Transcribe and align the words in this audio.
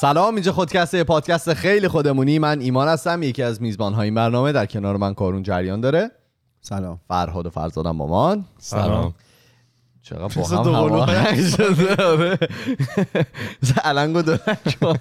سلام 0.00 0.34
اینجا 0.34 0.52
خودکسته 0.52 1.04
پادکست 1.04 1.54
خیلی 1.54 1.88
خودمونی. 1.88 2.38
من 2.38 2.60
ایمان 2.60 2.88
هستم 2.88 3.22
یکی 3.22 3.42
از 3.42 3.62
میزبان 3.62 3.94
های 3.94 4.04
این 4.04 4.14
برنامه. 4.14 4.52
در 4.52 4.66
کنار 4.66 4.96
من 4.96 5.14
کارون 5.14 5.42
جریان 5.42 5.80
داره. 5.80 6.10
سلام. 6.60 7.00
فرهاد 7.08 7.46
و 7.46 7.50
فرزادم 7.50 7.90
مامان. 7.90 8.44
سلام. 8.58 9.14
چقدر 10.02 10.40
با 10.40 10.46
هم 10.46 10.74
هماهنگ 10.74 11.40
شده. 11.40 12.04
آره. 12.04 12.38
علنگ 13.84 14.16
و 14.16 14.22
دلنگ 14.22 14.76
کن. 14.80 14.96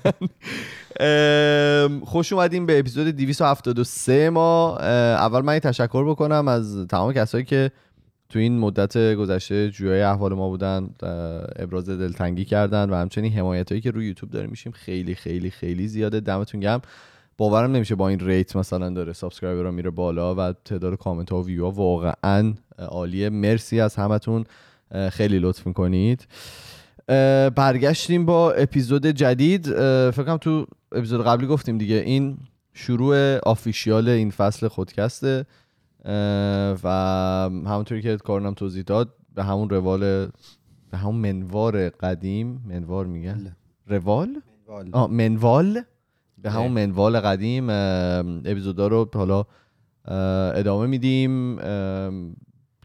ام، 0.99 2.05
خوش 2.05 2.33
اومدیم 2.33 2.65
به 2.65 2.79
اپیزود 2.79 3.07
273 3.07 4.29
ما. 4.29 4.77
اول 4.77 5.41
من 5.41 5.53
یه 5.53 5.59
تشکر 5.59 6.09
بکنم 6.09 6.47
از 6.47 6.87
تمام 6.89 7.13
کسایی 7.13 7.43
که 7.43 7.71
تو 8.29 8.39
این 8.39 8.59
مدت 8.59 9.15
گذشته 9.15 9.69
جویای 9.69 10.01
احوال 10.01 10.33
ما 10.33 10.49
بودن 10.49 10.89
ابراز 11.55 11.89
دلتنگی 11.89 12.45
کردن 12.45 12.89
و 12.89 12.95
همچنین 12.95 13.33
حمایت 13.33 13.71
هایی 13.71 13.81
که 13.81 13.91
روی 13.91 14.07
یوتیوب 14.07 14.31
داره 14.31 14.47
میشیم 14.47 14.71
خیلی 14.71 15.15
خیلی 15.15 15.49
خیلی 15.49 15.87
زیاده. 15.87 16.19
دمتون 16.19 16.59
گرم. 16.59 16.81
باورم 17.37 17.71
نمیشه 17.71 17.95
با 17.95 18.07
این 18.07 18.19
rate 18.19 18.55
مثلا 18.55 18.89
داره 18.89 19.13
subscriber 19.13 19.63
رو 19.63 19.71
میره 19.71 19.89
بالا 19.89 20.35
و 20.35 20.53
تعداد 20.65 20.97
کامنت 20.97 21.31
ها 21.31 21.41
و 21.41 21.45
ویو 21.45 21.63
ها 21.65 21.71
واقعا 21.71 22.53
عالیه. 22.77 23.29
مرسی 23.29 23.79
از 23.79 23.95
همتون. 23.95 24.45
خیلی 25.11 25.39
لطف 25.39 25.67
می‌کنید. 25.67 26.27
برگشتیم 27.55 28.25
با 28.25 28.51
اپیزود 28.51 29.05
جدید. 29.07 29.69
اه، 29.69 30.11
فکر 30.11 30.23
کنم 30.23 30.37
تو 30.37 30.65
اپیزود 30.91 31.25
قبلی 31.25 31.47
گفتیم 31.47 31.77
دیگه 31.77 31.95
این 31.95 32.37
شروع 32.73 33.37
official 33.37 34.09
این 34.09 34.31
فصل 34.31 34.67
خودکسته. 34.67 35.45
و 36.83 36.89
همونطوری 37.65 38.01
که 38.01 38.17
کارنم 38.17 38.53
توضیح 38.53 38.83
داد 38.83 39.15
به 39.35 39.43
همون 39.43 39.69
روال 39.69 40.29
به 40.91 40.97
همون 40.97 41.15
منوار 41.15 41.89
قدیم 41.89 42.63
منوار 42.67 43.05
میگن؟ 43.05 43.55
بله. 43.87 43.99
روال؟ 43.99 44.41
آه 44.91 45.07
منوال؟ 45.07 45.81
به 46.37 46.51
همون 46.51 46.71
منوال 46.71 47.19
قدیم 47.19 47.69
اپیزودا 47.69 48.87
رو 48.87 49.09
حالا 49.13 49.45
ادامه 50.55 50.85
میدیم. 50.87 51.55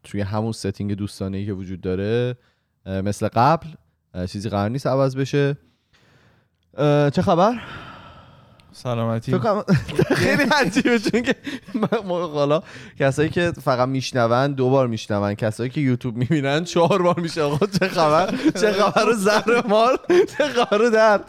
توی 0.05 0.21
همون 0.21 0.53
ستینگ 0.53 0.95
دوستانه 0.95 1.39
ای 1.39 1.47
که 1.47 1.53
وجود 1.53 1.81
داره 1.81 2.37
مثل 2.87 3.29
قبل 3.29 3.69
چیزی 4.27 4.49
قرار 4.49 4.71
نیست 4.71 4.87
عوض 4.87 5.17
بشه. 5.17 5.57
چه 7.13 7.23
خبر؟ 7.23 7.55
سلامتی. 8.75 9.39
خیلی 10.17 10.43
عجیبه 10.43 10.99
چون 10.99 11.23
که 11.23 11.35
حالا 12.09 12.63
کسایی 12.99 13.29
که 13.29 13.53
فقط 13.63 13.89
میشنون 13.89 14.53
دو 14.53 14.71
بار 14.71 14.87
میشنون 14.87 15.35
کسایی 15.35 15.71
که 15.71 15.81
یوتیوب 15.81 16.17
می‌بینن 16.17 16.65
چهار 16.65 17.03
بار 17.03 17.21
میشه. 17.21 17.43
آقا 17.43 17.67
چه 17.67 17.89
خبر؟ 17.89 18.35
چه 18.61 18.73
خبر؟ 18.73 19.09
و 19.09 19.13
زهر 19.13 19.67
مار؟ 19.69 19.97
چه 20.09 20.49
خبر 20.49 20.83
و 20.83 20.91
درد؟ 20.91 21.25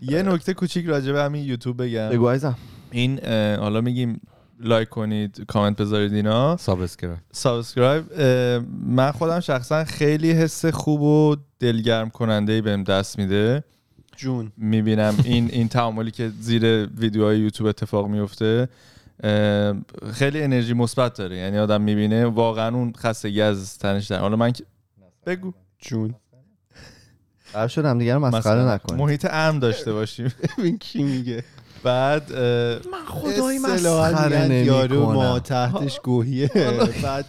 یه 0.00 0.22
نکته 0.22 0.54
کوچیک 0.54 0.86
راجع 0.86 1.12
به 1.12 1.22
همین 1.22 1.44
یوتیوب 1.44 1.82
بگم. 1.82 2.08
بگو 2.08 2.38
این 2.90 3.24
حالا 3.56 3.80
میگیم 3.80 4.20
لایک 4.60 4.88
کنید 4.88 5.44
کامنت 5.48 5.76
بذارید 5.76 6.14
اینا. 6.14 6.56
subscribe 6.56 7.18
subscribe 7.32 8.04
من 8.86 9.10
خودم 9.12 9.40
شخصا 9.40 9.84
خیلی 9.84 10.30
حس 10.30 10.66
خوب 10.66 11.00
و 11.02 11.36
دلگرم 11.60 12.10
کننده 12.10 12.52
ای 12.52 12.60
بهم 12.60 12.84
دست 12.84 13.18
میده. 13.18 13.64
جون. 14.18 14.52
می‌بینم. 14.56 15.14
این 15.24 15.50
این 15.52 15.68
تعاملی 15.68 16.10
که 16.10 16.30
زیر 16.40 16.86
ویدیوهای 16.86 17.38
یوتیوب 17.38 17.68
اتفاق 17.68 18.06
میفته 18.06 18.68
خیلی 20.12 20.42
انرژی 20.42 20.74
مثبت 20.74 21.14
داره. 21.14 21.36
یعنی 21.36 21.58
آدم 21.58 21.80
می‌بینه 21.80 22.26
واقعا 22.26 22.74
اون 22.76 22.92
خستگی 22.98 23.40
از 23.42 23.78
تنش 23.78 24.06
در. 24.06 24.18
حالا 24.18 24.36
من 24.36 24.52
که- 24.52 24.64
بگو. 25.26 25.52
جون. 25.78 26.14
قرار 27.52 27.68
شد 27.68 27.84
هم 27.84 27.98
دیگه 27.98 28.14
رو 28.14 28.20
مسخره 28.20 28.64
نکنیم 28.64 29.00
محیط 29.00 29.26
امن 29.30 29.58
داشته 29.58 29.92
باشیم. 29.92 30.32
ببین 30.58 30.78
کی 30.78 31.02
میگه. 31.02 31.44
بعد 31.82 32.32
من 32.32 33.04
خدایی 33.06 33.58
اصطلاحاً 33.58 34.12
مسخره 34.12 34.64
یارو 34.64 35.12
ما 35.12 35.38
تحتش 35.40 36.00
گوهیه. 36.00 36.50
بعد 37.02 37.24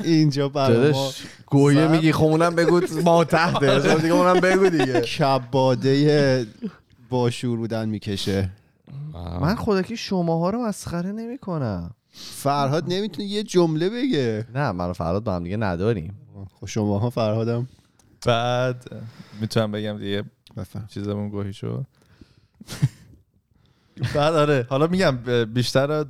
اینجا 0.00 0.48
برای 0.48 0.92
ما 0.92 1.10
گویه 1.46 1.88
میگی 1.88 2.12
خب 2.12 2.24
اونم 2.24 2.54
بگو 2.54 2.80
ما 3.04 3.24
تحته. 3.24 3.80
خب 3.80 4.00
دیگه 4.00 4.14
اونم 4.14 4.40
بگو 4.40 4.68
دیگه. 4.68 5.00
کباده 5.00 6.46
با 7.10 7.30
شور 7.30 7.58
بودن 7.58 7.88
می‌کشه. 7.88 8.50
من 9.40 9.54
خودکی 9.54 9.96
شماها 9.96 10.50
رو 10.50 10.66
مسخره 10.66 11.12
نمی‌کنم. 11.12 11.90
فرهاد 12.14 12.84
نمی‌تونه 12.88 13.28
یه 13.28 13.42
جمله 13.42 13.90
بگه. 13.90 14.46
نه 14.54 14.72
من 14.72 14.90
و 14.90 14.92
فراد 14.92 15.24
با 15.24 15.34
هم 15.34 15.44
دیگه 15.44 15.56
نداریم. 15.56 16.14
خب 16.60 16.66
شماها 16.66 17.10
فرهادم. 17.10 17.68
بعد 18.26 18.90
می‌تونم 19.40 19.72
بگم 19.72 19.98
دیگه. 19.98 20.24
بفهم. 20.56 20.86
چیزمون 20.86 21.28
گوهی 21.28 21.52
شد. 21.52 21.86
بعد 24.14 24.34
آره 24.34 24.66
حالا 24.70 24.86
میگم 24.86 25.18
بیشتر 25.54 26.04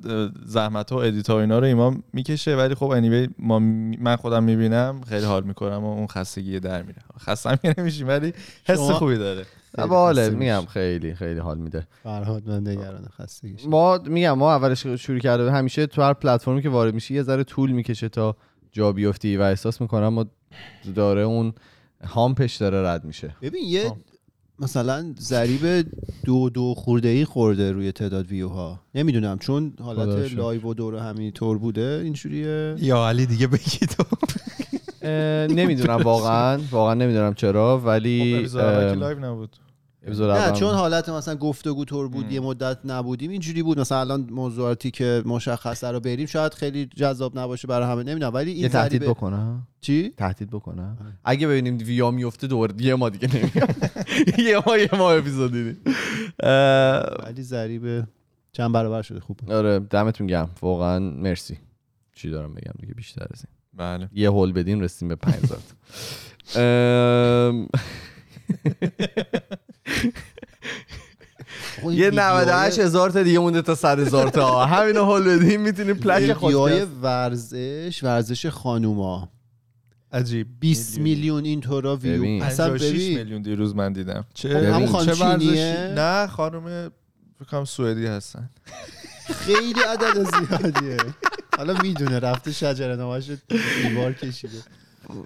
زحمت 0.46 0.92
ها 0.92 0.98
و 0.98 1.00
ادیت 1.00 1.30
ها 1.30 1.36
و 1.36 1.40
اینا 1.40 1.58
رو 1.58 1.64
ایمان 1.64 2.02
می‌کشه 2.12 2.56
ولی 2.56 2.74
خب 2.74 2.86
انیوی 2.90 3.28
ما 3.38 3.58
من 3.98 4.16
خودم 4.16 4.44
می‌بینم 4.44 5.00
خیلی 5.08 5.24
حال 5.24 5.42
می‌کنم 5.44 5.84
و 5.84 5.92
اون 5.92 6.06
خستگی 6.06 6.60
در 6.60 6.82
میره. 6.82 6.98
خستم 7.20 7.56
که 7.56 7.74
نمیشیم 7.78 8.08
ولی 8.08 8.32
حس 8.64 8.78
شما- 8.78 8.92
خوبی 8.92 9.16
داره. 9.16 9.44
باله 9.88 10.30
میگم. 10.30 10.64
خیلی 10.66 11.14
خیلی 11.14 11.40
حال 11.40 11.58
میده. 11.58 11.86
فرهاد 12.02 12.48
من 12.48 12.68
نگران 12.68 13.08
خستگیش 13.18 13.66
ما 13.66 13.98
میگم 13.98 14.32
ما 14.32 14.52
اولش 14.54 14.86
شروع 14.86 15.18
کرده 15.18 15.52
همیشه 15.52 15.86
تو 15.86 16.02
هر 16.02 16.12
پلتفرمی 16.12 16.62
که 16.62 16.68
وارد 16.68 16.94
میشی 16.94 17.14
یه 17.14 17.22
ذره 17.22 17.44
طول 17.44 17.70
می‌کشه 17.72 18.08
تا 18.08 18.36
جا 18.72 18.92
بیفتی. 18.92 19.36
و 19.36 19.42
احساس 19.42 19.80
می‌کنم 19.80 20.08
ما 20.08 20.26
داره 20.94 21.22
اون 21.22 21.52
هامپش 22.04 22.56
داره 22.56 22.88
رد 22.88 23.04
میشه. 23.04 23.36
ببین 23.42 23.64
یه. 23.66 23.92
مثلا 24.62 25.14
ضریب 25.20 25.86
دو 26.24 26.50
دو 26.50 26.74
خورده 26.74 27.08
ای 27.08 27.24
خورده 27.24 27.72
روی 27.72 27.92
تعداد 27.92 28.26
ویوها. 28.26 28.80
نمی‌دونم 28.94 29.38
چون 29.38 29.72
حالت. 29.80 30.32
live 30.32 30.62
و 30.62 30.74
دور 30.74 30.96
همین 30.96 31.32
طور 31.32 31.58
بوده 31.58 32.00
اینجوریه. 32.04 32.74
یا 32.78 33.08
علی 33.08 33.26
دیگه 33.26 33.46
بگی 33.46 33.86
تو. 33.86 34.04
نمی‌دونم 35.54 36.02
واقعا 36.02 36.60
واقعا 36.70 36.94
نمی‌دونم 36.94 37.34
چرا 37.34 37.78
خب 37.78 37.86
ولی 37.86 38.46
ام، 38.54 38.98
live 38.98 39.18
نبود. 39.18 39.56
نه 40.08 40.52
چون 40.52 40.74
حالت 40.74 41.08
مثلا 41.08 41.34
گفتگو 41.34 41.84
طور 41.84 42.08
بود 42.08 42.24
ام. 42.24 42.30
یه 42.30 42.40
مدت 42.40 42.78
نبودیم 42.84 43.30
اینجوری 43.30 43.62
بود. 43.62 43.80
مثلا 43.80 44.00
الان 44.00 44.28
موضوعاتی 44.30 44.90
که 44.90 45.22
مشخصه 45.26 45.88
رو 45.88 46.00
بریم 46.00 46.26
شاید 46.26 46.54
خیلی 46.54 46.86
جذاب 46.96 47.38
نباشه 47.38 47.68
برای 47.68 47.88
همه 47.88 48.02
نمی‌دونم. 48.02 48.34
ولی 48.34 48.50
این 48.50 48.60
یه 48.62 48.68
تهدید 48.68 49.02
بکنم 49.02 49.66
چی؟ 49.80 50.12
تهدید 50.16 50.50
بکنم 50.50 51.18
اگه 51.24 51.46
ببینیم 51.46 51.78
view 51.86 52.05
ها 52.05 52.10
میفته 52.10 52.46
دور 52.46 52.74
یه 52.80 52.94
ما 52.94 53.08
دیگه 53.08 53.28
نمیام 53.36 53.74
یه 54.50 54.62
ما 54.66 54.76
یه 54.76 54.88
ما 54.92 55.12
اپیزود 55.12 55.52
دیدیم. 55.52 55.76
اه، 56.42 57.02
ولی 57.24 57.42
ضریب 57.42 58.04
چند 58.52 58.72
برابر 58.72 59.02
شده. 59.02 59.20
خوب. 59.20 59.50
آره 59.50 59.78
دمتون 59.78 60.26
گرم. 60.26 60.50
واقعا 60.62 60.98
مرسی. 60.98 61.58
چی 62.14 62.30
دارم 62.30 62.54
بگم 62.54 62.72
دیگه؟ 62.80 62.94
بیشتر 62.94 63.26
از 63.34 63.44
این. 63.44 63.52
بله. 63.74 64.08
یه 64.12 64.30
هول 64.30 64.52
بدین 64.52 64.82
رسیم 64.82 65.08
به 65.08 65.16
5000 65.16 65.58
ام، 66.56 67.62
آقا 67.62 67.68
این 69.58 69.61
یه 71.82 71.88
ویدیوهای- 71.88 72.10
98 72.10 72.78
هزار 72.78 73.10
تا 73.10 73.22
دیگه 73.22 73.38
مونده 73.38 73.62
تا 73.62 73.74
100 73.74 73.98
هزار 73.98 74.28
تا. 74.28 74.66
همین 74.66 74.96
هول 74.96 75.38
بدین 75.38 75.60
می‌تونیم 75.60 75.94
پلک 75.96 76.42
ویدیوهای 76.42 76.80
خود 76.84 77.02
ورزش 77.02 78.00
ورزش 78.02 78.46
خانوما. 78.46 79.28
عجیب. 80.12 80.46
20 80.60 80.98
میلیون 80.98 81.44
این 81.44 81.60
طورا 81.60 81.96
ویو. 81.96 82.44
اصلا 82.44 82.68
56 82.70 82.92
ببین. 82.92 83.18
میلیون 83.18 83.42
دیروز 83.42 83.74
من 83.76 83.92
دیدم. 83.92 84.24
چه 84.34 84.48
خب 84.48 84.56
همون 84.56 84.72
ببین، 84.76 84.86
خانم 84.86 85.06
چه 85.06 85.24
ورزشی؟ 85.24 85.46
چینیه 85.48 85.92
نه 85.96 86.26
خانم 86.26 86.90
فکر 87.38 87.48
کنم 87.50 87.64
سوئدی 87.64 88.06
هستن. 88.06 88.50
خیلی 89.34 89.80
عدد 89.88 90.14
زیادیه. 90.14 90.96
حالا 91.56 91.74
می‌دونه 91.82 92.18
رفته 92.18 92.52
شجره 92.52 92.96
نماش 92.96 93.30
دیوار 93.82 94.12
کشیده. 94.12 94.58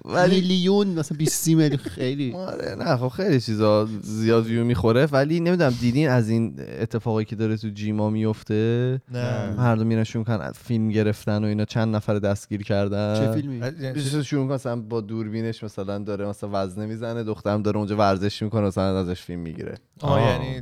ولی 0.05 0.35
میلیون 0.35 0.87
مثلا 0.87 1.17
20 1.17 1.47
میلیون 1.47 1.77
خیلی. 1.77 2.33
آره 2.33 2.75
نه 2.75 2.97
خب 2.97 3.07
خیلی 3.07 3.41
چیزا 3.41 3.87
زیاد 4.01 4.45
ویو 4.45 4.63
می‌خوره. 4.63 5.05
ولی 5.05 5.39
نمی‌دونم 5.39 5.73
دیدین 5.81 6.09
از 6.09 6.29
این 6.29 6.55
اتفاقایی 6.79 7.25
که 7.25 7.35
داره 7.35 7.57
تو 7.57 7.69
جیما 7.69 8.09
میفته؟ 8.09 9.01
نه. 9.11 9.55
مردم 9.57 9.87
میرن 9.87 10.03
شروع 10.03 10.19
می‌کنن 10.19 10.51
فیلم 10.51 10.89
گرفتن 10.89 11.43
و 11.43 11.47
اینا 11.47 11.65
چند 11.65 11.95
نفر 11.95 12.19
دستگیر 12.19 12.63
کردن؟ 12.63 13.15
چه 13.15 13.31
فیلمی؟ 13.31 14.01
شروع 14.01 14.41
می‌کنه 14.41 14.55
مثلا 14.55 14.75
با 14.75 15.01
دوربینش 15.01 15.63
مثلا 15.63 15.97
داره 15.97 16.27
مثلا 16.27 16.49
وزنه 16.53 16.85
می‌زنه 16.85 17.23
دخترم 17.23 17.61
داره 17.61 17.77
اونجا 17.77 17.97
ورزش 17.97 18.43
می‌کنه 18.43 18.61
مثلا 18.61 18.99
ازش 18.99 19.21
فیلم 19.21 19.39
می‌گیره. 19.39 19.75
آه 20.01 20.11
آه. 20.11 20.21
یعنی 20.21 20.61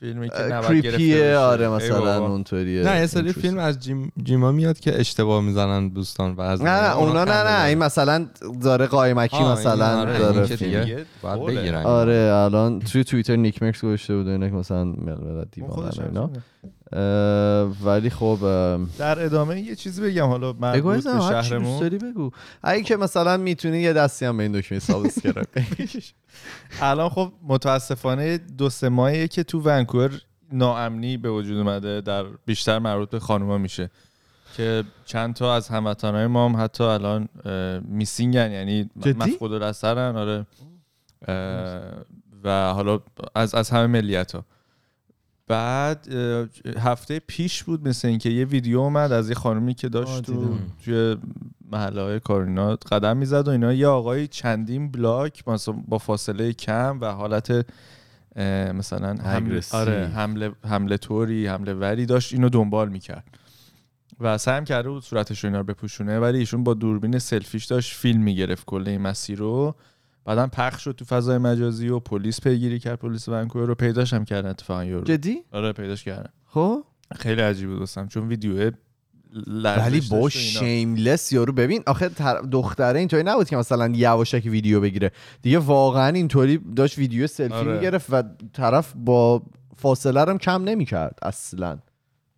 فیلمی 0.00 0.28
که 0.28 0.42
نباید 0.42 0.84
گرفته 0.84 0.98
creepy 0.98 1.26
ه. 1.26 1.36
آره 1.36 1.68
مثلا. 1.68 2.26
اونطوریه 2.26 2.82
نه 2.82 3.00
یه 3.00 3.06
سری. 3.06 3.32
فیلم 3.32 3.58
از 3.58 3.78
جیم 3.78 4.12
جیما 4.22 4.52
میاد 4.52 4.80
که 4.80 5.00
اشتباه 5.00 5.42
می‌زنن 5.42 5.88
دوستان 5.88 6.32
و 6.32 6.40
از 6.40 6.62
نه 6.62 6.70
نه 6.70 6.96
اونا 6.96 7.24
نه 7.24 7.42
نه 7.42 7.64
این 7.64 7.78
مثلا 7.78 8.26
داره 8.62 8.86
قایمکی 8.86 9.42
مثلا 9.42 9.88
این 9.90 10.08
آره، 10.08 10.18
داره 10.18 10.46
فیلم 10.46 11.04
باید. 11.22 11.58
بگیرن 11.58 11.82
آره 11.82 12.32
الان 12.34 12.80
توی 12.80 13.04
توییتر 13.04 13.36
نیک 13.36 13.62
مرکس 13.62 13.84
گذاشته 13.84 14.16
بود 14.16 14.26
و 14.26 14.30
اینا 14.30 14.48
که 14.48 14.54
مثلا 14.54 14.80
اون 14.80 15.46
دیوانه 15.52 15.90
اینا 16.08 16.30
ولی 17.84 18.10
خب 18.10 18.38
در 18.98 19.24
ادامه 19.24 19.60
یه 19.60 19.74
چیزی 19.74 20.02
بگم 20.02 20.26
حالا 20.26 20.52
مربوط 20.52 20.92
عزیزم، 20.92 21.18
به 21.18 21.20
شهرمون. 21.20 21.80
داری 21.80 21.98
بگو. 21.98 22.30
اگه 22.62 22.82
که 22.82 22.96
مثلا 22.96 23.36
می‌تونی 23.36 23.78
یه 23.78 23.92
دستی 23.92 24.24
هم 24.24 24.36
به 24.36 24.42
این 24.42 24.52
دکمه 24.52 24.78
subscribe 24.78 25.48
الان 26.80 27.08
خب 27.08 27.32
متاسفانه 27.42 28.38
دو 28.38 28.70
سه 28.70 28.88
ماهیه 28.88 29.28
که 29.28 29.42
تو 29.42 29.60
ونکوور 29.60 30.20
ناامنی 30.52 31.16
به 31.16 31.30
وجود 31.30 31.58
اومده 31.58 32.00
در 32.00 32.24
بیشتر 32.46 32.78
مربوط 32.78 33.10
به 33.10 33.18
خانوما 33.18 33.58
میشه. 33.58 33.90
که 34.56 34.84
چند 35.04 35.34
تا 35.34 35.54
از 35.54 35.68
هموطنهای 35.68 36.26
ما 36.26 36.48
هم 36.48 36.64
حتی 36.64 36.84
الان 36.84 37.28
میسینگن 37.88 38.50
یعنی؟ 38.50 38.90
مفقود 38.96 39.52
الاثرن 39.52 40.16
آره. 40.16 40.46
و 42.44 42.72
حالا 42.72 43.00
از 43.34 43.54
از 43.54 43.70
همه 43.70 43.86
ملیت 43.86 44.32
ها 44.32 44.44
بعد 45.46 46.08
هفته 46.78 47.18
پیش 47.18 47.64
بود 47.64 47.88
مثل 47.88 48.08
اینکه 48.08 48.30
یه 48.30 48.44
ویدیو 48.44 48.78
اومد 48.78 49.12
از 49.12 49.28
یه 49.28 49.34
خانومی 49.34 49.74
که 49.74 49.88
داشت 49.88 50.22
تو. 50.22 50.58
توی 50.84 51.16
محله 51.70 52.02
های 52.02 52.20
کارینا 52.20 52.76
قدم 52.76 53.16
می‌زد 53.16 53.48
و 53.48 53.50
اینا 53.50 53.72
یه 53.72 53.86
آقای 53.86 54.26
چندین 54.26 54.90
بلاک 54.90 55.48
مثلا 55.48 55.74
با 55.88 55.98
فاصله 55.98 56.52
کم 56.52 56.98
و 57.00 57.06
حالت 57.06 57.66
مثلا 58.74 59.14
حمله. 59.14 59.60
آره 59.72 60.06
حمله 60.14 60.52
حمله 60.64 60.96
طوری 60.96 61.46
حمله 61.46 61.74
وری 61.74 62.06
داشت 62.06 62.32
اینو 62.32 62.48
دنبال 62.48 62.88
می‌کرد 62.88 63.24
و 64.20 64.38
سعی 64.38 64.64
کرده 64.64 64.88
بود 64.88 65.02
صورتش 65.02 65.44
رو 65.44 65.48
اینا 65.48 65.58
رو 65.58 65.64
بپوشونه 65.64 66.18
ولی 66.18 66.38
ایشون 66.38 66.64
با 66.64 66.74
دوربین 66.74 67.18
سلفیش 67.18 67.64
داشت 67.64 67.94
فیلم 67.96 68.22
می‌گرفت 68.22 68.64
کل 68.64 68.88
این 68.88 69.00
مسیر 69.00 69.38
رو 69.38 69.74
بعدا 70.26 70.46
پخش 70.46 70.84
شد 70.84 70.92
تو 70.92 71.04
فضای 71.04 71.38
مجازی 71.38 71.88
و 71.88 71.98
پلیس 71.98 72.40
پیگیری 72.40 72.78
کرد 72.78 72.98
پلیس 72.98 73.28
ونکوور 73.28 73.66
رو 73.66 73.74
پیداش 73.74 74.12
هم 74.12 74.24
کردن 74.24 74.50
اتفاقا 74.50 74.84
یورو. 74.84 75.04
جدی؟ 75.04 75.42
آره 75.52 75.72
پیداش 75.72 76.04
کردن. 76.04 76.30
خب؟ 76.46 76.84
خیلی 77.16 77.40
عجیب 77.40 77.68
بود 77.68 77.78
واسم 77.78 78.08
چون 78.08 78.28
ویدیو 78.28 78.70
ولی 79.64 80.00
با. 80.10 80.28
شیملس 80.28 81.32
یارو 81.32 81.52
ببین 81.52 81.82
آخه 81.86 82.08
تر- 82.08 82.40
دختره 82.52 82.98
اینطوری 82.98 83.22
نبود 83.22 83.48
که 83.48 83.56
مثلا 83.56 83.92
یواشک 83.94 84.42
ویدیو 84.44 84.80
بگیره. 84.80 85.10
دیگه 85.42 85.58
واقعا 85.58 86.08
اینطوری 86.08 86.60
داشت 86.76 86.98
ویدیو 86.98 87.26
سلفی 87.26 87.54
آره. 87.54 87.72
می‌گرفت 87.72 88.06
و 88.10 88.22
طرف 88.52 88.92
با 88.96 89.42
فاصله 89.76 90.24
رو 90.24 90.30
هم 90.30 90.38
کم 90.38 90.64
نمی‌کرد 90.64 91.18
اصلا. 91.22 91.78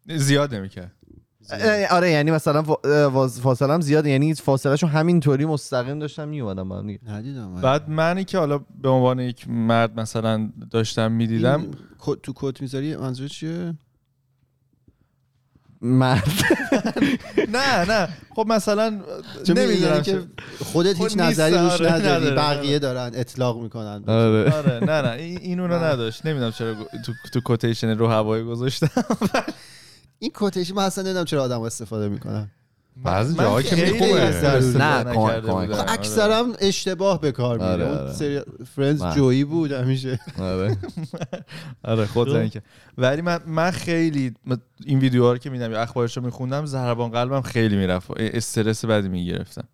زیاد 0.06 0.55
نمی‌کرد. 0.55 0.93
آره 1.91 2.11
یعنی 2.11 2.31
مثلا 2.31 2.62
فاصله 3.29 3.73
هم 3.73 3.81
زیاده 3.81 4.11
یعنی 4.11 4.35
فاصلهشون 4.35 4.91
همینطوری 4.91 5.45
مستقیم 5.45 5.99
داشتم 5.99 6.29
میومدم 6.29 6.67
من 6.67 6.87
دیگه. 6.87 7.00
ندیدم 7.09 7.49
من. 7.49 7.61
بعد 7.61 7.91
منی 7.91 8.25
که 8.25 8.39
حالا 8.39 8.59
به 8.83 8.89
عنوان 8.89 9.21
یک 9.21 9.49
مرد 9.49 10.00
مثلا 10.00 10.50
داشتم 10.71 11.12
می‌دیدم. 11.12 11.67
تو 12.23 12.33
کت 12.37 12.61
می‌ذاری 12.61 12.97
منظور 12.97 13.29
چیه؟ 13.29 13.75
مرد. 15.83 16.29
نه 17.55 17.85
نه. 17.85 18.09
خب 18.35 18.47
مثلا 18.49 18.91
نمی‌دونم 18.91 19.59
نمی‌دونم 19.59 20.03
که 20.03 20.23
خودت 20.65 20.97
خود 20.97 21.09
هیچ 21.11 21.19
نظری 21.19 21.55
روش 21.55 21.81
آره، 21.81 21.93
نداری 21.93 22.31
بقیه 22.31 22.79
دارن 22.79 23.11
اطلاق 23.15 23.62
می‌کنن. 23.62 24.05
آره. 24.06 24.53
آره 24.59 24.81
نه 24.85 25.03
نه. 25.03 25.11
این 25.11 25.39
این 25.39 25.61
اونو 25.61 25.75
نداشت. 25.85 26.27
نمی‌دونم 26.27 26.50
چرا 26.53 26.75
تو 26.75 27.12
تو 27.33 27.41
کوتیشن 27.41 27.99
رو 27.99 28.06
هوایی 28.06 28.45
گذاشتم. 28.45 29.05
این 30.19 30.31
کوتیشن 30.31 30.75
من 30.75 30.82
اصلا 30.85 31.05
نمی‌دونم 31.05 31.25
چرا 31.25 31.43
آدم 31.43 31.61
استفاده 31.61 32.09
می‌کنن 32.09 32.50
بعضی 33.05 33.35
جاها 33.37 33.62
که. 33.62 34.05
استفاده 34.05 34.79
نه، 34.79 35.15
کمک-. 35.15 35.41
بودم. 35.41 35.55
آره. 35.55 35.93
اکثرا 35.93 36.47
اشتباه 36.61 37.20
به 37.20 37.32
کار 37.32 37.59
میره 37.59 37.70
آره، 37.70 37.88
اون 37.88 37.97
آره. 37.99 38.12
سری 38.12 38.41
فرندز. 38.76 39.05
جویی 39.17 39.44
بود 39.44 39.73
همیشه 39.73 40.20
آره 40.38 40.76
آره 41.85 42.06
خود 42.06 42.53
ولی 42.99 43.23
من 43.23 43.41
من 43.47 43.70
خیلی 43.70 44.35
این 44.87 44.99
ویدیوها 44.99 45.32
رو 45.32 45.38
که 45.38 45.50
میدم 45.50 45.73
یا 45.73 45.82
اخبارش 45.82 46.17
رو 46.17 46.25
میخوندم 46.25 46.67
ضربان 46.67 47.11
قلبم 47.11 47.41
خیلی 47.41 47.76
می‌رفت 47.76 48.11
استرس 48.17 48.85
بدی 48.85 49.09
می‌گرفتم 49.09 49.69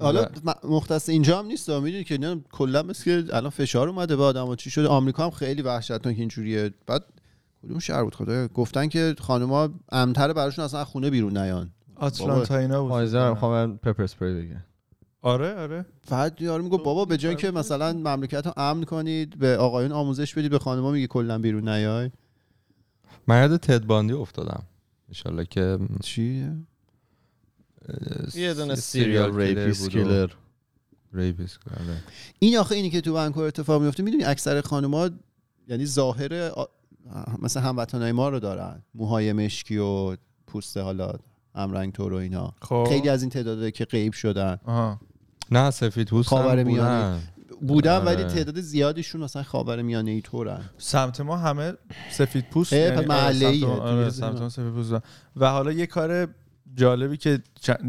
حالا 0.00 0.28
م- 0.44 0.68
مختص 0.68 1.08
اینجا 1.08 1.38
هم 1.38 1.46
نیست 1.46 1.70
می‌دونی 1.70 2.04
که 2.04 2.18
نه 2.18 2.40
کلا 2.52 2.82
مثل 2.82 3.04
که 3.04 3.36
الان 3.36 3.50
فشار 3.50 3.88
اومده 3.88 4.16
به 4.16 4.22
آدم 4.22 4.54
چی 4.54 4.70
شده 4.70 4.88
آمریکا 4.88 5.24
هم 5.24 5.30
خیلی 5.30 5.62
وحشتناک 5.62 6.18
اینجوریه 6.18 6.70
بعد 6.86 7.04
کدوم 7.62 7.78
شهر 7.78 8.02
بود؟ 8.04 8.14
خدایا 8.14 8.48
گفتن 8.48 8.88
که 8.88 9.14
خانوما 9.18 9.68
امتر 9.92 10.32
براشون 10.32 10.64
اصلا 10.64 10.80
از 10.80 10.86
خونه 10.86 11.10
بیرون 11.10 11.38
نیان. 11.38 11.70
آتلانتا 11.94 12.58
اینا 12.58 12.82
بود. 12.82 12.92
من 13.42 13.76
پپر 13.76 14.02
اسپری 14.02 14.34
بگیرم 14.34 14.64
آره 15.22 15.54
آره. 15.54 15.86
بعد 16.10 16.42
یارو 16.42 16.64
میگه 16.64 16.78
بابا 16.78 17.04
به 17.04 17.16
جای 17.16 17.36
که 17.36 17.50
مثلا 17.50 17.92
مملکت 17.92 18.46
رو 18.46 18.52
امن 18.56 18.84
کنید 18.84 19.38
به 19.38 19.56
آقایون 19.56 19.92
آموزش 19.92 20.34
بدید 20.34 20.50
به 20.50 20.58
خانوما 20.58 20.90
میگه 20.90 21.06
کلا 21.06 21.38
بیرون 21.38 21.68
نیای. 21.68 22.10
یاد 23.28 23.56
تد 23.56 23.84
باندی 23.84 24.12
افتادم. 24.12 24.62
انشالله 25.08 25.44
که 25.44 25.78
چی؟ 26.02 26.48
یه 28.34 28.54
دونه 28.54 28.74
serial 28.74 29.36
rapist 29.36 29.88
killer 29.88 30.28
rapist. 31.12 31.58
این 32.38 32.56
آخه 32.58 32.74
اینی 32.74 32.90
که 32.90 33.00
تو 33.00 33.16
ونکوور 33.16 33.46
اتفاق 33.46 33.82
میفته 33.82 34.02
می‌دونی 34.02 34.24
اکثر 34.24 34.60
خانوما 34.60 35.10
یعنی 35.68 35.86
ظاهر 35.86 36.34
آ- 36.34 36.64
مثل 37.38 37.60
هموطنای 37.60 38.12
ما 38.12 38.28
رو 38.28 38.40
دارن 38.40 38.82
موهای 38.94 39.32
مشکی 39.32 39.78
و 39.78 40.16
پوست 40.46 40.76
حالا 40.76 41.12
همرنگ 41.54 41.92
طور 41.92 42.12
و 42.12 42.16
اینا 42.16 42.52
خب 42.62 42.86
خیلی 42.88 43.08
از 43.08 43.22
این 43.22 43.30
تعداده 43.30 43.70
که 43.70 43.84
غیب 43.84 44.12
شدن 44.12 44.58
آها 44.64 45.00
نه 45.50 45.70
سفید 45.70 46.08
پوست 46.08 46.28
خاور 46.28 46.58
هم 46.58 46.66
میانه. 46.66 47.20
بودن. 47.60 47.90
آره. 47.90 48.04
ولی 48.04 48.24
تعداد 48.24 48.60
زیادیشون 48.60 49.20
مثلا 49.20 49.42
خاور 49.42 49.82
میانه 49.82 50.10
ای 50.10 50.20
طورن 50.20 50.60
سمت 50.78 51.20
ما 51.20 51.36
همه 51.36 51.72
سفید 52.10 52.50
پوست 52.50 52.72
اه، 52.72 52.78
یعنی 52.78 53.06
پس 53.06 53.10
آره،. 53.10 53.32
سمت 53.32 53.62
ما- 53.62 53.76
تو 53.76 53.82
آره، 53.82 54.10
سمت 54.10 54.48
سفید 54.48 54.72
پوست. 54.72 54.92
و 55.36 55.50
حالا 55.50 55.72
یه 55.72 55.86
کار 55.86 56.28
جالبی 56.74 57.16
که 57.16 57.40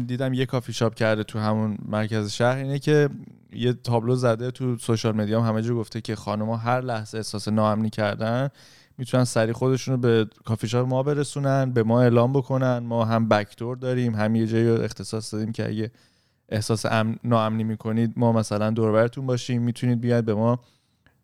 دیدم 0.06 0.34
یه 0.34 0.46
کافی 0.46 0.72
شاپ 0.72 0.94
کرده 0.94 1.24
تو 1.24 1.38
همون 1.38 1.78
مرکز 1.88 2.30
شهر 2.30 2.56
اینه 2.56 2.78
که 2.78 3.08
یه 3.52 3.72
تابلو 3.72 4.16
زده 4.16 4.50
تو 4.50 4.78
social 4.78 5.16
media 5.16 5.42
هم 5.42 5.48
همه 5.48 5.62
جا 5.62 5.74
گفته 5.74 6.00
که 6.00 6.16
خانم‌ها 6.16 6.56
هر 6.56 6.80
لحظه 6.80 7.18
احساس 7.18 7.48
ناامنی 7.48 7.90
کردن 7.90 8.48
می‌تونن 8.98 9.24
سریع 9.24 9.52
خودشون 9.52 9.94
رو 9.94 10.00
به 10.00 10.26
کافی 10.44 10.68
شاپ 10.68 10.88
ما 10.88 11.02
برسونن 11.02 11.70
به 11.70 11.82
ما 11.82 12.02
اعلام 12.02 12.32
بکنن 12.32 12.78
ما 12.78 13.04
هم 13.04 13.28
backdoor 13.28 13.76
داریم 13.76 14.14
هم 14.14 14.34
یه 14.34 14.46
جایی 14.46 14.68
رو 14.68 14.82
اختصاص 14.82 15.34
دادیم 15.34 15.52
که 15.52 15.68
اگه 15.68 15.90
احساس 16.48 16.86
امن، 16.86 17.16
ناامنی 17.24 17.64
می‌کنید 17.64 18.12
ما 18.16 18.32
مثلا 18.32 18.70
دوربرتون 18.70 19.26
باشیم 19.26 19.62
می‌تونید 19.62 20.00
بیاید 20.00 20.24
به 20.24 20.34
ما 20.34 20.60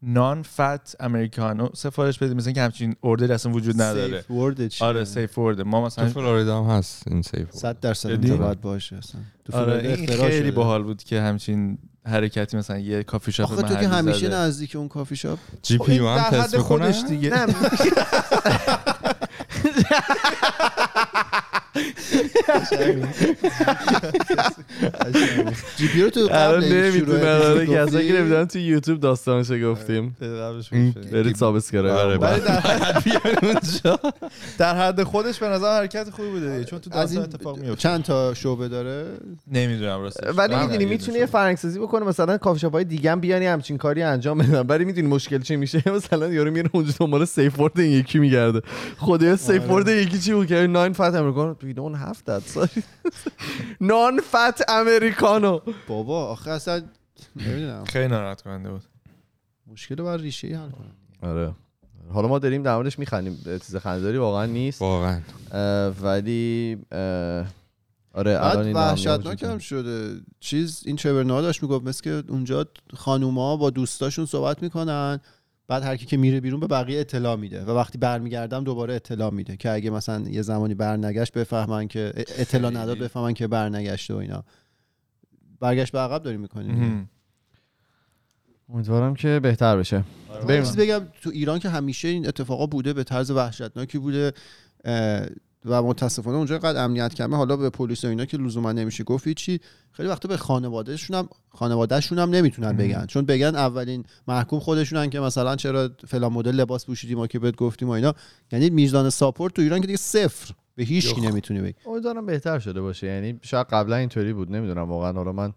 non-fat 0.03 0.97
Americano 1.01 1.69
سفارش 1.75 2.19
بدید 2.19 2.37
مثل 2.37 2.47
اینکه 2.47 2.63
همچین 2.63 2.97
order 3.01 3.33
اصلا 3.33 3.53
وجود 3.53 3.83
نداره 3.83 4.21
safe؟ 4.21 4.83
آره 4.83 5.05
safe 5.05 5.39
word 5.39 5.58
ه 5.58 5.63
ما 5.63 5.81
تو 5.81 5.87
مثلا 5.87 6.09
فلوریدا 6.09 6.65
هم 6.65 6.77
هست 6.77 7.09
این 7.09 7.23
safe 7.23 7.41
word. 7.41 7.53
صد 7.53 7.81
درصد 7.81 8.11
جدی؟ 8.11 8.29
اونجا 8.29 8.45
باید 8.45 8.61
باشه 8.61 8.97
اصلا 8.97 9.21
تو 9.45 9.57
آره 9.57 9.79
فلوریدا 9.79 10.15
این 10.15 10.29
خیلی. 10.29 10.51
باحال 10.51 10.83
بود 10.83 11.03
که 11.03 11.21
همچین 11.21 11.79
حرکتی 12.07 12.57
مثلا 12.57 12.79
یه 12.79 13.03
کافی 13.03 13.33
شاپ 13.33 13.53
آخه 13.53 13.63
تو 13.63 13.75
که 13.75 13.89
همیشه 13.89 14.27
زده. 14.27 14.37
نزدیک 14.37 14.77
اون 14.77 14.89
کافی 14.89 15.17
شاپ؟ 15.17 15.39
جی 15.63 15.79
خب 15.79 15.85
پی 15.85 15.95
یو 15.95 16.09
هم 16.09 16.31
تست 16.31 16.55
حد 16.55 16.61
خودش 16.61 16.97
می‌کنه 16.97 17.17
دیگه. 17.17 17.47
نه 25.45 25.53
جی 25.77 25.89
پی 25.89 26.03
رو 26.03 26.11
تو 26.11 26.21
الان 26.21 26.61
قبل 26.61 26.61
شروع 26.63 26.81
نمی‌دونن 26.81 27.23
آره 27.23 27.47
اپیزود 27.47 27.77
کسایی 27.77 28.09
که؟ 28.09 28.15
نمی‌دونن 28.15 28.47
تو 28.47 28.59
یوتیوب 28.59 29.01
داستانشو 29.01 29.71
گفتیم. 29.71 30.17
بدید. 30.21 31.11
برید 31.11 31.37
subscribe. 31.37 32.23
آره، 32.25 32.39
در 32.39 32.61
حد 32.61 33.05
اونجا. 33.43 34.01
در 34.59 34.77
حد 34.77 35.03
خودش 35.03 35.39
به 35.39 35.49
نظر 35.49 35.81
حرکت 35.81 36.11
خوبی 36.11 36.29
بوده 36.29 36.53
دیگه. 36.53 36.65
چون 36.65 36.79
تو 36.79 36.91
داستان 36.91 37.23
اتفاق 37.23 37.59
میفته 37.59 37.77
چند 37.77 38.03
تا 38.03 38.35
شعبه 38.35 38.69
داره؟ 38.69 39.07
نمی‌دونم 39.53 40.01
راستش. 40.01 40.29
ولی 40.37 40.55
من 40.55 40.63
می‌دونی 40.63 40.85
می‌تونی 40.85 41.19
یه 41.19 41.27
فرهنگسازی 41.27 41.79
بکنه 41.79 42.07
مثلا 42.07 42.39
کافی 42.39 42.61
شاپ 42.61 42.73
های 42.73 42.85
دیگه 42.85 43.13
هم 43.13 43.21
بیانی 43.21 43.47
همچین 43.47 43.79
کاری 43.79 44.03
انجام 44.03 44.39
بدن. 44.39 44.67
ولی 44.67 44.85
می‌دونی 44.85 45.09
مشکل 45.09 45.39
چی 45.39 45.57
میشه؟ 45.57 45.83
مثلا 45.97 46.29
یارو 46.29 46.51
میره 46.51 46.71
اونجا 46.73 46.93
دنبال 47.01 47.25
safe 47.25 47.61
word 47.61 47.81
این 47.81 47.93
یکی 47.93 48.19
میگرده. 48.19 48.61
خدایا 48.99 49.37
safe 49.37 49.63
آره. 49.63 49.73
word 49.73 49.89
یکی 49.89 50.19
چی 50.19 50.33
بود 50.33 50.47
که 50.47 50.55
non-fat 50.55 51.01
Americano 51.01 51.55
we 51.71 51.75
don't 51.75 51.97
have 52.07 52.19
that. 52.27 52.43
Sorry. 52.55 52.83
نان 53.81 54.21
فت 54.21 54.63
امریکانو 54.69 55.61
بابا 55.89 56.27
آخه 56.27 56.51
اصلا 56.51 56.83
نمی‌دونم. 57.37 57.85
خیلی 57.85 58.09
ناراحت 58.09 58.43
کننده 58.43 58.71
بود. 58.71 58.83
مشکل 59.67 59.97
رو 59.97 60.05
بر 60.05 60.17
ریشه 60.17 60.49
ای 60.49 60.55
حل 60.55 60.71
کنم. 60.71 60.95
آره. 61.31 61.55
حالا 62.13 62.29
ما 62.29 62.39
داریم 62.39 62.63
در 62.63 62.75
موردش 62.75 62.99
میخندیم. 62.99 63.39
چیز 63.45 63.77
خنده‌داری 63.77 64.19
واقعا 64.19 64.47
نیست. 64.47 64.83
واقعا. 64.83 65.21
ولی 66.03 66.79
آره 68.15 68.39
الان 68.41 68.73
وحشتناک 68.73 69.43
هم. 69.43 69.59
شده. 69.59 70.21
چیز 70.41 70.83
این 70.87 70.97
چبرنا 70.97 71.43
داشت 71.43 71.63
می‌گفت 71.63 71.85
مثل 71.85 72.03
که 72.03 72.23
اونجا 72.29 72.67
خانوما 72.95 73.57
با 73.57 73.71
دوستاشون 73.71 74.27
صحبت 74.27 74.63
می‌کنن. 74.63 75.21
بعد 75.71 75.83
هر 75.83 75.97
کی 75.97 76.07
که 76.07 76.17
میره 76.17 76.41
بیرون 76.41 76.61
به 76.61 76.67
بقیه 76.67 77.01
اطلاع 77.01 77.37
میده 77.37 77.65
و 77.65 77.71
وقتی 77.71 77.99
برمیگردم 77.99 78.65
دوباره 78.65 78.95
اطلاع 78.95 79.31
میده 79.31 79.57
که 79.57 79.71
اگه 79.71 79.91
مثلا 79.91 80.29
یه 80.29 80.43
زمانی 80.43 80.75
برنگشت 80.75 81.33
بفهمن 81.33 81.89
که 81.89 82.13
اطلاع 82.17 82.71
نداد 82.71 82.99
بفهمن 82.99 83.35
که 83.35 83.47
برنگشته 83.47 84.15
و 84.15 84.17
اینا. 84.17 84.45
برگشت 85.61 85.93
به 85.93 85.99
عقب 85.99 86.23
داریم 86.23 86.41
می‌کنیم. 86.41 87.11
امیدوارم 88.69 89.15
که 89.15 89.41
بهتر 89.43 89.77
بشه. 89.77 90.05
چیز 90.49 90.77
بگم 90.77 91.01
تو 91.23 91.31
ایران 91.31 91.59
که 91.59 91.69
همیشه 91.69 92.09
این 92.09 92.29
اتفاقا 92.29 92.67
بوده 92.67 92.93
به 92.93 93.05
طرز 93.05 93.31
وحشتناکی 93.31 93.99
بوده 93.99 94.33
و 95.65 95.83
متاسفانه 95.83 96.37
اونجا 96.37 96.59
قد 96.59 96.77
امنیت 96.77 97.15
کمه. 97.15 97.37
حالا 97.37 97.57
به 97.57 97.71
پلیس 97.71 98.05
و 98.05 98.09
اینا 98.09 98.25
که 98.25 98.37
لزوما 98.37 98.73
نمیشه 98.73 99.05
گفت 99.05 99.29
چی 99.29 99.61
خیلی 99.93 100.09
وقتا 100.09 100.29
به 100.29 100.37
خانوادهشون 100.37 101.17
هم 101.17 101.29
خانوادهشون 101.49 102.19
هم 102.19 102.31
نمی‌تونن 102.31 102.77
بگن. 102.77 103.07
چون 103.07 103.25
بگن 103.27 103.57
اولین 103.57 104.05
محکوم 104.29 104.61
خودشونن 104.61 105.11
که 105.11 105.21
مثلا 105.21 105.57
چرا 105.57 105.91
فلان 106.07 106.33
مدل 106.33 106.55
لباس 106.55 106.87
پوشیدی 106.87 107.15
ما 107.15 107.27
که 107.27 107.39
بهت 107.39 107.57
گفتیم 107.57 107.89
و 107.89 107.91
اینا. 107.91 108.15
یعنی 108.53 108.71
میزان 108.71 109.11
ساپورت 109.11 109.55
تو 109.55 109.63
ایران 109.63 109.81
که 109.81 109.87
دیگه 109.87 109.97
صفر. 109.97 110.55
به 110.75 110.83
هیچ 110.83 111.15
کی 111.15 111.21
نمی‌تونی 111.21 111.61
بگی. 111.61 111.75
امیدوارم 111.87 112.27
بهتر 112.27 112.59
شده 112.59 112.81
باشه. 112.81 113.07
یعنی 113.07 113.39
شاید 113.43 113.67
قبلا 113.67 113.97
اینطوری 113.97 114.33
بود. 114.33 114.53
نمی‌دونم 114.53 114.89
واقعا. 114.89 115.13
حالا 115.13 115.33
من 115.33 115.53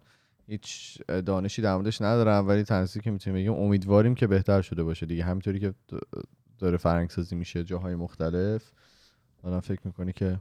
هیچ 0.46 0.98
دانشی 1.26 1.62
در 1.62 1.74
موردش 1.74 2.02
ندارم 2.02 2.48
ولی 2.48 2.62
تنسی 2.62 3.00
که 3.00 3.10
می‌تونیم 3.10 3.38
بگیم 3.40 3.52
امیدواریم 3.52 4.14
که 4.14 4.26
بهتر 4.26 4.62
شده 4.62 4.84
باشه 4.84 5.06
دیگه. 5.06 5.24
همینطوری 5.24 5.60
که 5.60 5.74
داره 6.58 6.76
فرهنگ 6.76 7.10
سازی 7.10 7.36
میشه 7.36 7.64
جاهای 7.64 7.94
مختلف. 7.94 8.72
آدم 9.44 9.60
فکر 9.60 9.80
می‌کنی 9.84 10.12
که 10.12 10.40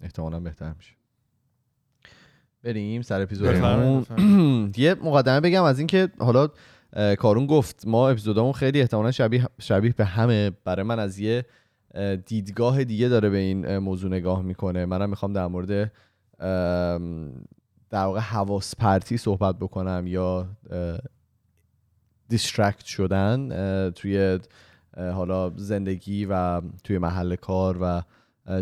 احتمالا 0.00 0.40
بهتر 0.40 0.72
میشه. 0.72 0.94
بریم 2.62 3.02
سر 3.02 3.20
اپیزودمون 3.20 4.06
یه 4.76 4.94
مقدمه 4.94 5.40
بگم 5.40 5.62
از 5.62 5.78
اینکه 5.78 6.08
حالا 6.18 6.48
کارون 7.18 7.46
گفت 7.46 7.86
ما 7.86 8.08
اپیزودامون 8.08 8.52
خیلی 8.52 8.80
احتمالا 8.80 9.10
شبیه 9.10 9.46
شبیه 9.60 9.94
به 9.96 10.04
همه. 10.04 10.50
برای 10.64 10.82
من 10.82 10.98
از 10.98 11.18
یه 11.18 11.44
اه، 11.94 12.16
دیدگاه 12.16 12.84
دیگه 12.84 13.08
داره 13.08 13.28
به 13.30 13.36
این 13.36 13.78
موضوع 13.78 14.10
نگاه 14.10 14.42
می‌کنه. 14.42 14.84
منم 14.84 15.10
می‌خوام 15.10 15.32
در 15.32 15.46
مورد 15.46 15.92
در 17.90 18.04
واقع 18.04 18.20
حواس 18.20 18.76
پرتی 18.76 19.16
صحبت 19.16 19.56
بکنم 19.56 20.04
یا 20.06 20.48
distract 22.28 22.84
شدن 22.84 23.90
توی 23.90 24.38
حالا 24.96 25.52
زندگی 25.56 26.26
و 26.30 26.60
توی 26.84 26.98
محل 26.98 27.36
کار 27.36 27.78
و 27.80 28.02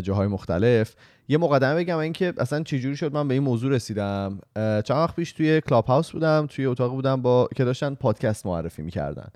جاهای 0.03 0.27
مختلف. 0.27 0.95
یه 1.27 1.37
مقدمه 1.37 1.75
بگم 1.75 1.97
اینکه 1.97 2.33
اصلا 2.37 2.63
چجوری 2.63 2.95
شد؟ 2.95 3.13
من 3.13 3.27
به 3.27 3.33
این 3.33 3.43
موضوع 3.43 3.71
رسیدم. 3.71 4.39
چند 4.55 4.97
وقت 4.97 5.15
پیش 5.15 5.31
توی 5.31 5.61
کلاب 5.61 5.85
هاوس 5.85 6.11
بودم 6.11 6.47
توی 6.49 6.65
اتاق 6.65 6.91
بودم 6.91 7.21
با 7.21 7.49
که 7.55 7.63
داشتن 7.63 7.93
پادکست 7.93 8.45
معرفی 8.45 8.81
می‌کردن. 8.81 9.27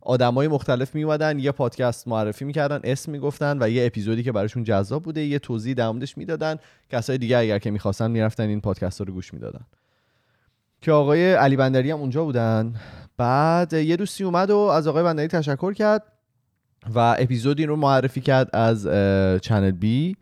آدمای 0.00 0.48
مختلف 0.48 0.94
میومدن 0.94 1.38
یه 1.38 1.52
پادکست 1.52 2.08
معرفی 2.08 2.44
می‌کردن 2.44 2.80
اسم 2.84 3.12
می‌گفتن 3.12 3.58
و 3.62 3.68
یه 3.68 3.86
اپیزودی 3.86 4.22
که 4.22 4.32
براشون 4.32 4.64
جذاب 4.64 5.02
بوده 5.02 5.24
یه 5.24 5.38
توضیح 5.38 5.74
در 5.74 5.90
موردش 5.90 6.18
می‌دادن. 6.18 6.56
کسای 6.90 7.18
دیگه 7.18 7.38
اگر 7.38 7.58
که 7.58 7.70
می‌خواستن 7.70 8.10
می‌رفتن 8.10 8.48
این 8.48 8.60
پادکست 8.60 9.00
رو 9.00 9.12
گوش 9.12 9.34
می‌دادن. 9.34 9.60
که 10.80 10.92
آقای 10.92 11.32
علی 11.32 11.56
بندری 11.56 11.90
هم 11.90 11.98
اونجا 11.98 12.24
بودن. 12.24 12.74
بعد 13.16 13.72
یه 13.72 13.96
دوستی 13.96 14.24
اومد 14.24 14.50
و 14.50 14.56
از 14.58 14.88
آقای 14.88 15.02
بندری 15.02 15.28
تشکر 15.28 15.72
کرد. 15.72 16.02
و 16.94 17.16
اپیزودی 17.18 17.66
رو 17.66 17.76
معرفی 17.76 18.20
کرد 18.20 18.56
از 18.56 18.82
چنل 19.42 19.70
بی 19.70 20.16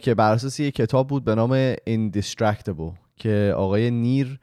که 0.00 0.14
بر 0.16 0.32
اساس 0.32 0.60
یه 0.60 0.70
کتاب 0.70 1.08
بود 1.08 1.24
به 1.24 1.34
نام 1.34 1.74
Indistractable 1.74 2.92
که 3.16 3.54
آقای 3.56 3.90
نیر 3.90 4.38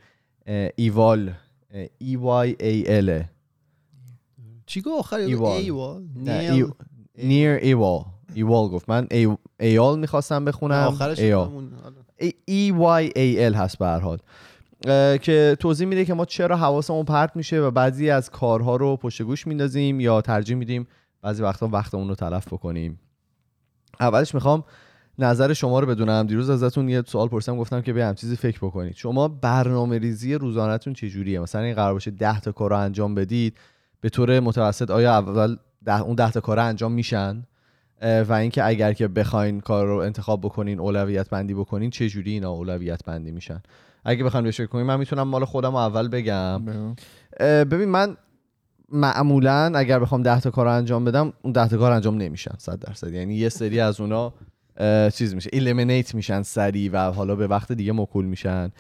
ایوال 0.75 1.31
اه، 1.74 1.86
E-Y-A-L 1.86 3.24
چی 4.65 4.81
گفت 4.81 5.00
آخر؟ 5.00 5.15
ایوال. 5.15 5.57
ای- 6.25 6.65
نیر. 7.17 7.50
ایوال. 7.51 8.03
ایوال 8.33 8.67
گفت. 8.69 8.89
من 8.89 9.07
ای- 9.12 9.38
ایال 9.59 10.00
می‌خواستم 10.00 10.45
بخونم. 10.45 10.75
آخرش 10.88 11.19
حالا. 11.19 11.51
ای 12.45 12.71
وای 12.71 13.12
ای 13.15 13.45
ال 13.45 13.53
هست 13.53 13.77
به 13.77 13.86
هر 13.86 14.00
حال. 14.00 14.17
که 15.17 15.57
توضیح 15.59 15.88
میده 15.88 16.05
که 16.05 16.13
ما 16.13 16.25
چرا 16.25 16.57
حواسمون 16.57 17.05
پرت 17.05 17.36
میشه 17.36 17.62
و 17.62 17.71
بعضی 17.71 18.09
از 18.09 18.29
کارها 18.29 18.75
رو 18.75 18.98
پشت 18.98 19.21
گوش 19.21 19.48
میندازیم 19.48 20.00
یا 20.00 20.21
ترجیح 20.21 20.55
میدیم 20.55 20.88
بعضی 21.21 21.43
وقتا 21.43 21.67
وقتمون 21.67 22.07
رو 22.07 22.15
تلف 22.15 22.47
بکنیم. 22.47 22.99
اولش 23.99 24.35
می‌خوام 24.35 24.63
نظر 25.19 25.53
شما 25.53 25.79
رو 25.79 25.88
بدونم. 25.88 26.27
دیروز 26.27 26.49
ازتون 26.49 26.89
یه 26.89 27.03
سوال 27.07 27.27
پرسیدم 27.27 27.57
گفتم 27.57 27.81
که 27.81 27.93
به 27.93 28.05
هم 28.05 28.15
چیزی 28.15 28.35
فکر 28.35 28.57
بکنید. 28.57 28.95
شما 28.95 29.27
برنامه 29.27 29.97
ریزی 29.97 30.33
روزانهتون 30.33 30.93
چجوریه؟ 30.93 31.39
مثلا 31.39 31.61
این 31.61 31.75
قرار 31.75 31.93
باشه 31.93 32.11
10 32.11 32.39
تا 32.39 32.51
کار 32.51 32.69
رو 32.69 32.77
انجام 32.77 33.15
بدید 33.15 33.57
به 34.01 34.09
طور 34.09 34.39
متوسط 34.39 34.91
آیا 34.91 35.13
اول 35.13 35.57
ده 35.85 36.01
اون 36.01 36.15
10 36.15 36.31
تا 36.31 36.41
کار 36.41 36.59
انجام 36.59 36.91
میشن؟ 36.91 37.43
و 38.01 38.33
اینکه 38.33 38.65
اگر 38.67 38.93
که 38.93 39.07
بخواین 39.07 39.59
کار 39.59 39.88
رو 39.88 39.95
انتخاب 39.97 40.41
بکنین 40.41 40.79
اولویت 40.79 41.29
بندی 41.29 41.53
بکنین 41.53 41.89
چه 41.89 42.09
جوری 42.09 42.31
اینا 42.31 42.51
اولویت 42.51 43.05
بندی 43.05 43.31
میشن؟ 43.31 43.61
اگه 44.05 44.23
بخواین 44.23 44.43
بهش 44.43 44.61
کنین 44.61 44.85
من 44.85 44.99
می‌تونم 44.99 45.27
مال 45.27 45.45
خودم 45.45 45.71
رو 45.71 45.75
اول 45.75 46.07
بگم. 46.07 46.65
ببین 47.39 47.89
من 47.89 48.17
معمولا 48.91 49.72
اگر 49.75 50.00
بخوام 50.00 50.24
10 50.24 50.39
تا 50.39 50.51
کار 50.51 50.67
انجام 50.67 51.05
بدم 51.05 51.34
اون 51.41 51.53
10 51.53 51.67
تا 51.67 51.77
کار 51.77 51.91
انجام 51.91 52.17
نمیشن 52.17 52.51
100 52.58 52.79
درصد. 52.79 53.13
یعنی 53.13 53.36
یه 53.36 53.50
سری 53.50 53.79
از 53.79 54.01
اونا 54.01 54.34
چیز 55.10 55.36
میشه 55.36 55.50
eliminate 55.50 56.13
میشن 56.13 56.41
سری 56.41 56.89
و 56.89 56.98
حالا 57.12 57.36
به 57.36 57.48
وقت 57.48 57.72
دیگه 57.72 57.93
مکول 57.93 58.25
میشن. 58.25 58.72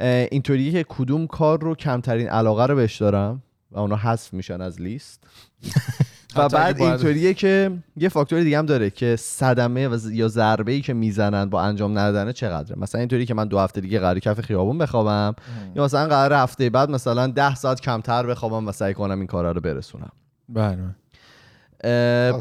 اینطوریه 0.00 0.72
که 0.72 0.84
کدوم 0.88 1.26
کار 1.26 1.60
رو 1.60 1.74
کمترین 1.74 2.28
علاقه 2.28 2.66
رو 2.66 2.76
بهش 2.76 2.96
دارم 2.96 3.42
و 3.70 3.78
اونا 3.78 3.96
حذف 3.96 4.32
میشن 4.32 4.60
از 4.60 4.80
لیست. 4.80 5.24
و 6.36 6.48
بعد 6.48 6.82
اینطوریه 6.82 7.34
که 7.34 7.70
یه 7.96 8.08
فاکتور 8.08 8.40
دیگه 8.40 8.58
هم 8.58 8.66
داره 8.66 8.90
که 8.90 9.16
صدمه 9.16 9.88
و 9.88 9.96
ز- 9.96 10.10
یا 10.10 10.28
ضربه 10.28 10.72
ای 10.72 10.80
که 10.80 10.94
می‌زنن 10.94 11.50
با 11.50 11.62
انجام 11.62 11.98
ندادن 11.98 12.32
چقدره؟ 12.32 12.78
مثلا 12.78 12.98
اینطوری 12.98 13.26
که 13.26 13.34
من 13.34 13.48
دو 13.48 13.58
هفته 13.58 13.80
دیگه 13.80 13.98
قرار 13.98 14.18
کف 14.18 14.40
خیابون 14.40 14.78
بخوابم. 14.78 15.34
یا 15.76 15.84
مثلا 15.84 16.08
قرار 16.08 16.32
هفته 16.32 16.70
بعد 16.70 16.90
مثلا 16.90 17.26
ده 17.26 17.54
ساعت 17.54 17.80
کمتر 17.80 18.26
بخوابم 18.26 18.68
و 18.68 18.72
سعی 18.72 18.94
کنم 18.94 19.18
این 19.18 19.26
کارا 19.26 19.52
رو 19.52 19.60
برسونم. 19.60 20.12
بله. 20.48 20.78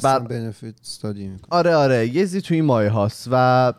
بر... 0.04 0.20
بنفیت 0.20 0.76
استادی 0.82 1.28
می‌کنم. 1.28 1.48
آره 1.50 1.76
آره. 1.76 2.08
یه 2.08 2.14
چیزی 2.14 2.42
توی 2.42 2.58
این 2.58 2.66
مایه 2.66 2.90
هاست 2.90 3.28
و 3.32 3.74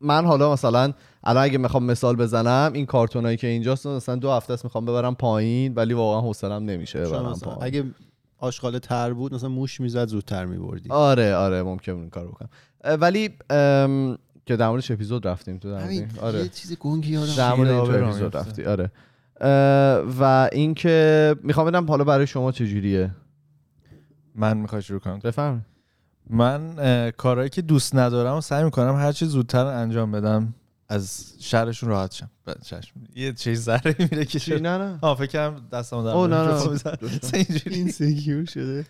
من 0.00 0.24
حالا 0.24 0.52
مثلا 0.52 0.92
الان 1.24 1.44
اگه 1.44 1.58
می‌خوام 1.58 1.84
مثال 1.84 2.16
بزنم 2.16 2.70
این 2.74 2.86
کارتونایی 2.86 3.36
که 3.36 3.46
اینجاست 3.46 3.86
مثلا 3.86 4.16
دو 4.16 4.30
هفته 4.30 4.52
است 4.52 4.64
می‌خوام 4.64 4.84
ببرم 4.84 5.14
پایین 5.14 5.74
ولی 5.74 5.94
واقعا 5.94 6.20
حوصلم 6.20 6.64
نمیشه 6.64 7.00
ببرم 7.00 7.34
پایین. 7.42 7.62
اگه 7.62 7.84
آشغال 8.38 8.78
تر 8.78 9.12
بود 9.12 9.34
مثلا 9.34 9.48
موش 9.48 9.80
می‌زد 9.80 10.08
زودتر 10.08 10.44
میبردی. 10.44 10.90
آره 10.90 11.34
آره 11.34 11.62
ممکن 11.62 11.92
این 11.92 12.10
کارو 12.10 12.28
بکنم. 12.28 12.48
ولی 13.00 13.30
ام، 13.50 14.18
که 14.46 14.56
در 14.56 14.68
موردش 14.68 14.90
اپیزود 14.90 15.26
رفتیم 15.26 15.58
تو 15.58 15.70
در. 15.70 16.06
آره. 16.20 16.38
یه 16.38 16.48
چیز 16.48 16.78
گنگی 16.78 17.12
یادم 17.12 17.34
در 17.36 17.54
مورد 17.54 17.70
اپیزود 17.70 18.36
رفتی 18.36 18.64
آره. 18.64 18.90
و 20.20 20.48
اینکه 20.52 21.36
می‌خوام 21.42 21.66
بدم 21.66 21.86
حالا 21.86 22.04
برای 22.04 22.26
شما 22.26 22.52
چجوریه؟ 22.52 23.10
من 24.34 24.56
می‌خوای 24.56 24.82
شروع 24.82 25.00
کنم. 25.00 25.18
بفهم 25.18 25.64
من 26.30 27.10
کارهایی 27.10 27.50
که 27.50 27.62
دوست 27.62 27.94
ندارم 27.94 28.36
و 28.36 28.40
سعی 28.40 28.64
می‌کنم 28.64 28.96
هر 28.96 29.12
چی 29.12 29.26
زودتر 29.26 29.66
انجام 29.66 30.12
بدم. 30.12 30.54
از 30.88 31.34
شرشون 31.40 31.88
راحت 31.88 32.14
شم. 32.14 32.30
یه 33.14 33.32
چیز 33.32 33.64
ذره 33.64 33.96
میره 33.98 34.24
که 34.24 34.38
چی؟ 34.40 34.54
نه 34.54 34.78
نه. 34.78 34.98
آه 35.00 35.16
فکر 35.16 35.26
کردم 35.26 35.66
دستم 35.72 36.04
در 36.04 36.26
نه، 36.26 36.64
این 37.66 37.90
سکیور 37.90 38.44
شده. 38.44 38.86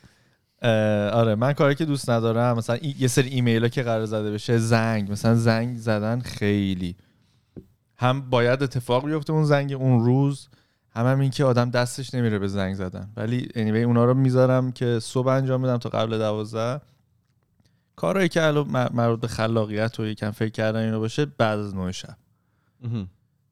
آره 1.11 1.35
من 1.35 1.53
کاری 1.53 1.75
که 1.75 1.85
دوست 1.85 2.11
ندارم 2.11 2.57
مثلا 2.57 2.79
یه 2.99 3.09
سری 3.09 3.29
ایمیل 3.29 3.63
ها 3.63 3.69
که 3.69 3.83
قرار 3.83 4.07
زده 4.07 4.31
بشه 4.31 4.59
زنگ. 4.59 5.11
مثلا 5.11 5.35
زنگ 5.35 5.77
زدن 5.77 6.21
خیلی. 6.21 6.97
هم 7.97 8.31
باید 8.31 8.63
اتفاق 8.63 9.07
بیفته 9.07 9.33
اون 9.33 9.45
زنگ 9.45 9.73
اون 9.73 10.05
روز 10.05 10.49
هم 10.91 11.07
هم 11.07 11.21
این 11.21 11.31
که 11.31 11.45
آدم 11.45 11.71
دستش 11.71 12.15
نمیره 12.15 12.39
به 12.39 12.49
زنگ 12.49 12.75
زدن. 12.75 13.11
ولی 13.17 13.49
anyway 13.55 13.85
اونا 13.87 14.05
رو 14.05 14.15
می‌ذارم 14.15 14.73
که 14.73 14.99
صبح 15.03 15.29
انجام 15.29 15.63
بدم 15.63 15.77
تا 15.77 15.89
قبل 15.89 16.19
دوازده. 16.19 16.81
کارهایی 17.99 18.29
که 18.29 18.43
الان 18.47 18.69
مر- 18.69 18.93
مربوط 18.93 19.21
به 19.21 19.29
خلاقیت 19.29 20.01
و 20.01 20.07
یکم 20.07 20.31
فکر 20.31 20.51
کردن 20.51 20.85
اینو 20.85 20.99
باشه 20.99 21.27
بعد 21.27 21.59
از 21.59 21.75
نه 21.75 21.93
شب. 21.93 22.17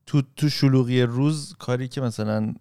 تو 0.06 0.22
تو 0.36 0.48
شلوغی 0.48 1.02
روز 1.02 1.54
کاری 1.58 1.88
که 1.88 2.00
مثلا 2.00 2.54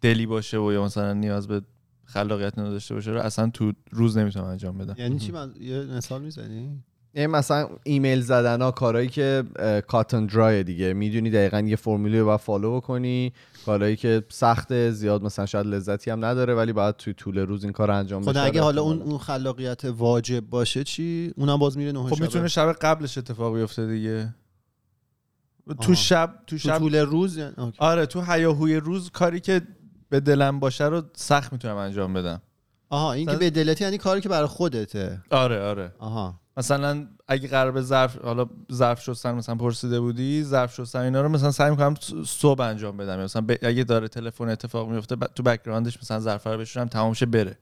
دلی 0.00 0.26
باشه 0.26 0.58
و 0.58 0.72
یا 0.72 0.84
مثلا 0.84 1.12
نیاز 1.12 1.48
به 1.48 1.62
خلاقیت 2.04 2.58
نداشته 2.58 2.94
باشه 2.94 3.10
رو 3.10 3.20
اصلا 3.20 3.50
تو 3.50 3.72
روز 3.90 4.16
نمی‌تونم 4.16 4.44
انجام 4.46 4.78
بدم. 4.78 4.94
یعنی 4.98 5.18
چی 5.18 5.32
من 5.32 5.54
یه 5.60 5.78
مثال 5.84 6.22
می‌زنی؟ 6.22 6.82
یعنی 7.14 7.26
مثلا 7.26 7.68
ایمیل 7.84 8.20
زدن 8.20 8.62
ها 8.62 8.70
کارهایی 8.70 9.08
که 9.08 9.44
کاتن 9.86 10.26
درای 10.26 10.62
دیگه. 10.62 10.92
می‌دونی 10.92 11.30
دقیقا 11.30 11.60
یه 11.60 11.76
فرمولی 11.76 12.18
رو 12.18 12.26
باید 12.26 12.40
فالو 12.40 12.76
بکنی. 12.76 13.32
کارهایی 13.66 13.96
که 13.96 14.22
سخت 14.28 14.90
زیاد 14.90 15.22
مثلا 15.22 15.46
شاید 15.46 15.66
لذتی 15.66 16.10
هم 16.10 16.24
نداره 16.24 16.54
ولی 16.54 16.72
باید 16.72 16.96
توی 16.96 17.14
طول 17.14 17.38
روز 17.38 17.64
این 17.64 17.72
کار 17.72 17.88
رو 17.88 17.96
انجام 17.96 18.22
خب 18.22 18.30
بشه. 18.30 18.40
اگه 18.40 18.62
حالا 18.62 18.82
اون. 18.82 19.02
اون 19.02 19.18
خلاقیت 19.18 19.84
واجب 19.84 20.40
باشه 20.40 20.84
چی؟ 20.84 21.32
اونم 21.36 21.56
باز 21.58 21.78
میره 21.78 21.92
نه 21.92 22.02
خب 22.02 22.14
شبه. 22.14 22.24
می‌تونه 22.24 22.48
شب 22.48 22.72
قبلش 22.72 23.18
اتفاق 23.18 23.56
بیفته 23.56 23.86
دیگه. 23.86 24.34
تو. 25.80 25.94
شب 25.94 26.34
تو 26.46 26.56
تو 26.56 26.58
شب 26.58 26.78
طول 26.78 26.96
روز 26.96 27.36
یعنی. 27.36 27.52
آره 27.78 28.06
تو 28.06 28.20
هیاهوی 28.20 28.76
روز 28.76 29.10
کاری 29.10 29.40
که 29.40 29.62
به 30.08 30.20
دلم 30.20 30.60
باشه 30.60 30.84
رو 30.84 31.02
سخت 31.16 31.52
می‌تونم 31.52 31.76
انجام 31.76 32.12
بدم. 32.12 32.42
آها 32.90 33.12
این 33.12 33.26
که 33.26 33.36
به 33.36 33.50
دلته 33.50 33.84
یعنی 33.84 33.98
کاری 33.98 34.20
که 34.20 34.28
برای 34.28 34.46
خودته. 34.46 35.22
آره 35.30 35.62
آره. 35.62 35.92
آها. 35.98 36.41
مثلا 36.56 37.06
اگه 37.28 37.48
قرار 37.48 37.72
به 37.72 37.82
ظرف 37.82 38.18
حالا 38.18 38.46
ظرف 38.72 39.02
شستن 39.02 39.34
مثلا 39.34 39.54
پرسیده 39.54 40.00
بودی 40.00 40.42
ظرف 40.44 40.74
شستن 40.74 40.98
اینا 41.00 41.22
رو 41.22 41.28
مثلا 41.28 41.50
سعی 41.50 41.70
می‌کنم 41.70 41.94
صبح 42.26 42.60
انجام 42.62 42.96
بدم. 42.96 43.18
یا 43.18 43.24
مثلا 43.24 43.42
ب- 43.48 43.56
اگه 43.62 43.84
داره 43.84 44.08
تلفن 44.08 44.48
اتفاق 44.48 44.90
میفته 44.90 45.16
ب- 45.16 45.26
تو 45.26 45.42
background 45.42 45.89
ش 45.89 45.98
مثلا 46.02 46.20
ظرف 46.20 46.46
رو 46.46 46.58
بشورم 46.58 46.86
تمام 46.88 47.12
شه 47.12 47.26
بره. 47.26 47.58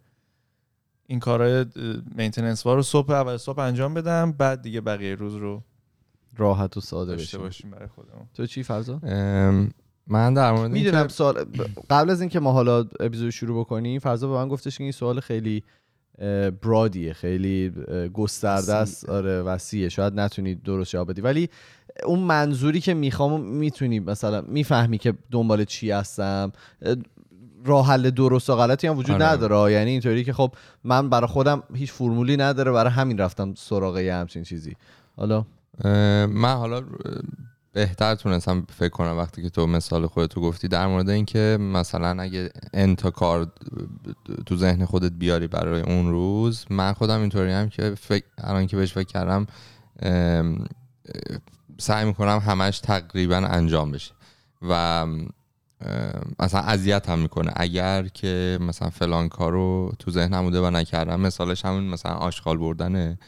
این 1.06 1.20
کارهای 1.20 1.66
مینتیننس 2.14 2.66
رو 2.66 2.82
صبح 2.82 3.11
اول 3.11 3.37
صبح 3.37 3.59
انجام 3.59 3.94
بدم 3.94 4.32
بعد 4.32 4.62
دیگه 4.62 4.80
بقیه 4.80 5.14
روز 5.14 5.35
رو 5.35 5.62
راحت 6.37 6.76
و 6.76 6.80
ساده 6.80 7.16
داشته 7.16 7.38
بشیم 7.38 7.40
باشیم 7.47 7.70
برای 7.70 7.88
خودمون. 7.88 8.26
تو 8.35 8.47
چی 8.47 8.62
فرضا 8.62 9.00
ام، 9.02 9.70
من 10.06 10.35
در 10.35 10.52
مورد 10.52 10.70
می‌دونم 10.70 11.09
سوال 11.09 11.44
قبل 11.90 12.11
از 12.11 12.20
اینکه 12.20 12.40
ما 12.40 12.52
حالا 12.52 12.78
اپیزود 13.00 13.30
شروع 13.30 13.61
بکنیم 13.61 14.00
فرضا 14.00 14.28
به 14.28 14.35
من 14.35 14.49
گفتش 14.49 14.78
که 14.78 14.85
این 14.85 14.92
سوال 14.92 15.20
خیلی 15.20 15.64
برادیه 16.62 17.12
خیلی 17.12 17.72
گسترده 18.14 18.74
است. 18.74 19.08
آره 19.08 19.42
وسیعه. 19.42 19.88
شاید 19.88 20.20
نتونی 20.20 20.54
درست 20.54 20.90
جواب 20.90 21.10
بدی. 21.10 21.20
ولی 21.20 21.48
اون 22.04 22.18
منظوری 22.18 22.80
که 22.80 22.94
می‌خوام 22.94 23.40
می‌تونی 23.40 24.00
مثلا 24.00 24.40
می‌فهمی 24.40 24.98
که 24.98 25.14
دنبال 25.30 25.64
چی 25.64 25.90
هستم. 25.90 26.52
اه، 26.82 26.96
راه 27.64 27.86
حل 27.86 28.10
درست 28.10 28.50
و 28.50 28.56
غلطی 28.56 28.86
هم 28.86 28.98
وجود 28.98 29.22
آره. 29.22 29.32
نداره. 29.32 29.72
یعنی 29.72 29.90
اینطوری 29.90 30.24
که 30.24 30.32
خب 30.32 30.52
من 30.84 31.08
برای 31.08 31.26
خودم 31.26 31.62
هیچ 31.74 31.92
فرمولی 31.92 32.36
نداره. 32.36 32.72
برای 32.72 32.90
همین 32.90 33.18
رفتم 33.18 33.54
سراغ 33.56 33.98
یه 33.98 34.14
همچین 34.14 34.42
چیزی. 34.42 34.76
حالا؟ 35.16 35.44
من 36.26 36.54
حالا 36.54 36.82
بهتر 37.72 38.14
تونستم 38.14 38.66
فکر 38.78 38.88
کنم 38.88 39.18
وقتی 39.18 39.42
که 39.42 39.50
تو 39.50 39.66
مثال 39.66 40.06
خودتو 40.06 40.40
گفتی 40.40 40.68
در 40.68 40.86
مورد 40.86 41.10
اینکه 41.10 41.58
مثلا 41.60 42.22
اگه 42.22 42.50
انتا 42.74 43.10
کار 43.10 43.52
تو 44.46 44.56
ذهن 44.56 44.84
خودت 44.84 45.12
بیاری 45.12 45.46
برای 45.46 45.80
اون 45.80 46.10
روز 46.10 46.64
من 46.70 46.92
خودم 46.92 47.20
اینطوری 47.20 47.52
هم 47.52 47.68
که 47.68 47.94
فکر 47.94 48.24
الان 48.38 48.66
که 48.66 48.76
بهش 48.76 48.92
فکر 48.92 49.06
کردم 49.06 49.46
سعی 51.78 52.04
می‌کنم 52.04 52.38
همش 52.38 52.80
تقریبا 52.80 53.36
انجام 53.36 53.90
بشه. 53.90 54.12
و 54.62 55.06
مثلا 56.38 56.60
اذیت 56.60 57.08
هم 57.08 57.18
می‌کنه. 57.18 57.52
اگر 57.56 58.08
که 58.08 58.58
مثلا 58.60 58.90
فلان 58.90 59.28
کارو 59.28 59.92
تو 59.98 60.10
ذهنم 60.10 60.42
بوده 60.42 60.60
و 60.60 60.70
نکردم 60.70 61.20
مثالش 61.20 61.64
همون 61.64 61.84
مثلا 61.84 62.12
آشغال 62.12 62.58
بردنه 62.58 63.18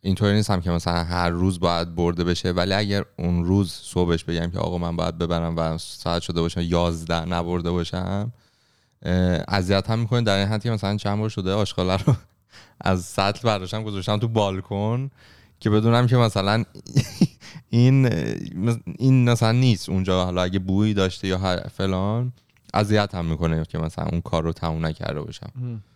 اینطوری 0.00 0.34
نیستم 0.34 0.60
که 0.60 0.70
مثلا 0.70 1.04
هر 1.04 1.30
روز 1.30 1.60
باید 1.60 1.94
برده 1.94 2.24
بشه 2.24 2.50
ولی 2.50 2.72
اگر 2.72 3.04
اون 3.18 3.44
روز 3.44 3.72
صبحش 3.72 4.24
بگم 4.24 4.50
که 4.50 4.58
آقا 4.58 4.78
من 4.78 4.96
باید 4.96 5.18
ببرم 5.18 5.56
و 5.56 5.78
ساعت 5.78 6.22
شده 6.22 6.40
باشم 6.40 6.60
یازده 6.60 7.24
نبرده 7.24 7.70
باشم 7.70 8.32
اذیت 9.48 9.90
هم 9.90 9.98
می‌کنه 9.98 10.22
در 10.22 10.38
این 10.38 10.48
حد 10.48 10.62
که 10.62 10.70
مثلا 10.70 10.96
چند 10.96 11.18
بار 11.18 11.28
شده 11.28 11.52
آشغاله 11.52 11.96
رو 11.96 12.14
از 12.80 13.04
سطل 13.04 13.40
برداشتم 13.48 13.82
گذاشتم 13.82 14.16
تو 14.18 14.28
بالکن 14.28 15.10
که 15.60 15.70
بدونم 15.70 16.06
که 16.06 16.16
مثلا 16.16 16.64
این 17.70 18.06
این 18.98 19.30
مثلا 19.30 19.52
نیست 19.52 19.88
اونجا 19.88 20.24
حالا 20.24 20.42
اگه 20.42 20.58
بویی 20.58 20.94
داشته 20.94 21.28
یا 21.28 21.38
هر- 21.38 21.68
فلان 21.68 22.32
اذیت 22.74 23.14
هم 23.14 23.24
می‌کنه 23.26 23.64
که 23.64 23.78
مثلا 23.78 24.04
اون 24.12 24.20
کار 24.20 24.42
رو 24.42 24.52
تموم 24.52 24.86
نکرده 24.86 25.20
باشم. 25.20 25.50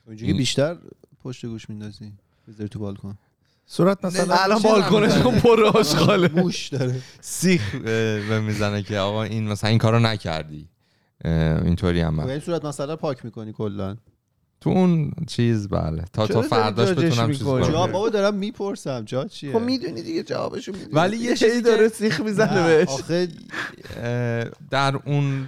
اونجوری 0.06 0.32
بیشتر 0.32 0.76
پشت 1.25 1.47
گوش 1.47 1.71
میندازی؟ 1.71 2.12
بذاری 2.49 2.68
تو 2.68 2.78
بالکن. 2.78 3.18
صورت 3.66 4.04
مثلا 4.04 4.35
الان 4.35 4.62
بالکنشون 4.62 5.40
پر 5.40 5.64
آشغاله. 5.64 6.31
موش 6.35 6.69
داره. 6.69 6.95
سیخ 7.21 7.75
به 7.75 8.40
می‌زنه 8.40 8.83
که 8.83 8.99
آقا 8.99 9.23
این 9.23 9.49
مثلا 9.49 9.71
این 9.71 9.78
کارو 9.78 9.99
نکردی. 9.99 10.69
اینطوری 11.64 12.00
هم. 12.00 12.21
این 12.21 12.40
صورت 12.40 12.64
مسئله 12.64 12.97
پاک 12.97 13.25
می‌کنی 13.25 13.52
کلا. 13.52 13.97
تو 14.60 14.71
اون 14.71 15.13
چیز 15.26 15.69
بله. 15.69 16.04
تا 16.13 16.26
تا 16.26 16.43
فرداش 16.43 16.89
بتونم 16.89 17.32
چیز 17.32 17.43
کنم. 17.43 17.73
بابا 17.73 18.08
دارم 18.08 18.34
می‌پرسم. 18.34 19.04
جا 19.04 19.25
چیه؟ 19.25 19.52
خب 19.52 19.58
می‌دونی 19.58 20.02
دیگه 20.02 20.23
جوابشو 20.23 20.73
می‌دونی. 20.73 20.93
ولی 20.93 21.17
یه 21.17 21.37
چیزی 21.37 21.63
داره 21.63 21.89
سیخ 21.89 22.21
می‌زنه 22.21 22.54
نه، 22.54 22.67
بهش. 22.67 22.89
آخه 22.89 23.28
در 24.71 24.97
اون 25.06 25.47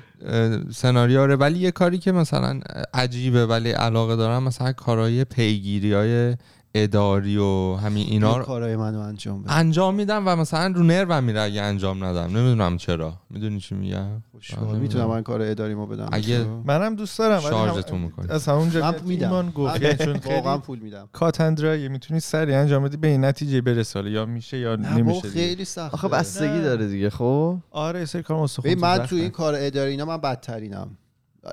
سناریو 0.72 1.20
آره 1.20 1.36
ولی 1.36 1.58
یه 1.58 1.70
کاری 1.70 1.98
که 1.98 2.12
مثلا 2.12 2.60
عجیبه 2.94 3.46
ولی 3.46 3.70
علاقه 3.70 4.16
دارم 4.16 4.42
مثلا 4.42 4.72
کارهای 4.72 5.24
پیگیری 5.24 5.92
های 5.92 6.36
اداری 6.76 7.37
و 7.37 7.74
همین 7.74 8.06
اینا 8.06 8.30
این 8.30 8.38
رو 8.38 8.44
کارهای 8.44 8.76
منو 8.76 8.98
انجام 9.00 9.42
بده. 9.42 9.52
انجام 9.52 9.94
میدم 9.94 10.22
و 10.28 10.37
مثلا 10.37 10.66
رو 10.76 10.82
نروم 10.82 11.24
میره 11.24 11.40
اگه 11.40 11.62
انجام 11.62 12.04
ندم. 12.04 12.37
نمی‌دونم 12.37 12.76
چرا. 12.76 13.14
می‌دونی 13.30 13.60
چی 13.60 13.74
میگم؟ 13.74 14.22
خوشحال. 14.32 14.78
می‌تونم 14.78 15.06
من 15.06 15.22
کار 15.22 15.42
اداریمو 15.42 15.87
بدم. 15.87 16.08
اگه- 16.12 16.44
منم 16.64 16.94
دوست 16.94 17.18
دارم 17.18 17.40
شارژتون 17.40 18.00
می‌کنی. 18.00 18.30
از 18.30 18.48
همونجا 18.48 18.80
من 18.80 18.92
که 18.92 19.02
میدم 19.04 19.50
گفت. 19.50 19.76
من 19.76 19.82
یعنی 19.82 19.96
چون 19.96 20.20
واقعا 20.34 20.58
پول 20.58 20.78
میدم. 20.78 21.08
کاتندرایه 21.12 21.88
می‌تونی 21.88 22.20
سریع 22.20 22.58
انجام 22.58 22.84
بدی 22.84 22.96
به 22.96 23.08
این 23.08 23.24
نتیجه 23.24 23.60
برسه 23.60 24.10
یا 24.10 24.26
میشه 24.26 24.58
یا 24.58 24.76
نمیشه. 24.76 25.28
خیلی 25.28 25.64
سخته. 25.64 25.94
آخه 25.94 26.08
بستگی. 26.08 26.60
داره 26.60 26.88
دیگه 26.88 27.10
خب؟ 27.10 27.56
آره 27.70 28.04
سری 28.04 28.22
کار 28.22 28.48
من. 28.78 28.98
تو 29.06 29.16
این 29.16 29.30
کار 29.30 29.54
اداری 29.58 29.90
اینا 29.90 30.04
من 30.04 30.16
بدترینم. 30.16 30.96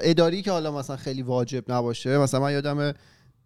اداری 0.02 0.42
که 0.42 0.52
حالا 0.52 0.72
مثلا 0.72 0.96
خیلی 0.96 1.22
واجب 1.22 1.72
نباشه 1.72 2.18
مثلا 2.18 2.40
من 2.40 2.52
یادم 2.52 2.94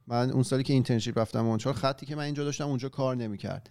من 0.07 0.31
اون 0.31 0.43
سالی 0.43 0.63
که 0.63 0.73
اینترنشیپ 0.73 1.19
رفتم 1.19 1.45
اونجا 1.45 1.73
خطی 1.73 2.05
که 2.05 2.15
من 2.15 2.23
اینجا 2.23 2.43
داشتم 2.43 2.67
اونجا 2.67 2.89
کار 2.89 3.15
نمی‌کرد. 3.15 3.69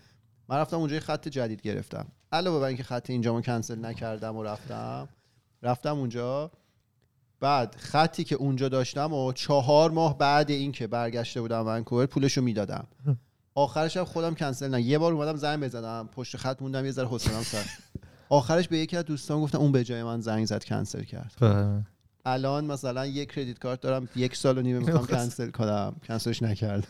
من 0.48 0.56
رفتم 0.56 0.76
اونجا 0.76 0.94
یه 0.94 1.00
خط 1.00 1.28
جدید 1.28 1.62
گرفتم. 1.62 2.06
علاوه 2.32 2.60
بر 2.60 2.66
اینکه 2.66 2.82
خط 2.82 3.10
اینجامو 3.10 3.40
کنسل 3.40 3.84
نکردم 3.84 4.36
و 4.36 4.42
رفتم 4.42 5.08
رفتم 5.62 5.98
اونجا. 5.98 6.50
بعد 7.40 7.74
خطی 7.78 8.24
که 8.24 8.34
اونجا 8.34 8.68
داشتم 8.68 9.12
و 9.12 9.32
چهار 9.32 9.90
ماه 9.90 10.18
بعد 10.18 10.50
اینکه 10.50 10.86
برگشته 10.86 11.40
بودم 11.40 11.66
ونکوور 11.66 12.06
پولشو 12.06 12.42
می‌دادم. 12.42 12.86
آخرش 13.54 13.96
هم 13.96 14.04
خودم 14.04 14.34
کنسل 14.34 14.68
نه 14.68 14.82
یه 14.82 14.98
بار 14.98 15.12
اومدم 15.12 15.36
زنگ 15.36 15.64
بزنم 15.64 16.08
پشت 16.12 16.36
خط 16.36 16.62
موندم 16.62 16.84
یه 16.84 16.90
ذره 16.90 17.06
حوصله‌ام 17.06 17.42
سر. 17.42 17.64
آخرش 18.28 18.68
به 18.68 18.78
یکی 18.78 18.96
از 18.96 19.04
دوستان 19.04 19.40
گفتم 19.40 19.58
اون 19.58 19.72
به 19.72 19.84
جای 19.84 20.02
من 20.02 20.20
زنگ 20.20 20.44
زد 20.44 20.64
کنسل 20.64 21.02
کرد. 21.02 21.34
الان 22.24 22.64
مثلا 22.64 23.06
یک 23.06 23.32
credit 23.32 23.58
card 23.58 23.80
دارم 23.80 24.08
یک 24.16 24.36
سال 24.36 24.58
و 24.58 24.62
نیمه 24.62 24.78
می‌خوام 24.78 25.06
کنسل 25.16 25.50
کنم. 25.50 25.96
کنسلش 26.08 26.42
نکرد 26.42 26.86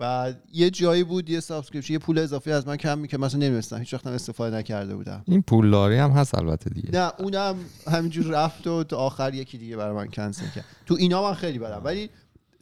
و 0.00 0.32
یه 0.52 0.70
جایی 0.70 1.04
بود 1.04 1.30
یه 1.30 1.40
subscription 1.40 1.92
یه 1.92 1.98
پول 1.98 2.18
اضافی 2.18 2.52
از 2.52 2.66
من 2.66 2.76
کم 2.76 2.98
می‌کرد. 2.98 3.20
مثلا 3.20 3.40
نمیستم 3.40 3.78
هیچ 3.78 3.94
وقتم 3.94 4.10
استفاده 4.10 4.56
نکرده 4.56 4.96
بودم. 4.96 5.22
این 5.26 5.42
پولداری 5.42 5.96
هم 5.96 6.10
هست 6.10 6.34
البته 6.34 6.70
دیگه. 6.70 6.90
نه 6.90 7.12
اونم 7.18 7.56
همینجور 7.86 8.26
رفت 8.26 8.66
و 8.66 8.84
تا 8.84 8.96
آخر 8.96 9.34
یکی 9.34 9.58
دیگه 9.58 9.76
برای 9.76 9.96
من 9.96 10.06
کنسل 10.10 10.48
کرد. 10.54 10.64
تو 10.86 10.94
اینا 10.98 11.22
من 11.22 11.34
خیلی 11.34 11.58
بدم. 11.58 11.80
ولی 11.84 12.10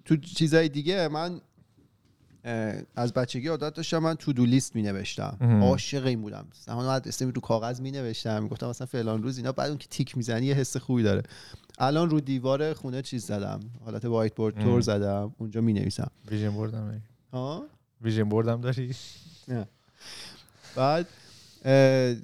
تو 0.04 0.16
چیزای 0.16 0.68
دیگه 0.68 1.08
من 1.08 1.40
از 2.96 3.12
بچگی 3.12 3.48
عادت 3.48 3.74
داشتم. 3.74 3.98
من 3.98 4.14
to-do 4.14 4.46
list 4.46 4.74
می 4.74 4.82
نوشتم. 4.82 5.60
عاشق 5.62 6.06
این 6.06 6.22
بودم. 6.22 6.46
زمان 6.64 6.86
بعد 6.86 7.08
اسمی 7.08 7.32
رو 7.32 7.40
کاغذ 7.40 7.80
می 7.80 7.90
نوشتم. 7.90 8.42
می‌گفتم 8.42 8.68
مثلا 8.68 8.86
فلان 8.86 9.22
روز 9.22 9.36
اینا 9.38 9.52
بعد 9.52 9.68
اون 9.68 9.78
که 9.78 9.88
تیک 9.88 10.16
می‌زنی 10.16 10.46
یه 10.46 10.54
حس 10.54 10.76
خوبی 10.76 11.02
داره. 11.02 11.22
الان 11.78 12.10
رو 12.10 12.20
دیوار 12.20 12.74
خونه 12.74 13.02
چیز 13.02 13.26
زدم. 13.26 13.60
حالت 13.84 14.04
whiteboard 14.04 14.58
طور. 14.58 14.80
زدم. 14.80 15.34
اونجا 15.38 15.60
می 15.60 15.72
نویسم. 15.72 16.10
vision 16.30 16.50
board 16.50 16.93
م 16.93 17.02
ها؟ 17.32 17.66
vision 18.02 18.28
board 18.28 18.55
م 18.55 18.60
داری؟ 18.60 18.94
بعد 20.76 21.06
اه، 21.64 22.14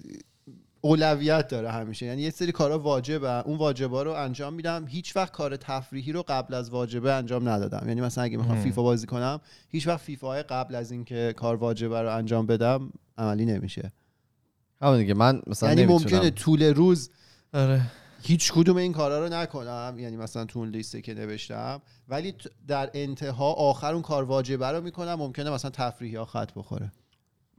اولویت 0.85 1.49
داره 1.49 1.71
همیشه. 1.71 2.07
یعنی 2.07 2.23
یه 2.23 2.31
سری 2.31 2.53
کارا 2.53 2.79
واجبه. 2.79 3.31
اون 3.31 3.59
واجبا 3.59 4.03
رو 4.03 4.11
انجام 4.11 4.55
میدم. 4.55 4.85
هیچ 4.87 5.17
وقت 5.17 5.33
کار 5.33 5.57
تفریحی 5.57 6.13
رو 6.13 6.25
قبل 6.29 6.55
از 6.55 6.71
واجبه 6.71 7.13
انجام 7.13 7.49
ندادم. 7.49 7.89
یعنی 7.89 8.01
مثلا 8.01 8.25
اگه 8.25 8.37
می‌خوام. 8.37 8.63
فیفا 8.63 8.83
بازی 8.83 9.07
کنم 9.07 9.41
هیچ 9.69 9.87
وقت 9.87 10.01
فیفا 10.01 10.27
های 10.29 10.43
قبل 10.43 10.75
از 10.75 10.93
اینکه 10.93 11.35
کار 11.37 11.57
واجبه 11.57 12.03
رو 12.03 12.17
انجام 12.17 12.47
بدم 12.47 12.91
عملی 13.19 13.45
نمیشه. 13.45 13.93
همون 14.83 14.99
دیگه. 14.99 15.15
من 15.15 15.43
مثلا 15.47 15.69
یعنی 15.69 15.83
نمی‌تونم. 15.83 16.15
ممکنه 16.15 16.31
طول 16.31 16.63
روز 16.63 17.11
آره. 17.55 17.83
هیچ 18.23 18.53
کدوم 18.53 18.77
این 18.77 18.93
کارا 18.93 19.27
رو 19.27 19.33
نکنم. 19.35 19.97
یعنی 19.99 20.17
مثلا 20.17 20.45
تو 20.45 20.59
اون 20.59 20.69
لیسته 20.69 21.01
که 21.01 21.15
نوشتم. 21.15 21.83
ولی 22.09 22.35
در 22.69 22.91
انتها 22.95 23.53
آخر 23.53 23.93
اون 23.93 24.03
کار 24.03 24.25
واجبه 24.25 24.67
رو 24.67 24.81
می‌کنم. 24.81 25.15
ممکنه 25.15 25.51
مثلا 25.51 25.71
تفریحی 25.71 26.17
ها 26.17 26.25
خط 26.25 26.53
بخوره. 26.57 26.93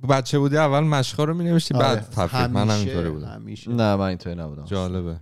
بچه 0.10 0.40
بودی 0.40 0.58
اول 0.58 0.80
مشقا 0.80 1.24
رو 1.24 1.34
مینوشتی 1.34 1.74
آره. 1.74 1.86
بعد 1.86 2.10
تفریح 2.10 2.46
من 2.48 2.62
هم 2.62 2.70
همیشه- 2.70 2.90
اینطوری 2.90 3.10
بودم. 3.10 3.28
همیشه. 3.28 3.72
نه 3.72 3.96
من 3.96 4.06
اینطوری 4.08 4.36
نبودم. 4.36 4.66
جالبه. 4.66 5.20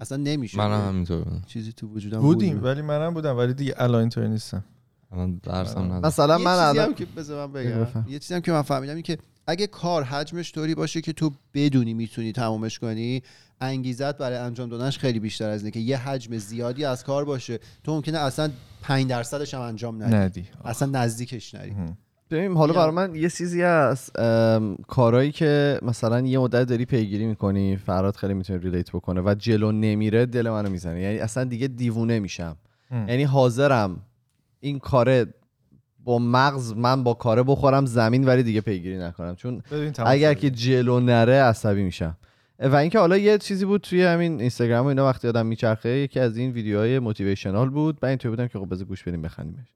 اصلا 0.00 0.18
نمیشه 0.18 0.58
من 0.58 0.72
هم 0.80 0.88
همینطوری 0.88 1.24
بودم. 1.24 1.42
چیزی 1.46 1.72
تو 1.72 1.86
وجودم 1.88 2.20
بودیم 2.20 2.54
بود. 2.54 2.64
ولی 2.64 2.82
منم 2.82 3.14
بودم 3.14 3.36
ولی 3.36 3.54
دیگه 3.54 3.74
الان 3.76 4.00
اینطوری 4.00 4.28
نیستم. 4.28 4.64
الان 5.12 5.40
درسم. 5.42 5.78
ندارم. 5.80 6.06
مثلا 6.06 6.38
یه 6.38 6.44
من 6.44 6.54
الان 6.58 6.94
که 6.94 7.06
بذار 7.16 7.46
من 7.46 7.52
بگو 7.52 7.84
بگم. 7.84 8.04
یه 8.08 8.18
چیزی 8.18 8.34
هم 8.34 8.40
که 8.40 8.52
من 8.52 8.62
فهمیدم 8.62 8.94
این 8.94 9.02
که 9.02 9.18
اگه 9.46 9.66
کار 9.66 10.02
حجمش 10.02 10.52
طوری 10.52 10.74
باشه 10.74 11.00
که 11.00 11.12
تو 11.12 11.30
بدونی 11.54 11.94
می‌تونی 11.94 12.32
تمومش 12.32 12.78
کنی 12.78 13.22
انگیزت 13.60 14.18
برای 14.18 14.38
انجام 14.38 14.68
دادنش 14.68 14.98
خیلی 14.98 15.20
بیشتر 15.20 15.48
از 15.48 15.60
اینه 15.60 15.70
که 15.70 15.80
یه 15.80 15.96
حجم 16.08 16.38
زیادی 16.38 16.84
از 16.84 17.04
کار 17.04 17.24
باشه. 17.24 17.58
تو 17.84 17.94
ممکنه 17.94 18.18
اصلا 18.18 18.50
5 18.82 19.06
درصدش 19.08 19.54
هم 19.54 19.60
انجام 19.60 20.02
ندی. 20.02 20.14
ندی. 20.14 20.44
اصلا 20.64 20.88
نزدیکش 20.88 21.54
نری. 21.54 21.74
ببین 22.32 22.56
حالا 22.56 22.72
برای 22.72 22.90
من 22.90 23.14
یه 23.14 23.30
چیزی 23.30 23.62
هست. 23.62 24.18
ام، 24.18 24.76
کارهایی 24.88 25.32
که 25.32 25.78
مثلا 25.82 26.20
یه 26.20 26.38
مدت 26.38 26.68
داری 26.68 26.84
پیگیری 26.84 27.26
می‌کنی 27.26 27.76
فراد 27.76 28.16
خیلی 28.16 28.34
می‌تونه 28.34 28.58
ریلیت 28.58 28.90
بکنه 28.90 29.20
و 29.20 29.34
جلو 29.38 29.72
نمیره 29.72 30.26
دل 30.26 30.50
منو 30.50 30.70
می‌زنه. 30.70 31.00
یعنی 31.00 31.18
اصلا 31.18 31.44
دیگه 31.44 31.68
دیوونه 31.68 32.20
میشم. 32.20 32.56
یعنی 33.08 33.22
حاضرم 33.22 33.96
این 34.60 34.78
کاره 34.78 35.26
با 36.04 36.18
مغز 36.18 36.72
من 36.72 37.04
با 37.04 37.14
کاره 37.14 37.42
بخورم 37.42 37.86
زمین 37.86 38.24
ولی 38.24 38.42
دیگه 38.42 38.60
پیگیری 38.60 38.98
نکنم. 38.98 39.36
چون 39.36 39.62
اگر. 40.06 40.34
که 40.34 40.50
جلو 40.50 41.00
نره 41.00 41.34
عصبی 41.34 41.82
میشم. 41.82 42.16
و 42.58 42.76
اینکه 42.76 42.98
حالا 42.98 43.16
یه 43.16 43.38
چیزی 43.38 43.64
بود 43.64 43.80
توی 43.80 44.04
همین 44.04 44.40
اینستاگرام 44.40 44.84
و 44.84 44.88
اینا 44.88 45.06
وقتی 45.06 45.28
آدم 45.28 45.46
میچرخه 45.46 45.88
یکی 45.88 46.20
از 46.20 46.36
این 46.36 46.50
ویدیوهای 46.50 46.98
موتیویشنال 46.98 47.70
بود. 47.70 47.98
من 48.02 48.08
اینطوری 48.08 48.30
بودم 48.30 48.48
که 48.48 48.58
خب 48.58 48.70
بذار 48.70 48.86
گوش 48.86 49.02
بدیم 49.02 49.22
بخندیمش. 49.22 49.66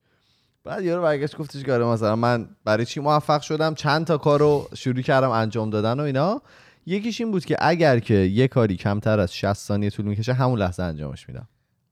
بعد 0.66 0.84
یارو 0.84 1.02
برگشت 1.02 1.36
گفتش 1.36 1.62
که 1.62 1.72
آره 1.72 1.84
مثلا 1.84 2.16
من 2.16 2.48
برای 2.64 2.84
چی 2.84 3.00
موفق 3.00 3.40
شدم؟ 3.40 3.74
چند 3.74 4.06
تا 4.06 4.18
کار 4.18 4.40
رو 4.40 4.68
شروع 4.74 5.02
کردم 5.02 5.30
انجام 5.30 5.70
دادن 5.70 6.00
و 6.00 6.02
اینا. 6.02 6.42
یکیش 6.86 7.20
این 7.20 7.30
بود 7.30 7.44
که 7.44 7.56
اگر 7.60 7.98
که 7.98 8.14
یه 8.14 8.48
کاری 8.48 8.76
کمتر 8.76 9.20
از 9.20 9.34
60 9.34 9.52
ثانیه 9.52 9.90
طول 9.90 10.06
می‌کشه 10.06 10.32
همون 10.32 10.58
لحظه 10.58 10.82
انجامش 10.82 11.28
میدم. 11.28 11.48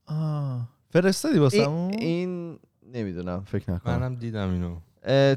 آه. 0.06 0.68
فرستادی 0.90 1.34
این, 1.34 1.42
واسمون 1.42 1.94
این 1.94 2.58
نمی‌دونم 2.92 3.44
فکر 3.46 3.72
نکنم. 3.72 3.98
منم 3.98 4.14
دیدم 4.14 4.50
اینو. 4.50 4.76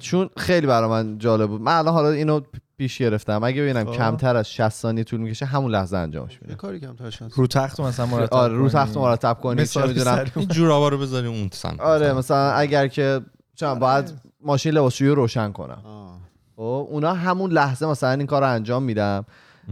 چون 0.01 0.29
خیلی 0.37 0.67
برای 0.67 0.89
من 0.89 1.17
جالب 1.17 1.49
بود. 1.49 1.61
من 1.61 1.77
الان 1.77 1.93
حالا 1.93 2.09
اینو 2.09 2.41
پیش 2.77 2.97
گرفتم. 2.97 3.43
اگه 3.43 3.61
ببینم 3.61 3.85
خب. 3.85 3.91
کمتر 3.91 4.35
از 4.35 4.51
60 4.51 4.69
ثانیه 4.69 5.03
طول 5.03 5.19
می‌کشه 5.19 5.45
همون 5.45 5.71
لحظه 5.71 5.97
انجامش 5.97 6.33
یه 6.33 6.39
میدم 6.41 6.55
کاری 6.55 6.79
کم 6.79 6.95
تا 6.95 7.09
شانس 7.09 7.31
رو 7.35 7.47
تخت 7.47 7.79
مثلا 7.79 8.05
مرتب 8.05 8.33
آره 8.33 8.53
رو. 8.53 8.69
تخت 8.69 8.97
مرتب 8.97 9.37
کنی 9.41 9.65
چه 9.65 9.87
می‌دونم. 9.87 10.25
این 10.35 10.47
جورابا 10.57 10.89
رو 10.89 10.97
بذاری 10.97 11.27
اون 11.27 11.49
سمت. 11.53 11.79
آره 11.79 12.13
مثلا. 12.13 12.51
اگر 12.51 12.87
که 12.87 13.21
چون 13.55 13.79
باید 13.79 14.13
ماشین 14.41 14.71
لباسشویی 14.73 15.09
رو 15.09 15.15
روشن 15.15 15.51
کنم. 15.51 15.81
آه. 15.85 16.17
خب 16.55 16.87
اونا 16.91 17.13
همون 17.13 17.51
لحظه 17.51 17.85
مثلا 17.85 18.11
این 18.11 18.25
کار 18.27 18.41
رو 18.41 18.49
انجام 18.49 18.83
میدم. 18.83 19.25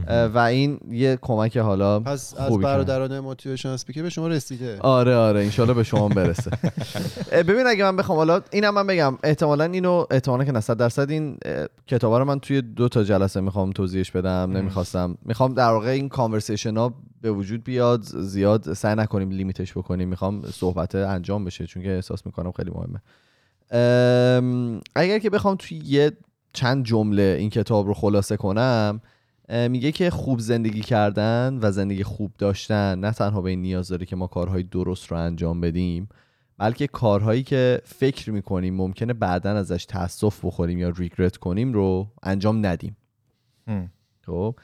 و 0.07 0.37
این 0.37 0.79
یه 0.91 1.17
کمک 1.21 1.57
حالا 1.57 1.99
پس 1.99 2.33
از. 2.37 2.57
برادران 2.57 3.19
motivation 3.19 3.69
speaker 3.69 4.01
به 4.01 4.09
شما 4.09 4.27
رسیده. 4.27 4.79
آره 4.79 5.15
آره 5.15 5.39
انشالله 5.39 5.73
به 5.73 5.83
شما 5.83 6.07
برسه. 6.07 6.51
ببین 7.47 7.67
اگه 7.67 7.83
من 7.83 7.95
بخوام 7.95 8.17
حالا 8.17 8.41
اینم 8.51 8.73
من 8.73 8.87
بگم 8.87 9.17
احتمالا 9.23 9.63
اینو 9.63 10.05
احتمالا 10.11 10.43
که 10.43 10.51
90 10.51 10.77
درصد 10.77 11.09
این 11.09 11.37
کتابا 11.87 12.19
رو 12.19 12.25
من 12.25 12.39
توی 12.39 12.61
دو 12.61 12.89
تا 12.89 13.03
جلسه 13.03 13.41
می‌خوام 13.41 13.71
توضیحش 13.71 14.11
بدم 14.11 14.51
نمی‌خواستم. 14.57 15.17
می‌خوام 15.25 15.53
در 15.53 15.69
واقع 15.69 15.87
این 15.87 16.09
conversation 16.09 16.77
ها 16.77 16.93
به 17.21 17.31
وجود 17.31 17.63
بیاد 17.63 18.01
زیاد 18.03 18.73
سعی 18.73 18.95
نکنیم 18.95 19.29
limit 19.29 19.59
ش 19.59 19.71
بکنیم 19.77 20.09
می‌خوام 20.09 20.41
صحبت 20.53 20.95
انجام 20.95 21.45
بشه 21.45 21.65
چون 21.65 21.83
که 21.83 21.95
احساس 21.95 22.25
می‌کنم 22.25 22.51
خیلی 22.51 22.71
مهمه. 22.71 22.99
اگر 24.95 25.19
که 25.19 25.29
بخوام 25.29 25.55
توی 25.59 25.81
یه 25.85 26.11
چند 26.53 26.85
جمله 26.85 27.35
این 27.39 27.49
کتاب 27.49 27.87
رو 27.87 27.93
خلاصه 27.93 28.37
کنم 28.37 29.01
میگه 29.49 29.91
که 29.91 30.09
خوب 30.09 30.39
زندگی 30.39 30.81
کردن 30.81 31.59
و 31.61 31.71
زندگی 31.71 32.03
خوب 32.03 32.31
داشتن 32.37 32.99
نه 32.99 33.11
تنها 33.11 33.41
به 33.41 33.49
این 33.49 33.61
نیاز 33.61 33.87
داره 33.87 34.05
که 34.05 34.15
ما 34.15 34.27
کارهای 34.27 34.63
درست 34.63 35.07
رو 35.11 35.17
انجام 35.17 35.61
بدیم 35.61 36.09
بلکه 36.57 36.87
کارهایی 36.87 37.43
که 37.43 37.81
فکر 37.85 38.31
می‌کنیم 38.31 38.75
ممکنه 38.75 39.13
بعدا 39.13 39.51
ازش 39.51 39.85
تاسف 39.85 40.45
بخوریم 40.45 40.79
یا 40.79 40.89
ریگرت 40.89 41.37
کنیم 41.37 41.73
رو 41.73 42.07
انجام 42.23 42.65
ندیم. 42.65 42.97
خب؟ 44.25 44.55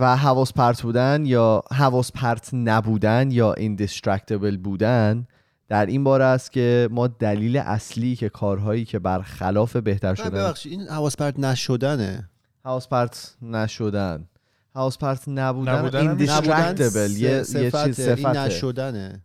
و 0.00 0.16
حواس 0.16 0.52
پرت 0.52 0.82
بودن 0.82 1.26
یا 1.26 1.62
حواس 1.72 2.12
پرت 2.12 2.50
نبودن 2.52 3.30
یا 3.30 3.54
indistractable 3.54 4.58
بودن 4.64 5.26
در 5.68 5.86
این 5.86 6.04
باره 6.04 6.24
است 6.24 6.52
که 6.52 6.88
ما 6.92 7.06
دلیل 7.06 7.56
اصلی 7.56 8.16
که 8.16 8.28
کارهایی 8.28 8.84
که 8.84 8.98
برخلاف 8.98 9.76
بهتر 9.76 10.14
شدن 10.14 10.30
ببخشید 10.30 10.72
این 10.72 10.88
حواس 10.88 11.16
پرت 11.16 11.38
نشدنه. 11.38 12.30
حواس 12.64 12.88
پرت 12.88 13.36
نشدن 13.42 14.28
حواس 14.74 14.98
پرت 14.98 15.28
نبودن 15.28 15.88
indistractable 15.88 16.48
نبودن 16.48 17.10
یه, 17.10 17.18
یه 17.18 17.44
چیز 17.44 18.00
صفته. 18.00 18.14
این 18.16 18.26
نشدنه. 18.26 19.22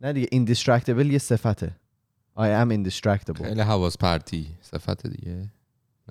نه 0.00 0.12
دیگه 0.12 0.54
indistractable 0.54 1.06
یه 1.06 1.18
صفته. 1.18 1.76
I 2.36 2.40
am 2.40 2.70
indistractable. 2.70 3.42
خیلی 3.42 3.60
حواس 3.60 3.96
پرتی 3.96 4.46
صفت 4.62 5.06
دیگه. 5.06 5.50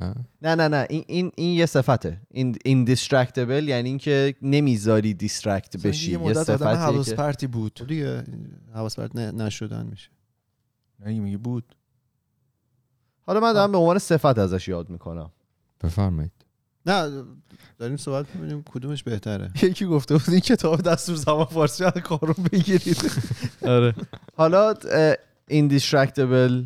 نه؟ 0.02 0.16
نه 0.42 0.56
نه 0.56 0.68
نه. 0.68 0.88
این 0.90 1.04
این, 1.08 1.32
این 1.36 1.58
یه 1.58 1.66
صفته. 1.66 2.22
این 2.32 2.56
indistractable 2.56 3.64
یعنی 3.64 3.90
اینکه 3.90 4.36
نمی‌ذاری 4.42 5.14
distract 5.14 5.78
بشی. 5.78 6.12
یه 6.12 6.12
یه 6.12 6.18
مدت 6.18 6.50
آدم 6.50 6.58
صفتیه 6.58 6.80
حواس 6.80 7.14
پرتی 7.14 7.48
بود. 7.48 7.80
خب 7.80 7.88
دیگه 7.88 8.24
حواس 8.74 9.00
پرت 9.00 9.16
نشدن 9.16 9.86
میشه. 9.86 10.10
نه 11.00 11.20
میگه 11.20 11.38
بود. 11.38 11.76
حالا 13.22 13.40
من 13.40 13.54
دارم 13.54 13.72
به 13.72 13.78
عنوان 13.78 13.98
صفت 13.98 14.38
ازش 14.38 14.68
یاد 14.68 14.90
می‌کنم. 14.90 15.32
بفرمایید. 15.84 16.32
نه 16.86 17.24
داریم 17.80 17.98
صحبت 17.98 18.36
می‌کنیم 18.36 18.64
کدومش 18.64 19.04
بهتره؟ 19.04 19.52
یکی 19.64 19.86
گفته 19.86 20.18
بود 20.18 20.30
این 20.30 20.40
کتاب 20.40 20.82
دستور 20.82 21.16
زمان 21.16 21.46
فارسی 21.46 21.84
از 21.84 21.94
کارون 21.94 22.36
بگیرید. 22.52 23.12
آره. 23.62 23.96
حالا 24.36 24.74
indistractable 25.52 26.66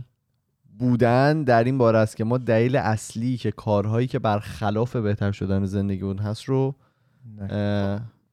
بودن 0.80 1.44
در 1.44 1.64
این 1.64 1.78
باره 1.78 2.00
است 2.00 2.18
که 2.18 2.24
ما 2.24 2.38
دلیل 2.38 2.76
اصلی 2.76 3.38
که 3.38 3.52
کارهایی 3.52 4.08
که 4.08 4.20
برخلاف 4.20 4.96
بهتر 4.96 5.32
شدن 5.32 5.66
زندگیمون 5.66 6.18
هست 6.18 6.44
رو 6.44 6.76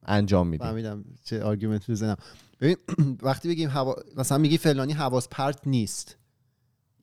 انجام 0.05 0.47
میدیم. 0.47 0.67
فهمیدم 0.67 1.05
چه 1.23 1.43
آرگومنت 1.43 1.91
بزنم 1.91 2.15
ببین 2.61 2.77
وقتی 3.21 3.49
بگیم 3.49 3.69
هوا... 3.69 3.95
مثلا 4.17 4.37
میگی 4.37 4.57
فلانی 4.57 4.93
حواس 4.93 5.27
پرت 5.31 5.59
نیست. 5.65 6.17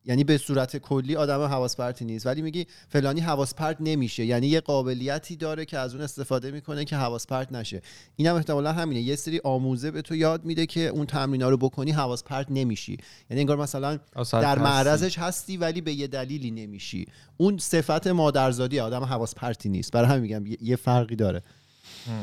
یعنی 0.04 0.24
به 0.24 0.38
صورت 0.38 0.76
کلی 0.76 1.16
آدم 1.16 1.40
حواس 1.40 1.76
پرتی 1.76 2.04
نیست. 2.04 2.26
ولی 2.26 2.42
میگی 2.42 2.66
فلانی 2.88 3.20
حواس 3.20 3.54
پرت 3.54 3.76
نمیشه. 3.80 4.24
یعنی 4.24 4.46
یه 4.46 4.60
قابلیتی 4.60 5.36
داره 5.36 5.64
که 5.64 5.78
از 5.78 5.94
اون 5.94 6.04
استفاده 6.04 6.50
می‌کنه 6.50 6.84
که 6.84 6.96
حواس 6.96 7.26
پرت 7.26 7.52
نشه. 7.52 7.82
اینم 8.16 8.34
احتمالا 8.34 8.72
همینه. 8.72 9.00
یه 9.00 9.16
سری 9.16 9.40
آموزه 9.44 9.90
به 9.90 10.02
تو 10.02 10.16
یاد 10.16 10.44
میده 10.44 10.66
که 10.66 10.80
اون 10.80 11.06
تمرینا 11.06 11.48
رو 11.48 11.56
بکنی 11.56 11.90
حواس 11.90 12.24
پرت 12.24 12.46
نمیشی. 12.50 12.98
یعنی 13.30 13.40
انگار 13.40 13.56
مثلا 13.56 13.98
در 14.32 14.58
معرضش 14.58 15.18
هستی 15.18 15.56
ولی 15.56 15.80
به 15.80 15.92
یه 15.92 16.06
دلیلی 16.06 16.50
نمیشی. 16.50 17.06
اون 17.36 17.58
صفت 17.58 18.06
مادرزادی 18.06 18.80
آدم 18.80 19.04
حواس 19.04 19.34
پرتی 19.34 19.68
نیست. 19.68 19.92
برای 19.92 20.08
همین 20.08 20.22
میگم 20.22 20.56
یه- 20.60 20.76
فرقی 20.76 21.16
داره. 21.16 21.42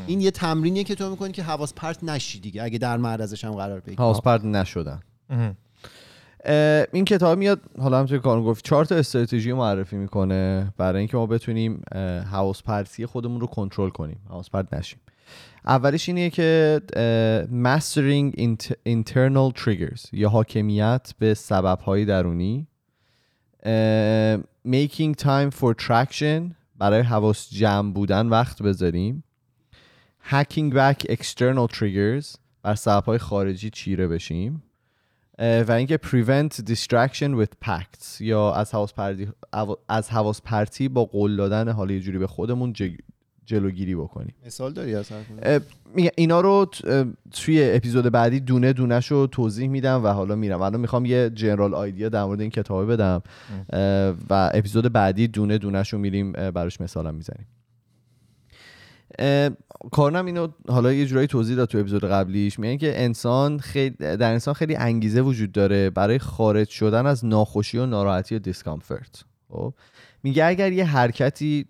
این 0.08 0.22
یه 0.22 0.32
تمرینیه 0.32 0.84
که 0.84 0.96
تو 0.96 1.10
می‌کنی 1.10 1.32
که 1.32 1.44
حواس 1.44 1.74
پرت 1.74 2.04
نشی 2.04 2.40
دیگه. 2.40 2.64
اگه 2.64 2.78
در 2.78 2.98
معرضش 2.98 3.46
هم 3.46 3.52
قرار 3.52 3.80
بگیری 3.80 3.98
حواس 3.98 4.22
پرت 4.22 4.46
نشدن 4.46 5.00
این 6.94 7.06
کتاب 7.06 7.38
میاد 7.38 7.62
حالا 7.80 8.06
که 8.06 8.20
کارون 8.20 8.46
گفت 8.46 8.66
چهار 8.66 8.86
تا 8.86 8.96
استراتژی 8.96 9.54
معرفی 9.54 9.96
می‌کنه 9.96 10.74
برای 10.78 11.00
اینکه 11.00 11.18
ما 11.18 11.26
بتونیم 11.26 11.82
حواس 12.32 12.64
پرتی 12.64 13.06
خودمون 13.06 13.42
رو 13.42 13.48
کنترل 13.48 13.90
کنیم 13.90 14.20
حواس 14.30 14.50
پرت 14.50 14.74
نشیم. 14.74 15.00
اولش 15.66 16.10
اینه 16.10 16.30
که 16.30 16.82
mastering 17.64 18.40
int- 18.40 18.76
internal 18.90 19.62
triggers 19.62 20.10
یا 20.12 20.30
حاکمیت 20.30 21.12
به 21.20 21.34
سببهای 21.34 22.06
درونی 22.06 22.68
making 24.68 25.16
time 25.22 25.52
for 25.60 25.74
traction 25.88 26.42
برای 26.78 27.02
حواس 27.02 27.50
جمع 27.50 27.94
بودن 27.94 28.28
وقت 28.28 28.62
بذاریم 28.62 29.24
hacking 30.30 30.74
back 30.74 31.12
external 31.12 31.68
triggers 31.78 32.38
بر 32.64 32.76
سببهای 32.76 33.18
خارجی 33.18 33.70
چیره 33.70 34.08
بشیم. 34.08 34.64
و 35.40 35.72
اینکه 35.72 35.98
prevent 35.98 36.54
distraction 36.54 37.42
with 37.42 37.68
pacts 37.68 38.22
یا 38.22 38.54
از 38.54 38.72
حواس 38.72 38.94
پرتی 38.94 39.28
از 39.90 40.10
حواس 40.10 40.42
پرتی 40.42 40.88
با 40.88 41.06
قول 41.06 41.36
دادن 41.36 41.70
حالا 41.70 41.94
یه 41.94 42.00
جوری 42.00 42.18
به 42.18 42.28
خودمون 42.28 42.74
جگ- 42.74 43.02
جلوگیری 43.46 43.96
بکنیم. 43.96 44.36
مثال 44.46 44.74
داری 44.74 44.96
از 44.96 45.12
اینا 46.16 46.42
رو 46.42 46.70
توی 47.32 47.72
اپیزود 47.72 48.06
بعدی 48.06 48.40
دونه 48.40 48.74
دونه 48.74 49.00
رو 49.00 49.28
توضیح 49.28 49.70
میدم 49.70 50.04
و 50.04 50.08
حالا 50.08 50.36
میرم. 50.36 50.62
الان 50.62 50.80
می‌خوام 50.80 51.06
یه 51.06 51.30
جنرال 51.30 51.74
آیدیا 51.74 52.10
در 52.10 52.24
مورد 52.24 52.42
این 52.42 52.50
کتابه 52.50 52.86
بدم. 52.86 53.22
و 54.30 54.52
اپیزود 54.54 54.94
بعدی 54.94 55.28
دونه 55.28 55.58
دونه 55.58 55.84
رو 55.84 55.98
میریم 56.00 56.32
براش 56.32 56.82
مثالم 56.82 57.16
می‌زنیم. 57.16 57.48
کارنم 59.92 60.26
اینو 60.26 60.48
حالا 60.68 60.94
یه 60.94 61.06
جورایی 61.06 61.28
توضیح 61.28 61.56
داد 61.56 61.68
تو 61.68 61.78
اپیزود 61.78 62.06
قبلیش. 62.06 62.60
میگن 62.60 62.78
که 62.78 63.04
انسان 63.04 63.60
خیلی 63.60 63.96
در 64.00 64.32
انسان 64.32 64.54
خیلی 64.54 64.76
انگیزه 64.76 65.22
وجود 65.22 65.52
داره 65.52 65.90
برای 65.90 66.20
خارج 66.20 66.70
شدن 66.70 67.06
از 67.06 67.26
ناخوشی 67.26 67.78
و 67.78 67.86
ناراحتی 67.86 68.36
و 68.36 68.40
دیسکامفورت 68.40 69.24
خب؟ 69.50 69.74
میگه 70.24 70.46
اگر 70.46 70.72
یه 70.72 70.86
حرکتی 70.86 71.66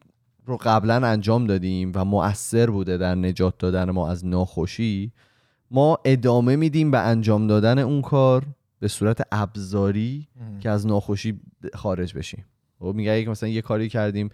رو 0.46 0.58
قبلا 0.62 1.08
انجام 1.08 1.48
دادیم 1.48 1.92
و 1.96 2.06
مؤثر 2.06 2.70
بوده 2.70 2.98
در 2.98 3.16
نجات 3.16 3.58
دادن 3.58 3.92
ما 3.92 4.10
از 4.10 4.26
ناخوشی 4.26 5.12
ما 5.72 6.00
ادامه 6.06 6.56
میدیم 6.56 6.92
به 6.92 7.00
انجام 7.00 7.48
دادن 7.48 7.80
اون 7.80 8.02
کار 8.02 8.46
به 8.80 8.88
صورت 8.88 9.28
ابزاری 9.32 10.28
که 10.60 10.70
از 10.70 10.88
ناخوشی 10.88 11.40
خارج 11.74 12.14
بشیم. 12.14 12.46
خب؟ 12.80 12.94
میگه 12.96 13.12
اگه 13.12 13.30
مثلا 13.30 13.50
یه 13.50 13.62
کاری 13.62 13.90
کردیم 13.90 14.30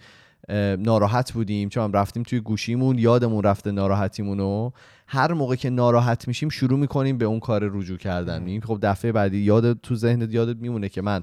ناراحت 0.80 1.32
بودیم 1.32 1.70
چون 1.70 1.94
رفتیم 1.94 2.24
توی 2.24 2.40
گوشیمون 2.40 3.00
یادمون 3.00 3.44
رفته 3.44 3.72
ناراحتیمون 3.72 4.38
رو. 4.38 4.74
هر 5.08 5.34
موقع 5.34 5.56
که 5.56 5.70
ناراحت 5.70 6.28
میشیم 6.28 6.50
شروع 6.50 6.80
می‌کنیم 6.80 7.18
به 7.18 7.26
اون 7.26 7.40
کار 7.40 7.70
رجوع 7.74 7.98
کردن. 7.98 8.44
میگیم 8.44 8.62
خب 8.62 8.80
دفعه 8.82 9.12
بعدی 9.12 9.38
یاد 9.38 9.74
تو 9.74 9.96
ذهنت 9.96 10.34
یادت 10.34 10.58
میمونه 10.58 10.90
که 10.90 11.02
من 11.02 11.22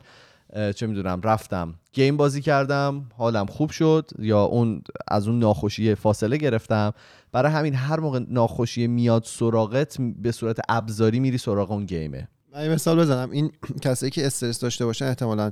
چه 0.74 0.86
می‌دونم 0.86 1.20
رفتم 1.20 1.74
گیم 1.92 2.16
بازی 2.16 2.42
کردم 2.42 3.06
حالم 3.16 3.46
خوب 3.46 3.70
شد 3.70 4.10
یا 4.18 4.42
اون 4.42 4.82
از 5.08 5.28
اون 5.28 5.38
ناخوشی 5.38 5.94
فاصله 5.94 6.36
گرفتم. 6.36 6.92
برای 7.32 7.52
همین 7.52 7.74
هر 7.74 8.00
موقع 8.00 8.20
ناخوشی 8.28 8.86
میاد 8.86 9.24
سراغت 9.26 9.96
به 10.00 10.32
صورت 10.32 10.58
ابزاری 10.68 11.20
میری 11.20 11.38
سراغ 11.38 11.70
اون 11.70 11.84
گیمه. 11.84 12.28
من 12.52 12.68
مثال 12.68 13.00
بزنم. 13.00 13.30
این 13.30 13.52
کسایی 13.82 14.10
که 14.10 14.26
استرس 14.26 14.60
داشته 14.60 14.84
باشن 14.84 15.04
احتمالا 15.04 15.50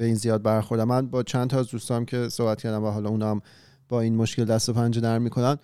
به 0.00 0.06
این 0.06 0.14
زیاد 0.14 0.42
برخوردم 0.42 0.84
من 0.84 1.06
با 1.06 1.22
چند 1.22 1.50
تا 1.50 1.58
از 1.58 1.68
دوستام 1.68 2.04
که 2.04 2.28
صحبت 2.28 2.62
کردم 2.62 2.84
و 2.84 2.90
حالا 2.90 3.08
اونا 3.08 3.30
هم 3.30 3.40
با 3.88 4.00
این 4.00 4.16
مشکل 4.16 4.44
دست 4.44 4.68
و 4.68 4.72
پنجه 4.72 5.00
نرم 5.00 5.22
می‌کنن 5.22 5.56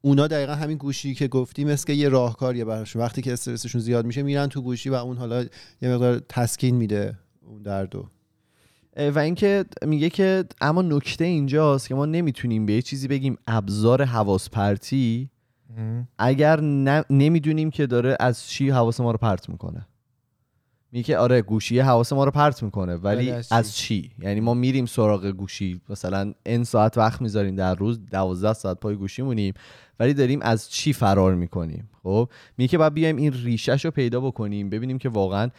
اونا 0.00 0.26
دقیقا 0.26 0.54
همین 0.54 0.78
گوشی 0.78 1.14
که 1.14 1.28
گفتی 1.28 1.64
مثل 1.64 1.86
که 1.86 1.92
یه 1.92 2.08
راهکاریه 2.08 2.64
براشون. 2.64 3.02
وقتی 3.02 3.22
که 3.22 3.32
استرسشون 3.32 3.80
زیاد 3.80 4.06
میشه 4.06 4.22
میرن 4.22 4.46
تو 4.46 4.62
گوشی 4.62 4.90
و 4.90 4.94
اون 4.94 5.16
حالا 5.16 5.42
یه 5.82 5.88
مقدار 5.88 6.22
تسکین 6.28 6.74
میده 6.74 7.18
اون 7.46 7.62
دردو 7.62 8.06
و 8.96 9.18
اینکه 9.18 9.64
میگه 9.82 10.10
که 10.10 10.44
اما 10.60 10.82
نکته 10.82 11.24
اینجاست 11.24 11.88
که 11.88 11.94
ما 11.94 12.06
نمی‌تونیم 12.06 12.66
به 12.66 12.72
یه 12.72 12.82
چیزی 12.82 13.08
بگیم 13.08 13.38
ابزار 13.46 14.04
حواس 14.04 14.50
پرتی 14.50 15.30
اگر 16.18 16.60
نمی‌دونیم 17.10 17.70
که 17.70 17.86
داره 17.86 18.16
از 18.20 18.46
چی 18.46 18.70
حواس 18.70 19.00
ما 19.00 19.10
رو 19.10 19.18
پرت 19.18 19.48
می‌کنه. 19.48 19.86
میگه 20.94 21.04
که 21.04 21.18
آره 21.18 21.42
گوشی 21.42 21.78
حواس 21.78 22.12
ما 22.12 22.24
رو 22.24 22.30
پرت 22.30 22.62
می‌کنه 22.62 22.96
ولی 22.96 23.16
ولی 23.16 23.30
از, 23.30 23.48
از 23.50 23.76
چی؟ 23.76 24.02
چی 24.02 24.10
یعنی 24.18 24.40
ما 24.40 24.54
میریم 24.54 24.86
سراغ 24.86 25.26
گوشی 25.26 25.80
مثلا 25.88 26.34
ان 26.46 26.64
ساعت 26.64 26.98
وقت 26.98 27.22
می‌ذاریم 27.22 27.56
در 27.56 27.74
روز 27.74 28.00
12 28.10 28.52
ساعت 28.52 28.80
پای 28.80 28.96
گوشی 28.96 29.22
مونیم 29.22 29.54
ولی 30.00 30.14
داریم 30.14 30.42
از 30.42 30.70
چی 30.70 30.92
فرار 30.92 31.34
می‌کنیم؟ 31.34 31.88
خب 32.02 32.28
میگه 32.58 32.68
که 32.68 32.78
باید 32.78 32.94
بیایم 32.94 33.16
این 33.16 33.32
ریشش 33.32 33.84
رو 33.84 33.90
پیدا 33.90 34.20
بکنیم 34.20 34.70
ببینیم 34.70 34.98
که 34.98 35.08
واقعا 35.08 35.50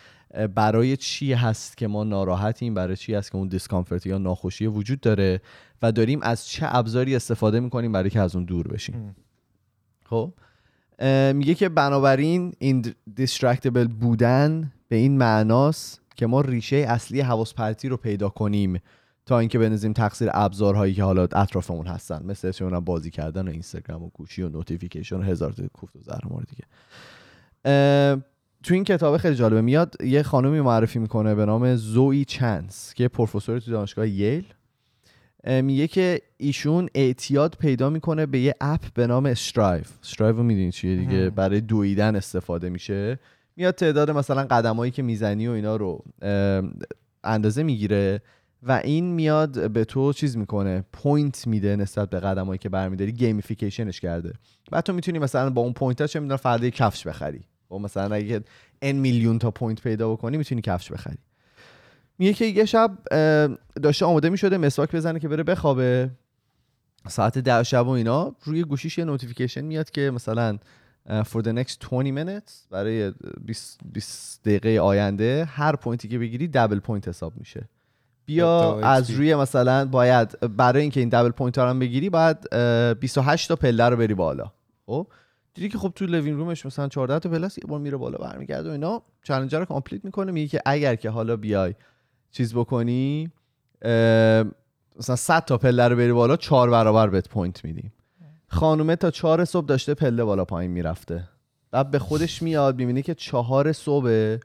برای 0.56 0.98
چی 0.98 1.34
هست 1.34 1.78
که 1.78 1.88
ما 1.88 2.04
ناراحتیم 2.04 2.74
برای 2.74 2.96
چی 2.96 3.14
هست 3.14 3.32
که 3.32 3.38
اون 3.38 3.48
دیسکامفورت 3.48 4.06
یا 4.06 4.18
ناخوشی 4.18 4.68
وجود 4.68 5.00
داره 5.00 5.42
و 5.82 5.92
داریم 5.92 6.20
از 6.22 6.48
چه 6.48 6.68
ابزاری 6.70 7.16
استفاده 7.16 7.60
می‌کنیم 7.60 7.92
برای 7.92 8.10
که 8.10 8.20
از 8.20 8.36
اون 8.36 8.46
دور 8.46 8.68
بشیم. 8.68 9.16
خب 10.10 10.34
میگه 11.34 11.56
که 11.56 11.70
بنابراین 11.70 12.54
indistractable 12.60 13.88
بودن 13.88 14.72
به 14.88 14.96
این 14.96 15.18
معناست 15.18 16.02
که 16.16 16.28
ما 16.28 16.42
ریشه 16.42 16.76
اصلی 16.76 17.22
حواس 17.22 17.54
پرتی 17.54 17.90
رو 17.90 17.98
پیدا 17.98 18.30
کنیم 18.30 18.80
تا 19.26 19.40
اینکه 19.40 19.60
بندازیم 19.60 19.94
تقصیر 19.94 20.30
ابزارهایی 20.34 20.94
که 20.94 21.04
حالا 21.04 21.24
اطرافمون 21.24 21.88
هستن. 21.88 22.26
مثل 22.26 22.52
می‌دونم 22.52 22.80
بازی 22.80 23.12
کردن 23.12 23.48
و 23.48 23.52
اینستاگرام 23.52 24.04
و 24.04 24.10
گوشی 24.10 24.42
و 24.42 24.50
notification 24.50 25.16
و 25.16 25.22
هزار 25.22 25.52
تا 25.52 25.68
کوفت 25.74 25.96
و 25.96 26.00
دیگه. 26.50 26.64
تو 28.64 28.74
این 28.74 28.84
کتاب 28.84 29.18
خیلی 29.18 29.36
جالبه. 29.36 29.62
میاد 29.62 29.96
یه 30.04 30.24
خانومی 30.24 30.62
معرفی 30.62 31.00
می‌کنه 31.00 31.36
به 31.36 31.46
نام 31.46 31.76
Zoe 31.76 32.26
Chance 32.26 32.94
که 32.94 33.08
پروفسور 33.08 33.60
تو 33.60 33.72
دانشگاه 33.72 34.08
Yale. 34.10 34.46
میگه 35.48 35.88
که 35.88 36.22
ایشون 36.38 36.90
اعتیاد 36.96 37.56
پیدا 37.60 37.90
می‌کنه 37.90 38.26
به 38.26 38.40
یه 38.40 38.56
app 38.62 38.82
به 38.94 39.08
نام 39.08 39.26
Striiv 39.26 39.84
Striiv 40.04 40.36
رو 40.38 40.44
می‌دونی 40.44 40.72
چیه 40.72 40.96
دیگه. 40.96 41.30
برای 41.30 41.62
دویدن 41.62 42.16
استفاده 42.16 42.70
میشه. 42.70 43.20
میاد 43.56 43.76
تعداد 43.76 44.12
مثلا 44.12 44.44
قدمایی 44.44 44.92
که 44.92 45.02
می‌زنی 45.02 45.48
و 45.48 45.52
اینا 45.52 45.76
رو 45.76 46.04
اندازه 47.24 47.64
می‌گیره 47.64 48.22
و 48.64 48.82
این 48.84 49.14
میاد 49.14 49.72
به 49.72 49.86
تو 49.86 50.14
چیز 50.14 50.38
می‌کنه 50.38 50.84
point 50.94 51.48
میده 51.48 51.76
نسبت 51.76 52.10
به 52.10 52.20
قدمایی 52.20 52.58
که 52.58 52.70
برمیداری 52.70 53.12
gamification 53.12 53.87
ش 53.87 54.00
کرده. 54.00 54.34
بعد 54.72 54.84
تو 54.84 54.94
می‌تونی 54.94 55.20
مثلا 55.20 55.50
با 55.50 55.62
اون 55.62 55.74
point 55.74 56.02
ها 56.02 56.08
چه 56.08 56.20
می‌دونم 56.20 56.38
فردا 56.38 56.70
کفش 56.70 57.08
بخری. 57.08 57.42
و 57.72 57.76
مثلا 57.76 58.16
اگه 58.16 58.44
n 58.84 58.86
میلیون 58.86 59.40
تا 59.40 59.52
point 59.52 59.82
پیدا 59.82 60.14
بکنی 60.14 60.38
می‌تونی 60.38 60.62
کفش 60.62 60.92
بخری. 60.92 61.18
میگه 62.20 62.34
که 62.34 62.46
یه 62.46 62.66
شب 62.66 62.98
داشته 63.84 64.06
آماده 64.06 64.30
می‌شده 64.30 64.58
مسواک 64.58 64.96
بزنه 64.96 65.20
که 65.20 65.28
بره 65.28 65.44
بخوابه. 65.44 66.10
ساعت 67.08 67.38
ده 67.38 67.64
شب 67.64 67.88
و 67.88 67.90
اینا 67.90 68.36
روی 68.44 68.64
گوشیش 68.64 68.98
یه 68.98 69.06
notification 69.06 69.62
میاد 69.62 69.90
که 69.90 70.12
مثلا 70.12 70.58
for 71.10 71.42
the 71.42 71.54
next 71.54 71.80
20 71.80 72.12
minutes 72.12 72.68
برای 72.70 73.14
20, 73.46 73.80
20 73.94 74.44
دقیقه 74.44 74.80
آینده 74.80 75.46
هر 75.50 75.76
point 75.76 76.03
ی 76.03 76.08
که 76.08 76.20
بگیری 76.20 76.48
double 76.48 76.80
point 76.80 77.08
حساب 77.08 77.34
میشه. 77.38 77.70
بیا 78.26 78.80
از. 78.80 79.12
روی 79.12 79.36
مثلا 79.36 79.86
باید 79.86 80.40
برای 80.58 80.82
اینکه 80.82 81.00
این 81.00 81.10
double 81.10 81.30
point 81.30 81.58
ها 81.58 81.64
رو 81.64 81.70
هم 81.70 81.80
بگیری 81.80 82.10
باید 82.10 82.38
اه، 82.52 82.94
28 82.94 83.48
تا 83.48 83.56
پله 83.56 83.90
رو 83.90 83.98
بری 83.98 84.14
بالا. 84.14 84.52
خب؟ 84.86 85.08
دیدی 85.54 85.70
که 85.70 85.78
خب 85.78 85.92
تو 85.96 86.06
living 86.06 86.38
room 86.38 86.57
ش 86.57 86.66
مثلا 86.66 86.88
14 86.88 87.20
تا 87.20 87.30
پله 87.30 87.46
است 87.46 87.58
یه 87.58 87.64
بار 87.68 87.80
میره 87.80 87.98
بالا 87.98 88.18
برمیگرده 88.18 88.70
و 88.70 88.72
اینا. 88.72 89.02
challenge 89.24 89.60
رو 89.60 89.66
complete 89.66 90.06
می‌کنه 90.06 90.32
میگه 90.32 90.48
که 90.48 90.62
اگر 90.66 90.96
که 90.96 91.10
حالا 91.10 91.36
بیای 91.36 91.76
چیز 92.32 92.56
بکنی 92.56 93.32
مثلا 95.00 95.16
100 95.16 95.46
تا 95.46 95.58
پله 95.58 95.88
رو 95.88 95.96
بری 95.96 96.14
بالا 96.14 96.38
چهار 96.38 96.70
برابر 96.70 97.08
بهت 97.08 97.30
point 97.30 97.66
میدیم. 97.66 97.94
خانومه 98.48 98.96
تا 98.96 99.12
چهار 99.12 99.46
صبح 99.46 99.66
داشته 99.66 99.94
پله 99.94 100.24
بالا 100.24 100.46
پایین 100.46 100.72
می‌رفته. 100.72 101.24
بعد 101.72 101.92
به 101.92 102.00
خودش 102.00 102.42
میاد 102.42 102.78
می‌بینه 102.78 103.02
که 103.02 103.14
چهار 103.14 103.72
صبح 103.74 104.38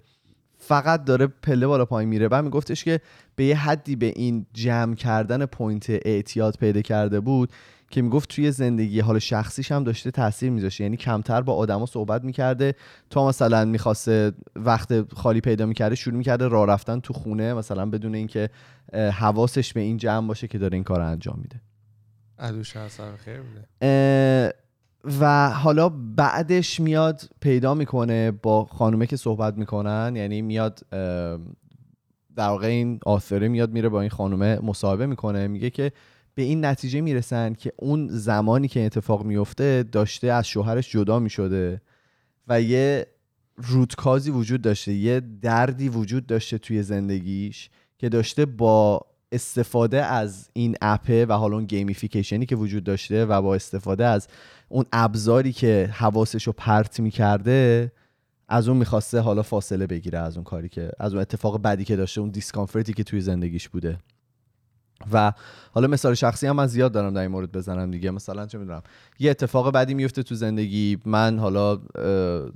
فقط 0.59 1.05
داره 1.05 1.27
پله 1.27 1.67
بالا 1.67 1.85
پایین 1.85 2.09
میره. 2.09 2.29
بعد 2.29 2.45
میگفتش 2.45 2.85
که 2.85 3.01
به 3.37 3.45
یه 3.45 3.57
حدی 3.57 3.97
به 3.97 4.07
این 4.07 4.47
جمع 4.53 4.95
کردن 4.95 5.47
point 5.47 5.91
اعتیاد 5.91 6.57
پیدا 6.57 6.81
کرده 6.83 7.21
بود 7.21 7.53
که 7.91 8.03
می‌گفت 8.03 8.29
توی 8.29 8.51
زندگی 8.51 9.01
حال 9.01 9.19
شخصیش 9.19 9.73
هم 9.73 9.85
داشته 9.85 10.11
تاثیر 10.11 10.51
میذاشته. 10.51 10.85
یعنی 10.85 10.97
کمتر 10.97 11.41
با 11.43 11.55
آدما 11.55 11.87
صحبت 11.87 12.25
می‌کرده. 12.25 12.75
تا 13.11 13.29
مثلا 13.29 13.65
می‌خواسته 13.65 14.33
وقت 14.57 15.15
خالی 15.15 15.41
پیدا 15.41 15.67
می‌کرده 15.67 15.95
شروع 15.95 16.17
می‌کرده 16.17 16.49
راه 16.49 16.67
رفتن 16.67 17.01
تو 17.01 17.13
خونه 17.13 17.55
مثلا 17.55 17.87
بدون 17.87 18.15
اینکه 18.15 18.51
حواسش 18.93 19.73
به 19.73 19.81
این 19.81 19.97
جمع 19.97 20.27
باشه 20.29 20.49
که 20.49 20.59
داره 20.59 20.75
این 20.75 20.85
کار 20.85 21.01
انجام 21.01 21.39
میده. 21.43 21.61
عدوش 22.41 22.77
اثر 22.77 23.17
خیر 23.17 23.41
بوده 23.41 23.65
و 25.21 25.51
حالا 25.51 25.89
بعدش 25.89 26.81
میاد 26.81 27.23
پیدا 27.41 27.75
می‌کنه 27.75 28.31
با 28.31 28.65
خانومه 28.65 29.07
که 29.07 29.17
صحبت 29.17 29.57
می‌کنن 29.57 30.13
یعنی 30.17 30.43
میاد 30.43 30.81
در 32.37 32.49
واقع 32.49 32.67
این 32.67 33.01
آثره 33.07 33.49
میاد 33.49 33.73
میره 33.73 33.89
با 33.89 34.01
این 34.01 34.11
خانومه 34.11 34.59
مصاحبه 34.59 35.07
می‌کنه 35.07 35.47
میگه 35.47 35.71
که 35.71 35.93
به 36.35 36.43
این 36.43 36.65
نتیجه 36.65 37.01
می‌رسن 37.01 37.55
که 37.55 37.73
اون 37.77 38.09
زمانی 38.09 38.69
که 38.69 38.87
اتفاق 38.87 39.25
میفته 39.25 39.83
داشته 39.83 40.27
از 40.27 40.49
شوهرش 40.49 40.91
جدا 40.91 41.19
می‌شده 41.19 41.81
و 42.49 42.63
یه 42.63 43.07
root 43.57 43.86
cause 43.86 44.23
ی 44.23 44.31
وجود 44.31 44.63
داشته 44.63 44.93
یه 44.93 45.21
دردی 45.21 45.89
وجود 45.89 46.27
داشته 46.27 46.59
توی 46.59 46.83
زندگیش 46.83 47.71
که 47.99 48.09
داشته 48.09 48.47
با 48.47 49.07
استفاده 49.33 50.05
از 50.05 50.49
این 50.53 50.77
app 50.83 51.16
ه 51.16 51.27
و 51.27 51.33
حالا 51.33 51.57
اون 51.57 51.65
gamification 51.65 52.40
ی 52.40 52.47
که 52.47 52.57
وجود 52.57 52.85
داشته 52.85 53.25
و 53.25 53.43
با 53.43 53.55
استفاده 53.55 54.07
از 54.07 54.29
اون 54.69 54.85
ابزاری 54.93 55.53
که 55.53 55.91
حواسش 55.93 56.47
رو 56.47 56.53
پرت 56.57 57.01
می‌کرده 57.01 57.93
از 58.49 58.69
اون 58.69 58.77
می‌خواسته 58.77 59.21
حالا 59.21 59.43
فاصله 59.43 59.87
بگیره 59.87 60.19
از 60.19 60.37
اون 60.37 60.45
کاری 60.45 60.69
که 60.69 60.91
از 60.99 61.13
اون 61.13 61.23
اتفاق 61.23 61.63
بدی 61.63 61.85
که 61.85 61.97
داشته 61.97 62.21
اون 62.21 62.31
discomfort 62.31 62.87
ی 62.87 62.93
که 62.93 63.05
توی 63.05 63.21
زندگیش 63.21 63.69
بوده. 63.69 63.99
و 65.13 65.33
حالا 65.73 65.89
مثال 65.89 66.15
شخصی 66.15 66.47
هم 66.47 66.57
من 66.57 66.67
زیاد 66.67 66.93
دارم 66.93 67.15
در 67.15 67.21
این 67.21 67.31
مورد 67.31 67.53
بزنم 67.53 67.91
دیگه. 67.91 68.11
مثلا 68.11 68.47
چه 68.47 68.59
می‌دونم 68.59 68.83
یه 69.19 69.31
اتفاق 69.31 69.73
بدی 69.73 69.95
میفته 69.95 70.23
تو 70.23 70.35
زندگی 70.35 70.99
من 71.05 71.39
حالا 71.39 71.77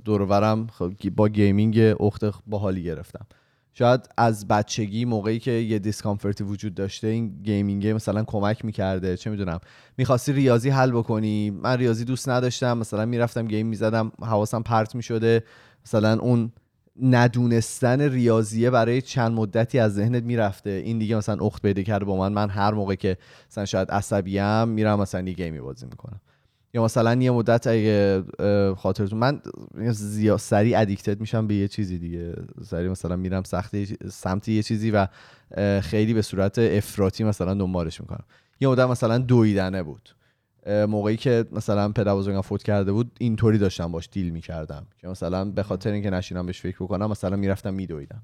دورورم 0.05 0.67
با 1.15 1.29
gaming 1.29 1.79
اخت 1.99 2.25
باحالی 2.47 2.83
گرفتم. 2.83 3.25
شاید 3.77 4.09
از 4.17 4.47
بچگی 4.47 5.05
موقعی 5.05 5.39
که 5.39 5.51
یه 5.51 5.79
discomfort 5.79 6.37
ی 6.37 6.43
وجود 6.43 6.75
داشته 6.75 7.07
این 7.07 7.41
gaming 7.43 7.87
مثلا 7.87 8.23
کمک 8.23 8.65
می‌کرده. 8.65 9.17
چه 9.17 9.29
می‌دونم. 9.29 9.59
می‌خواستی 9.97 10.33
ریاضی 10.33 10.69
حل 10.69 10.91
بکنی. 10.91 11.49
من 11.49 11.77
ریاضی 11.77 12.05
دوست 12.05 12.29
نداشتم. 12.29 12.77
مثلا 12.77 13.05
می‌رفتم 13.05 13.47
game 13.47 13.67
می‌زدم. 13.67 14.11
حواسم 14.21 14.61
پرت 14.61 14.95
می‌شده. 14.95 15.43
مثلا 15.85 16.19
اون 16.19 16.51
ندونستن 17.01 18.01
ریاضیه 18.01 18.69
برای 18.69 19.01
چند 19.01 19.31
مدتی 19.31 19.79
از 19.79 19.93
ذهنت 19.93 20.23
می‌رفته. 20.23 20.69
این 20.69 20.99
دیگه 20.99 21.15
مثلا 21.15 21.45
اخت 21.45 21.61
پیدا 21.61 21.81
کرده 21.81 22.05
با 22.05 22.17
من. 22.17 22.33
من 22.33 22.49
هر 22.49 22.71
موقع 22.71 22.95
که 22.95 23.17
مثلا 23.51 23.65
شاید 23.65 23.91
عصبیم 23.91 24.67
میرم 24.67 24.99
مثلا 24.99 25.27
یه 25.27 25.33
گیمی 25.33 25.59
بازی 25.61 25.85
می‌کنم. 25.85 26.19
یا 26.75 26.83
مثلا 26.83 27.13
یه 27.13 27.31
مدت 27.31 27.67
اگه 27.67 28.23
خاطرتون 28.77 29.19
من 29.19 29.41
زیاد 29.91 30.37
سریع 30.37 30.79
ادیکتد 30.79 31.19
میشم 31.19 31.47
به 31.47 31.55
یه 31.55 31.67
چیزی 31.67 31.99
دیگه. 31.99 32.33
سریع 32.63 32.89
مثلا 32.89 33.15
میرم 33.15 33.43
سخت 33.43 33.75
سمت 34.09 34.47
یه 34.47 34.63
چیزی 34.63 34.91
و 34.91 35.07
خیلی 35.81 36.13
به 36.13 36.21
صورت 36.21 36.59
افراطی 36.59 37.23
مثلا 37.23 37.53
دنبالش 37.53 38.01
می‌کنم. 38.01 38.23
یه 38.59 38.67
مدت 38.67 38.87
مثلا 38.87 39.17
دویدنه 39.17 39.83
بود. 39.83 40.09
موقعی 40.67 41.17
که 41.17 41.45
مثلا 41.51 41.89
پدر 41.89 42.15
بزرگم 42.15 42.41
فوت 42.41 42.63
کرده 42.63 42.91
بود 42.91 43.11
اینطوری 43.19 43.57
داشتم 43.57 43.91
باش 43.91 44.09
دیل 44.11 44.29
می‌کردم 44.29 44.87
که 44.97 45.07
مثلا 45.07 45.45
به 45.45 45.63
خاطر 45.63 45.91
اینکه 45.91 46.09
نشینم 46.09 46.45
بهش 46.45 46.61
فکر 46.61 46.77
بکنم 46.83 47.09
مثلا 47.09 47.35
می‌رفتم 47.35 47.73
میدویدم. 47.73 48.21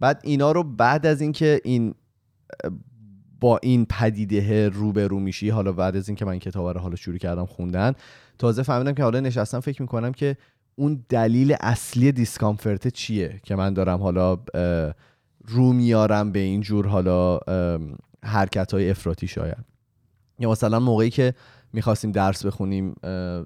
بعد 0.00 0.20
اینا 0.24 0.52
رو 0.52 0.62
بعد 0.62 1.06
از 1.06 1.20
اینکه 1.20 1.60
این 1.64 1.94
با 3.40 3.58
این 3.62 3.86
پدیده 3.90 4.68
روبرو 4.68 5.20
میشی. 5.20 5.50
حالا 5.50 5.72
بعد 5.72 5.96
از 5.96 6.08
اینکه 6.08 6.24
من 6.24 6.38
کتاب 6.38 6.68
رو 6.68 6.80
حالا 6.80 6.96
شروع 6.96 7.18
کردم 7.18 7.46
خوندن 7.46 7.92
تازه 8.38 8.62
فهمیدم 8.62 8.92
که 8.92 9.02
حالا 9.02 9.20
نشستم 9.20 9.60
فکر 9.60 9.82
می‌کنم 9.82 10.12
که 10.12 10.36
اون 10.76 11.04
دلیل 11.08 11.56
اصلی 11.60 12.12
دیسکامفورت 12.12 12.88
چیه 12.88 13.40
که 13.42 13.56
من 13.56 13.74
دارم 13.74 13.98
حالا 13.98 14.38
رو 15.48 15.72
میارم 15.72 16.32
به 16.32 16.38
این 16.38 16.60
جور 16.60 16.86
حالا 16.86 17.38
حرکت 18.24 18.74
های 18.74 18.90
افراطی 18.90 19.26
شاید. 19.26 19.64
یا 20.38 20.50
مثلا 20.50 20.80
موقعی 20.80 21.10
که 21.10 21.34
می‌خواستیم 21.72 22.12
درس 22.12 22.46
بخونیم 22.46 22.94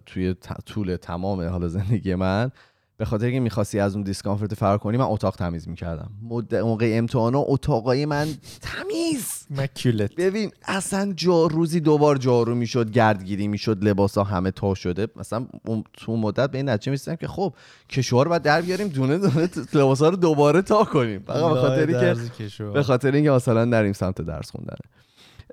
توی 0.06 0.34
طول 0.66 0.96
تمام 0.96 1.48
حالا 1.48 1.68
زندگی 1.68 2.14
من 2.14 2.50
به 3.02 3.06
خاطر 3.06 3.24
اینکه 3.24 3.40
می‌خواستی 3.40 3.78
از 3.78 3.94
اون 3.94 4.04
دیسکامفورت 4.04 4.54
فرار 4.54 4.78
کنی 4.78 4.96
من 4.96 5.04
اتاق 5.04 5.36
تمیز 5.36 5.68
می‌کردم. 5.68 6.10
موقع 6.52 6.90
امتحانا 6.94 7.44
اتاقای 7.46 8.06
من 8.06 8.28
تمیز. 8.60 9.46
مکیولت 9.50 10.14
ببین 10.14 10.50
اصلا 10.64 11.12
جا 11.16 11.46
روزی 11.46 11.80
دوبار 11.80 12.16
جارو 12.16 12.54
می‌شد 12.54 12.90
گردگیری 12.90 13.48
می‌شد 13.48 13.84
لباس 13.84 14.18
ها 14.18 14.24
همه 14.24 14.50
تا 14.50 14.74
شده. 14.74 15.06
مثلا 15.16 15.46
تو 15.92 16.16
مدت 16.16 16.50
به 16.50 16.58
این 16.58 16.68
نتیجه 16.68 16.90
می‌رسیدم 16.90 17.16
که 17.16 17.28
خب 17.28 17.54
کشور 17.88 18.28
باید 18.28 18.42
در 18.42 18.62
بیاریم 18.62 18.88
دونه 18.88 19.18
دونه 19.18 19.48
لباس 19.74 20.02
ها 20.02 20.08
رو 20.08 20.16
دوباره 20.16 20.62
تا 20.62 20.84
کنیم. 20.84 21.22
فقط 21.26 21.52
به 21.52 21.60
خاطر 21.60 21.86
اینکه 21.86 22.16
به 22.74 22.82
خاطر 22.82 23.12
اینکه 23.12 23.30
مثلا 23.30 23.64
نریم 23.64 23.92
سمت 23.92 24.22
درس 24.22 24.50
خوندنه 24.50 24.76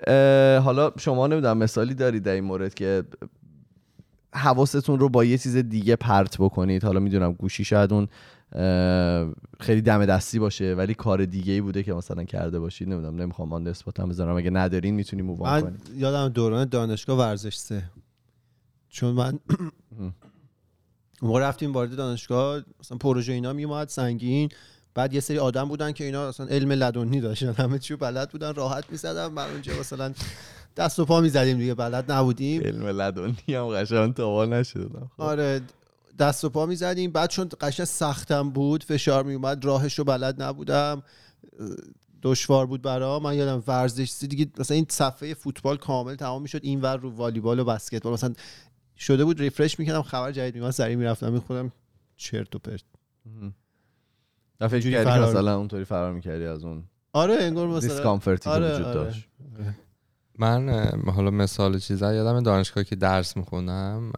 اه، 0.08 0.58
حالا 0.58 0.92
شما 1.00 1.28
نمی‌دونم 1.28 1.58
مثالی 1.58 1.94
دارید 1.94 2.24
در 2.24 2.34
این 2.34 2.44
مورد 2.44 2.74
که 2.74 3.04
حواستون 4.40 5.00
رو 5.00 5.10
با 5.10 5.26
یه 5.26 5.38
چیز 5.38 5.56
دیگه 5.56 5.96
پرت 5.96 6.38
بکنید. 6.38 6.84
حالا 6.84 7.00
می‌دونم 7.00 7.34
گوشی 7.34 7.64
شاید 7.64 7.94
اون 7.94 8.08
خیلی 9.60 9.82
دم 9.82 10.06
دستی 10.06 10.40
باشه 10.40 10.74
ولی 10.74 10.94
کار 10.94 11.26
دیگه 11.26 11.54
ای 11.54 11.62
بوده 11.62 11.84
که 11.84 11.94
مثلا 11.94 12.24
کرده 12.24 12.60
باشید. 12.60 12.90
نمی‌دونم 12.90 13.22
نمی‌خوام 13.22 13.54
آن 13.54 13.68
نسبت 13.68 14.02
بذارم. 14.02 14.38
اگه 14.38 14.50
ندارین 14.50 14.96
می‌تونی 14.96 15.22
مووان 15.22 15.54
من 15.54 15.62
کنید 15.62 15.90
یادم 15.98 16.30
دوران 16.30 16.66
دانشگاه 16.66 17.20
ورزش 17.20 17.56
سه. 17.56 17.84
چون 18.90 19.14
من 19.14 19.40
موقع 21.22 21.42
رفتیم 21.42 21.74
وارد 21.74 21.96
دانشگاه 21.96 22.62
مثلا 22.80 22.98
پروژه 22.98 23.34
اینا 23.34 23.54
میومد 23.54 23.88
سنگین. 23.88 24.50
بعد 24.94 25.14
یه 25.14 25.20
سری 25.20 25.38
آدم 25.38 25.68
بودن 25.68 25.92
که 25.92 26.04
اینا 26.04 26.28
اصلا 26.28 26.46
علم 26.46 26.72
لدنی 26.72 27.22
داشتن. 27.22 27.54
همه 27.54 27.80
چی 27.80 27.94
رو 27.94 28.00
بلد 28.00 28.30
بودن 28.30 28.54
راحت 28.54 28.92
می‌زدن. 28.92 29.28
من 29.28 29.52
اونجا 29.52 29.74
مثلا 29.80 30.14
دست 30.78 31.00
و 31.00 31.06
پا 31.06 31.22
می‌زدیم 31.22 31.58
دیگه 31.58 31.74
بلد 31.74 32.12
نبودیم. 32.12 32.62
علم 32.62 32.88
لدنی 32.88 33.56
هم 33.56 33.68
قشنگ 33.68 34.14
تاوال 34.14 34.54
نشدم. 34.54 35.12
آره 35.18 35.62
دست 36.20 36.46
و 36.46 36.50
پا 36.50 36.66
می‌زدیم. 36.66 37.12
بعد 37.12 37.30
چون 37.30 37.50
قشنگ 37.62 37.86
سختم 37.86 38.50
بود 38.50 38.84
فشار 38.84 39.24
میومد 39.24 39.66
راهش 39.66 40.00
رو 40.00 40.06
بلد 40.06 40.42
نبودم. 40.42 41.04
دشوار 42.24 42.66
بود 42.66 42.82
برام. 42.82 43.24
من 43.24 43.36
یادم 43.36 43.64
ورزش 43.68 44.16
دیگه 44.30 44.48
مثلا 44.58 44.76
این 44.76 44.86
صفحه 44.90 45.34
فوتبال 45.34 45.78
کامل 45.78 46.16
تمام 46.16 46.42
می‌شد. 46.42 46.60
این 46.64 46.82
ور 46.82 46.98
رو 46.98 47.10
والیبال 47.10 47.60
و 47.60 47.64
بسکتبال. 47.64 48.14
مثلا 48.14 48.34
شده 48.98 49.26
بود 49.26 49.40
ریفرش 49.40 49.80
می‌کردم 49.80 50.02
خبر 50.02 50.32
جدید 50.32 50.56
میومد 50.56 50.72
سریع 50.72 50.96
می‌رفتم 50.96 51.32
می‌خونم 51.34 51.72
چرت 52.18 52.56
و 52.56 52.60
پرت. 52.60 52.84
دفعه 54.62 54.80
کردی 54.80 54.96
که 54.96 55.04
فرار- 55.04 55.30
مثلا 55.30 55.58
اونطوری 55.58 55.86
فرار 55.86 56.14
می‌کردی 56.14 56.46
از 56.46 56.64
اون 56.64 56.84
آره 57.14 57.34
انگار 57.34 57.68
مثلا 57.68 57.90
discomfort 57.90 58.44
ی 58.44 58.50
آره، 58.50 58.74
وجود 58.74 58.86
آره. 58.86 58.94
داشت. 58.94 59.28
من 60.40 60.90
حالا 61.16 61.32
مثال 61.32 61.80
چیزا 61.80 62.14
یادم 62.14 62.40
دانشگاه 62.40 62.84
که 62.84 62.96
درس 62.96 63.38
میخوندم 63.38 64.12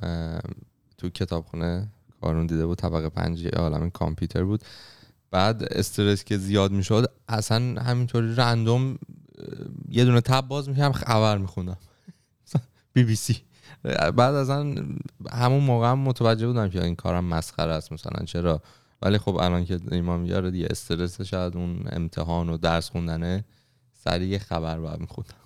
تو 0.97 1.09
کتابخونه 1.09 1.87
کارون 2.21 2.45
دیده 2.45 2.65
بود 2.65 2.77
طبقه 2.77 3.09
پنج 3.09 3.47
عالم 3.47 3.89
کامپیوتر 3.89 4.43
بود. 4.43 4.63
بعد 5.31 5.63
استرس 5.63 6.23
که 6.23 6.37
زیاد 6.37 6.71
می‌شد 6.71 7.11
اصلا 7.27 7.81
همینطوری 7.81 8.35
random 8.35 8.97
یه 9.89 10.05
دونه 10.05 10.21
tab 10.21 10.47
باز 10.47 10.69
می‌کردم 10.69 10.91
خبر 10.91 11.37
میخوندم. 11.37 11.77
بی 12.93 13.03
بی 13.03 13.15
سی. 13.15 13.37
بعد 14.15 14.35
اصلا 14.35 14.75
همون 15.31 15.63
موقع 15.63 15.91
هم 15.91 15.99
متوجه 15.99 16.47
بودم 16.47 16.69
که 16.69 16.83
این 16.83 16.95
کارم 16.95 17.25
مسخره 17.25 17.71
است 17.71 17.91
مثلا 17.91 18.25
چرا؟ 18.25 18.61
ولی 19.01 19.17
خب 19.17 19.35
الان 19.35 19.65
که 19.65 19.79
ایمان 19.91 20.19
میاره 20.19 20.51
دیگه 20.51 20.67
استرس 20.69 21.21
شاید 21.21 21.57
اون 21.57 21.83
امتحان 21.91 22.49
و 22.49 22.57
درس 22.57 22.89
خوندنه 22.89 23.45
سریع 23.93 24.37
خبر 24.37 24.79
باید 24.79 24.99
میخوندم. 24.99 25.40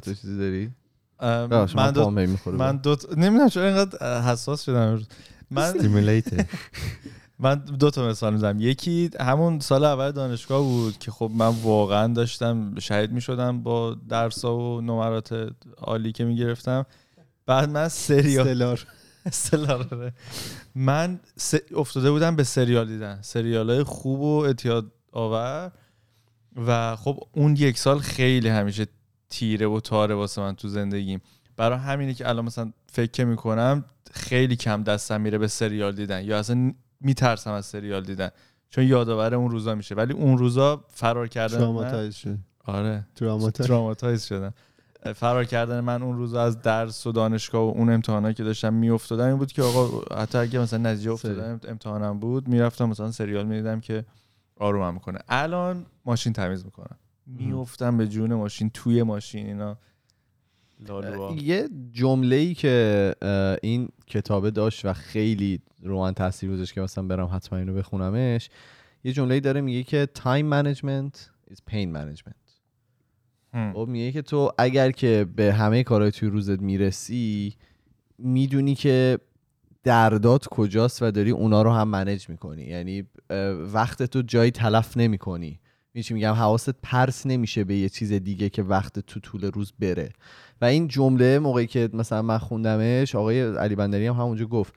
تو 0.00 0.14
چیزی 0.14 0.38
داری؟ 0.38 0.70
من 1.76 1.90
دو. 1.92 2.00
من 2.58 2.76
دو 2.76 2.96
تا- 2.96 3.08
نمی‌دونم 3.16 3.48
چرا 3.48 3.64
اینقدر 3.66 4.22
حساس 4.22 4.62
شدم. 4.64 5.02
من 5.50 5.72
من 7.38 7.54
دو 7.54 7.90
تا 7.90 8.08
مثال 8.08 8.32
می‌زنم. 8.32 8.60
یکی 8.60 9.10
همون 9.20 9.60
سال 9.60 9.84
اول 9.84 10.10
دانشگاه 10.12 10.62
بود 10.62 10.98
که 10.98 11.10
خب 11.10 11.30
من 11.34 11.46
واقعا 11.62 12.06
داشتم 12.12 12.78
شهید 12.78 13.12
می‌شدم 13.12 13.62
با 13.62 13.96
درسا 14.08 14.56
و 14.56 14.80
نمرات 14.80 15.48
عالی 15.78 16.12
که 16.12 16.24
می‌گرفتم. 16.24 16.86
بعد 17.46 17.68
من 17.70 17.88
سریال 17.88 18.46
استلار. 18.48 18.86
استلار 19.26 19.88
آره. 19.92 20.12
من 20.74 21.20
س- 21.36 21.54
افتاده 21.76 22.10
بودم 22.10 22.36
به 22.36 22.44
سریال 22.44 22.86
دیدن. 22.86 23.18
سریال 23.22 23.70
های 23.70 23.82
خوب 23.82 24.20
و 24.20 24.38
اعتیاد 24.38 24.92
آور. 25.12 25.72
و 26.66 26.96
خب 26.96 27.20
اون 27.32 27.56
یک 27.56 27.78
سال 27.78 27.98
خیلی 27.98 28.48
همیشه 28.48 28.86
تیره 29.34 29.66
و 29.66 29.80
تاره 29.80 30.14
واسه 30.14 30.40
من 30.42 30.54
تو 30.54 30.68
زندگیم. 30.68 31.20
برای 31.56 31.78
همینه 31.78 32.14
که 32.14 32.28
الان 32.28 32.44
مثلا 32.44 32.72
فکر 32.86 33.24
می‌کنم 33.24 33.84
خیلی 34.12 34.56
کم 34.56 34.82
دستم 34.82 35.20
میره 35.20 35.38
به 35.38 35.48
سریال 35.48 35.92
دیدن 35.92 36.24
یا 36.24 36.38
اصلا 36.38 36.72
میترسم 37.00 37.52
از 37.52 37.66
سریال 37.66 38.02
دیدن. 38.02 38.28
چون 38.70 38.84
یادآور 38.84 39.34
اون 39.34 39.50
روزا 39.50 39.74
میشه. 39.74 39.94
ولی 39.94 40.12
اون 40.12 40.38
روزا 40.38 40.84
فرار 40.88 41.28
کردن 41.28 41.58
تراماتایز 41.58 42.14
شد 42.14 42.38
آره. 42.64 43.06
تراماتایز 43.54 44.24
شدم. 44.24 44.54
فرار 45.14 45.44
کردن 45.44 45.80
من 45.80 46.02
اون 46.02 46.16
روز 46.16 46.34
از 46.34 46.62
درس 46.62 47.06
و 47.06 47.12
دانشگاه 47.12 47.62
و 47.62 47.78
اون 47.78 47.90
امتحانایی 47.90 48.34
که 48.34 48.44
داشتم 48.44 48.74
میافتادم 48.74 49.26
این 49.26 49.36
بود 49.36 49.52
که 49.52 49.62
آقا 49.62 50.00
حتی 50.22 50.38
اگه 50.38 50.58
مثلا 50.58 50.90
نتیجه 50.90 51.12
افتادن 51.12 51.60
امتحانم 51.68 52.18
بود 52.18 52.48
می‌رفتم 52.48 52.88
مثلا 52.88 53.10
سریال 53.12 53.46
می‌دیدم 53.46 53.80
که 53.80 54.04
آرومم 54.56 54.94
می‌کنه 54.94 55.18
الان 55.28 55.86
ماشین 56.04 56.32
تمیز 56.32 56.64
می‌کنم. 56.64 56.96
میفتم 57.26 57.96
به 57.96 58.08
جون 58.08 58.34
ماشین 58.34 58.70
توی 58.70 59.02
ماشین 59.02 59.46
اینا. 59.46 59.78
یه 61.42 61.68
جمله 61.92 62.36
ای 62.36 62.54
که 62.54 63.14
این 63.62 63.88
کتابه 64.06 64.50
داشت 64.50 64.84
و 64.84 64.92
خیلی 64.92 65.60
رو 65.82 66.00
من 66.00 66.14
تاثیر 66.14 66.50
گذاشت 66.50 66.72
که 66.72 66.80
مثلا 66.80 67.04
برم 67.04 67.26
حتما 67.32 67.58
اینو 67.58 67.74
بخونمش 67.74 68.50
یه 69.04 69.12
جمله 69.12 69.34
ای 69.34 69.40
داره 69.40 69.60
میگه 69.60 69.82
که 69.82 70.08
time 70.16 70.52
management 70.52 71.16
is 71.52 71.56
pain 71.70 71.96
management. 71.96 72.44
خب 73.72 73.86
میگه 73.88 74.12
که 74.12 74.22
تو 74.22 74.52
اگر 74.58 74.90
که 74.90 75.26
به 75.36 75.52
همه 75.52 75.82
کارهای 75.82 76.10
توی 76.10 76.28
روزت 76.28 76.60
می‌رسی 76.60 77.54
می‌دونی 78.18 78.74
که 78.74 79.18
دردات 79.82 80.48
کجاست 80.48 81.02
و 81.02 81.10
داری 81.10 81.30
اونا 81.30 81.62
رو 81.62 81.70
هم 81.70 81.88
منیج 81.88 82.28
می‌کنی. 82.28 82.62
یعنی 82.62 83.06
وقت 83.72 84.02
تو 84.02 84.22
جایی 84.22 84.50
تلف 84.50 84.96
نمی‌کنی. 84.96 85.60
چی 86.02 86.14
میگم؟ 86.14 86.32
حواست 86.32 86.70
پرس 86.70 87.26
نمیشه 87.26 87.64
به 87.64 87.76
یه 87.76 87.88
چیز 87.88 88.12
دیگه 88.12 88.48
که 88.48 88.62
وقت 88.62 88.98
تو 88.98 89.20
طول 89.20 89.44
روز 89.44 89.72
بره. 89.78 90.12
و 90.60 90.64
این 90.64 90.88
جمله 90.88 91.38
موقعی 91.38 91.66
که 91.66 91.90
مثلا 91.92 92.22
من 92.22 92.38
خوندمش 92.38 93.14
آقای 93.14 93.56
علی 93.56 93.74
بندری 93.74 94.06
هم 94.06 94.14
همونجا 94.14 94.46
گفت 94.46 94.74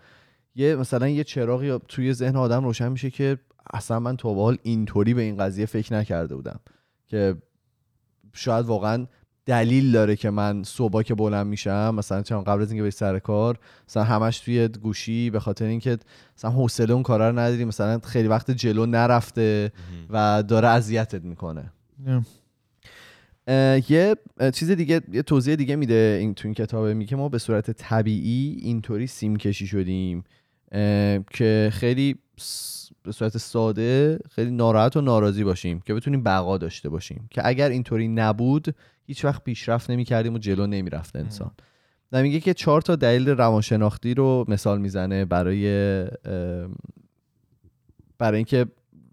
یه 0.55 0.75
مثلا 0.75 1.07
یه 1.07 1.23
چراغی 1.23 1.79
توی 1.87 2.13
ذهن 2.13 2.35
آدم 2.35 2.63
روشن 2.63 2.91
میشه 2.91 3.09
که 3.09 3.37
اصلا 3.73 3.99
من 3.99 4.17
تا 4.17 4.33
به 4.33 4.41
حال 4.41 4.57
اینطوری 4.63 5.13
به 5.13 5.21
این 5.21 5.37
قضیه 5.37 5.65
فکر 5.65 5.93
نکرده 5.93 6.35
بودم. 6.35 6.59
که 7.07 7.35
شاید 8.33 8.65
واقعا 8.65 9.07
دلیل 9.47 9.91
داره 9.91 10.15
که 10.15 10.29
من 10.29 10.63
صبح 10.63 11.01
که 11.01 11.15
بلند 11.15 11.47
میشم 11.47 11.95
مثلا 11.95 12.21
چون 12.21 12.43
قبل 12.43 12.61
از 12.61 12.71
اینکه 12.71 12.83
به 12.83 12.91
سر 12.91 13.19
کار 13.19 13.59
مثلا 13.89 14.03
همش 14.03 14.39
توی 14.39 14.67
گوشی 14.67 15.29
به 15.29 15.39
خاطر 15.39 15.65
اینکه 15.65 15.97
مثلا 16.37 16.51
حوصله 16.51 16.93
اون 16.93 17.03
کارا 17.03 17.29
رو 17.29 17.39
نداری 17.39 17.65
مثلا 17.65 17.99
خیلی 17.99 18.27
وقت 18.27 18.51
جلو 18.51 18.85
نرفته 18.85 19.71
و 20.09 20.43
داره 20.47 20.67
اذیتت 20.67 21.23
می‌کنه. 21.23 21.71
یه 23.89 24.15
چیز 24.53 24.71
دیگه 24.71 25.01
یه 25.11 25.21
توضیح 25.21 25.55
دیگه 25.55 25.75
میده 25.75 26.17
این 26.21 26.33
تو 26.33 26.47
این 26.47 26.53
کتابه 26.53 26.93
میگه 26.93 27.15
ما 27.15 27.29
به 27.29 27.37
صورت 27.37 27.71
طبیعی 27.71 28.57
اینطوری 28.61 29.07
سیم 29.07 29.37
کشی 29.37 29.67
شدیم 29.67 30.23
که 31.31 31.69
خیلی 31.73 32.15
به 33.03 33.11
صورت 33.11 33.37
ساده 33.37 34.19
خیلی 34.31 34.51
ناراحت 34.51 34.97
و 34.97 35.01
ناراضی 35.01 35.43
باشیم 35.43 35.79
که 35.79 35.93
بتونیم 35.93 36.23
بقا 36.23 36.57
داشته 36.57 36.89
باشیم 36.89 37.27
که 37.31 37.47
اگر 37.47 37.69
اینطوری 37.69 38.07
نبود 38.07 38.75
هیچ 39.07 39.25
وقت 39.25 39.43
پیشرفت 39.43 39.89
نمی‌کردیم 39.89 40.33
و 40.33 40.37
جلو 40.37 40.67
نمی‌رفت 40.67 41.15
انسان. 41.15 41.51
و 42.11 42.21
میگه 42.21 42.39
که 42.39 42.53
چهار 42.53 42.81
تا 42.81 42.95
دلیل 42.95 43.29
روانشناختی 43.29 44.13
رو 44.13 44.45
مثال 44.47 44.81
می‌زنه 44.81 45.25
برای 45.25 45.67
برای 48.17 48.35
اینکه 48.35 48.65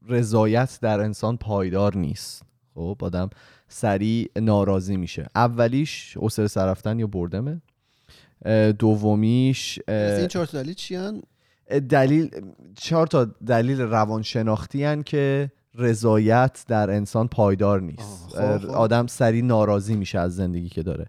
رضایت 0.09 0.79
در 0.83 1.01
انسان 1.01 1.37
پایدار 1.37 1.97
نیست. 1.97 2.43
خب 2.75 2.99
آدم 3.01 3.31
سریع 3.69 4.31
ناراضی 4.37 4.97
میشه. 4.97 5.27
اولیش 5.35 6.17
حوصله 6.17 6.47
سر 6.47 6.67
رفتن 6.67 6.99
یا 6.99 7.07
بردمه؟ 7.07 7.63
دومیش 8.79 9.79
این 9.89 10.29
چهار 10.29 10.47
تا 10.47 10.63
دلیل 10.63 10.75
چی 10.75 10.95
هن؟ 10.95 11.23
دلیل 11.89 12.31
چهار 12.75 13.07
تا 13.07 13.25
دلیل 13.25 13.81
روانشناختی 13.81 14.85
هن 14.85 15.03
که 15.03 15.51
رضایت 15.75 16.65
در 16.69 16.91
انسان 16.91 17.29
پایدار 17.29 17.81
نیست 17.81 18.29
خب، 18.29 18.59
خب. 18.59 18.71
آدم 18.71 19.07
سریع 19.07 19.45
ناراضی 19.45 19.97
میشه 19.97 20.19
از 20.19 20.37
زندگی 20.37 20.69
که 20.69 20.83
داره 20.83 21.07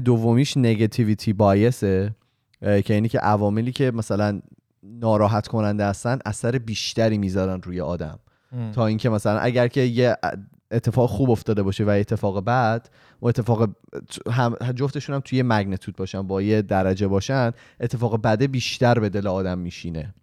دومیش 0.00 0.56
نگتیویتی 0.56 1.32
بایسه 1.32 2.14
که 2.60 2.94
اینی 2.94 3.08
که 3.08 3.18
عواملی 3.18 3.72
که 3.72 3.90
مثلا 3.90 4.40
ناراحت 4.82 5.48
کننده 5.48 5.84
هستن 5.84 6.18
اثر 6.26 6.58
بیشتری 6.58 7.18
می‌ذارن 7.18 7.62
روی 7.62 7.80
آدم 7.80 8.18
هم. 8.52 8.72
تا 8.72 8.86
اینکه 8.86 9.08
مثلا 9.08 9.38
اگر 9.38 9.68
که 9.68 9.80
یه 9.80 10.16
اتفاق 10.70 11.10
خوب 11.10 11.30
افتاده 11.30 11.62
باشه 11.62 11.84
و 11.84 11.86
یه 11.86 12.00
اتفاق 12.00 12.44
بد 12.44 12.88
و 13.22 13.26
اتفاق 13.26 13.68
هم 14.30 14.54
جفتشون 14.74 15.14
هم 15.14 15.20
توی 15.24 15.38
یه 15.38 15.42
مگنتود 15.42 15.96
باشن 15.96 16.22
با 16.22 16.42
یه 16.42 16.62
درجه 16.62 17.08
باشن 17.08 17.52
اتفاق 17.80 18.22
بده 18.22 18.46
بیشتر 18.46 18.98
به 18.98 19.08
دل 19.08 19.26
آدم 19.26 19.58
میشینه 19.58 20.14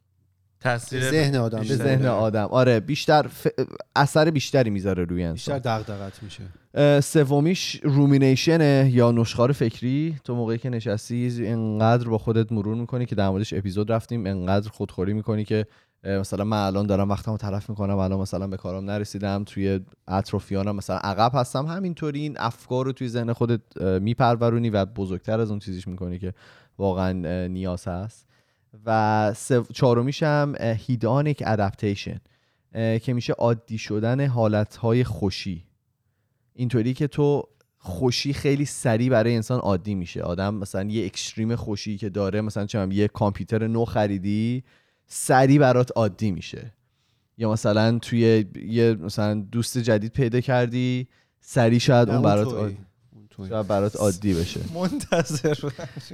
تاثیر 0.62 1.12
ذهن 1.12 1.36
آدم 1.36 1.58
به 1.58 1.64
بیشتر 1.64 1.84
ذهن. 1.84 2.06
آدم. 2.06 2.46
آره 2.46 2.80
بیشتر 2.80 3.28
ف... 3.28 3.48
اثر 3.96 4.30
بیشتری 4.30 4.70
می‌ذاره 4.70 5.04
روی 5.04 5.32
بیشتر 5.32 5.54
انسان 5.54 5.78
دغدغت 5.82 6.24
میشه. 6.24 6.44
سومیش 7.02 7.80
رومینیشنه 7.84 8.92
یا 8.94 9.12
نشخار 9.12 9.52
فکری. 9.52 10.16
تو 10.24 10.36
موقعی 10.36 10.58
که 10.58 10.70
نشستی 10.70 11.48
انقدر 11.48 12.10
با 12.10 12.18
خودت 12.18 12.52
مرور 12.52 12.76
می‌کنی 12.76 13.06
که 13.06 13.16
در 13.16 13.30
موردش 13.30 13.54
اپیزود 13.54 13.92
رفتیم 13.92 14.26
انقدر 14.26 14.70
خودخوری 14.70 15.14
می‌کنی 15.14 15.46
که 15.46 15.66
مثلا 16.04 16.44
من 16.44 16.58
الان 16.58 16.86
دارم 16.86 17.10
وقتمو 17.10 17.38
تلف 17.38 17.70
می‌کنم 17.70 17.98
الان 17.98 18.20
مثلا 18.20 18.48
به 18.48 18.58
کارم 18.58 18.86
نرسیدم 18.86 19.44
توی 19.44 19.80
اطرافیانم 20.08 20.76
مثلا 20.76 20.98
عقب 20.98 21.32
هستم. 21.34 21.66
همینطوری 21.66 22.20
این 22.20 22.36
افکار 22.40 22.86
رو 22.86 22.92
توی 22.92 23.08
ذهن 23.08 23.34
خودت 23.34 23.62
میپرورونی 23.82 24.70
و 24.70 24.86
بزرگتر 24.86 25.40
از 25.40 25.50
اون 25.50 25.60
چیزیش 25.60 25.88
می‌کنی 25.88 26.20
که 26.20 26.34
واقعا 26.78 27.12
نیاز 27.48 27.88
هست. 27.88 28.31
و 28.86 29.34
چهارمیش 29.74 30.24
هم 30.24 30.56
هیدانیک 30.60 31.44
ادپتیشن 31.46 32.20
که 32.74 33.14
میشه 33.14 33.34
عادی 33.34 33.78
شدن 33.78 34.26
حالتهای 34.28 35.04
خوشی. 35.04 35.66
اینطوری 36.54 36.94
که 36.94 37.08
تو 37.08 37.48
خوشی 37.78 38.34
خیلی 38.34 38.66
سریع 38.66 39.10
برای 39.10 39.36
انسان 39.36 39.60
عادی 39.60 39.96
میشه. 39.96 40.22
آدم 40.22 40.56
مثلا 40.56 40.84
یه 40.84 41.06
اکستریم 41.06 41.56
خوشی 41.56 41.98
که 41.98 42.10
داره 42.10 42.42
مثلا 42.42 42.66
چه 42.66 42.88
یه 42.92 43.08
کامپیوتر 43.08 43.68
نو 43.68 43.86
خریدی 43.86 44.64
سریع 45.08 45.60
برات 45.60 45.92
عادی 45.96 46.32
میشه. 46.32 46.74
یا 47.38 47.52
مثلا 47.52 48.00
توی 48.00 48.46
یه 48.56 48.94
مثلا 48.94 49.34
دوست 49.52 49.78
جدید 49.78 50.12
پیدا 50.12 50.42
کردی 50.42 51.08
سریع 51.40 51.80
شاید 51.80 52.10
اون 52.10 52.22
برات. 52.22 52.48
عادی 52.48 52.78
تویی. 53.42 53.50
شاید 53.50 53.68
برات 53.68 53.96
عادی 53.96 54.34
بشه. 54.34 54.60
منتظر. 54.76 55.56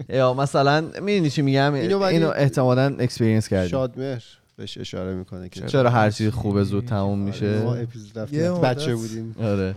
یا 0.09 0.33
مثلا 0.33 0.81
می‌دونی 1.01 1.29
چی 1.29 1.41
میگم؟ 1.41 1.73
اینو 1.73 2.01
اینو, 2.01 2.31
احتمالا 2.35 2.95
اکسپریانس 2.99 3.47
کردی. 3.47 3.69
شادمهر 3.69 4.23
بهش 4.57 4.77
اشاره 4.77 5.13
می‌کنه 5.13 5.49
که 5.49 5.61
چرا 5.61 5.89
هر 5.89 6.11
چیز 6.11 6.29
خوبه 6.31 6.63
زود 6.63 6.85
تموم 6.85 7.19
ما 7.19 7.25
میشه؟ 7.25 7.63
اپیزود 7.83 8.19
رفتیم 8.19 8.51
مدت. 8.51 8.61
بچه 8.61 8.95
بودیم. 8.95 9.35
آره. 9.41 9.75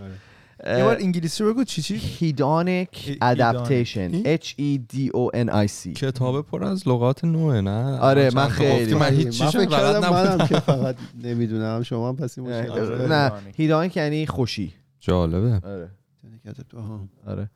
یه 0.77 0.83
بار 0.83 0.97
انگلیسی 0.99 1.43
بگو 1.43 1.63
چی 1.63 1.81
چی؟ 1.81 1.95
هیدانیک 1.95 3.07
هی- 3.07 3.17
ادپتیشن. 3.21 4.35
H 4.35 4.45
E 4.45 4.79
D 4.93 5.09
O 5.09 5.35
N 5.35 5.49
I 5.49 5.67
C. 5.67 5.93
کتاب 5.93 6.41
پر 6.45 6.63
از 6.63 6.87
لغات 6.87 7.25
نوعه 7.25 7.61
نه؟ 7.61 7.99
آره، 7.99 8.29
من 8.35 8.47
خیلی. 8.47 8.93
من 8.93 9.13
هیچ 9.13 9.27
چیزی 9.29 9.45
فکر 9.45 9.59
بلد 9.59 9.69
کردم 9.69 9.99
منم 10.09 10.27
نبودم. 10.27 10.47
که 10.47 10.59
فقط 10.59 10.95
نمی‌دونم 11.23 11.83
شما 11.83 12.09
هم 12.09 12.15
پس 12.15 12.37
این 12.37 12.47
مشکل 12.49 13.07
نه. 13.07 13.07
نه 13.07 13.31
هیدانیک 13.55 13.97
یعنی 13.97 14.25
خوشی. 14.25 14.73
جالبه. 14.99 15.61
آره. 15.67 15.87
آها. 16.77 17.07
آره. 17.27 17.49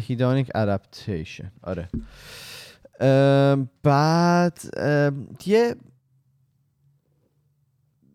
هیدانیک 0.00 0.50
ادپتیشن 0.54 1.52
آره. 1.62 1.88
ام، 3.00 3.68
بعد 3.82 4.58
ام، 4.76 5.28
یه 5.46 5.74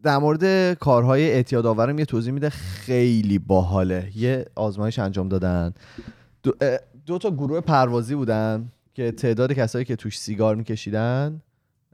در 0.04 0.18
مورد 0.18 0.74
کارهای 0.74 1.32
اعتیاد 1.32 1.66
آورم 1.66 2.00
یه 2.00 2.06
توضیح 2.06 2.34
میده. 2.34 2.50
خیلی 2.50 3.40
باحاله. 3.40 4.12
یه 4.16 4.46
آزمایش 4.56 5.00
انجام 5.00 5.30
دادن. 5.30 5.74
دو, 6.44 6.52
اه، 6.62 6.78
دو 7.06 7.18
تا 7.18 7.32
گروه 7.32 7.62
پروازی 7.62 8.16
بودن 8.16 8.72
که 8.94 9.12
تعداد 9.12 9.54
کسایی 9.54 9.86
که 9.86 9.96
توش 9.96 10.20
سیگار 10.20 10.56
میکشیدن 10.56 11.42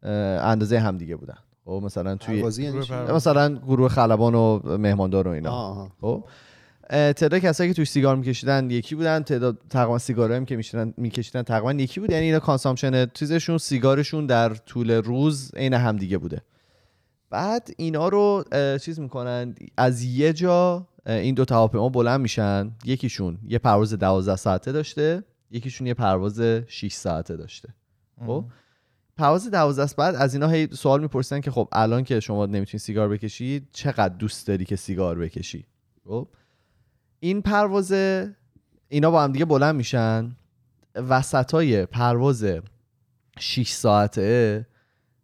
اندازه 0.03 0.79
همدیگه 0.79 1.15
بودن. 1.15 1.37
خب 1.65 1.81
مثلا 1.83 2.15
توی 2.15 2.37
پروازی 2.39 2.63
یعنی. 2.63 2.77
مثلا 3.11 3.55
گروه 3.55 3.89
خلبان 3.89 4.35
و 4.35 4.77
مهماندار 4.77 5.27
و 5.27 5.31
اینا. 5.31 5.91
خب 6.01 6.05
اه، 6.05 6.23
تعداد 6.89 7.38
کسایی 7.38 7.69
که 7.69 7.73
توش 7.73 7.89
سیگار 7.89 8.15
میکشیدن 8.15 8.69
یکی 8.69 8.95
بودن 8.95 9.23
تعداد 9.23 9.57
تقریبا 9.69 9.97
سیگارایی 9.97 10.38
هم 10.38 10.45
که 10.45 10.55
میشیدن 10.55 10.93
میکشیدن 10.97 11.41
تقریبا 11.41 11.73
یکی 11.73 11.99
بود. 11.99 12.11
یعنی 12.11 12.25
اینا 12.25 12.39
کانسامشن 12.39 13.05
چیزشون 13.05 13.57
سیگارشون 13.57 14.25
در 14.25 14.53
طول 14.53 14.91
روز 14.91 15.51
عین 15.55 15.73
هم 15.73 15.97
دیگه 15.97 16.17
بوده. 16.17 16.41
بعد 17.29 17.69
اینا 17.77 18.07
رو 18.07 18.43
چیز 18.81 18.99
می‌کنن. 18.99 19.55
از 19.77 20.03
یه 20.03 20.34
جا 20.34 20.88
این 21.05 21.36
دو 21.36 21.45
هواپیما 21.49 21.89
بلند 21.89 22.21
میشن. 22.21 22.71
یکیشون 22.86 23.38
یه 23.47 23.59
پرواز 23.59 23.93
12 23.93 24.36
ساعته 24.36 24.71
داشته. 24.71 25.23
یکیشون 25.51 25.88
یه 25.88 25.93
پرواز 25.93 26.41
6 26.67 26.93
ساعته 26.93 27.38
داشته. 27.38 27.69
خب؟ 28.25 28.45
پرواز 29.17 29.51
12 29.51 29.81
است 29.81 29.95
بعد 29.95 30.15
از 30.15 30.34
اینا 30.34 30.47
هی 30.47 30.67
سوال 30.71 31.01
می‌پرسن 31.01 31.41
که 31.41 31.51
خب 31.51 31.67
الان 31.71 32.03
که 32.03 32.19
شما 32.19 32.45
نمی‌تونی 32.45 32.79
سیگار 32.79 33.09
بکشی 33.09 33.67
چقدر 33.71 34.15
دوست 34.15 34.47
داری 34.47 34.65
که 34.65 34.75
سیگار 34.75 35.19
بکشی؟ 35.19 35.65
خب؟ 36.07 36.27
این 37.24 37.41
پرواز 37.41 37.91
اینا 38.89 39.11
با 39.11 39.24
هم 39.24 39.32
دیگه 39.32 39.45
بلند 39.45 39.76
میشن. 39.76 40.36
وسطای 40.95 41.86
پرواز 41.86 42.45
6 43.39 43.69
ساعته 43.69 44.65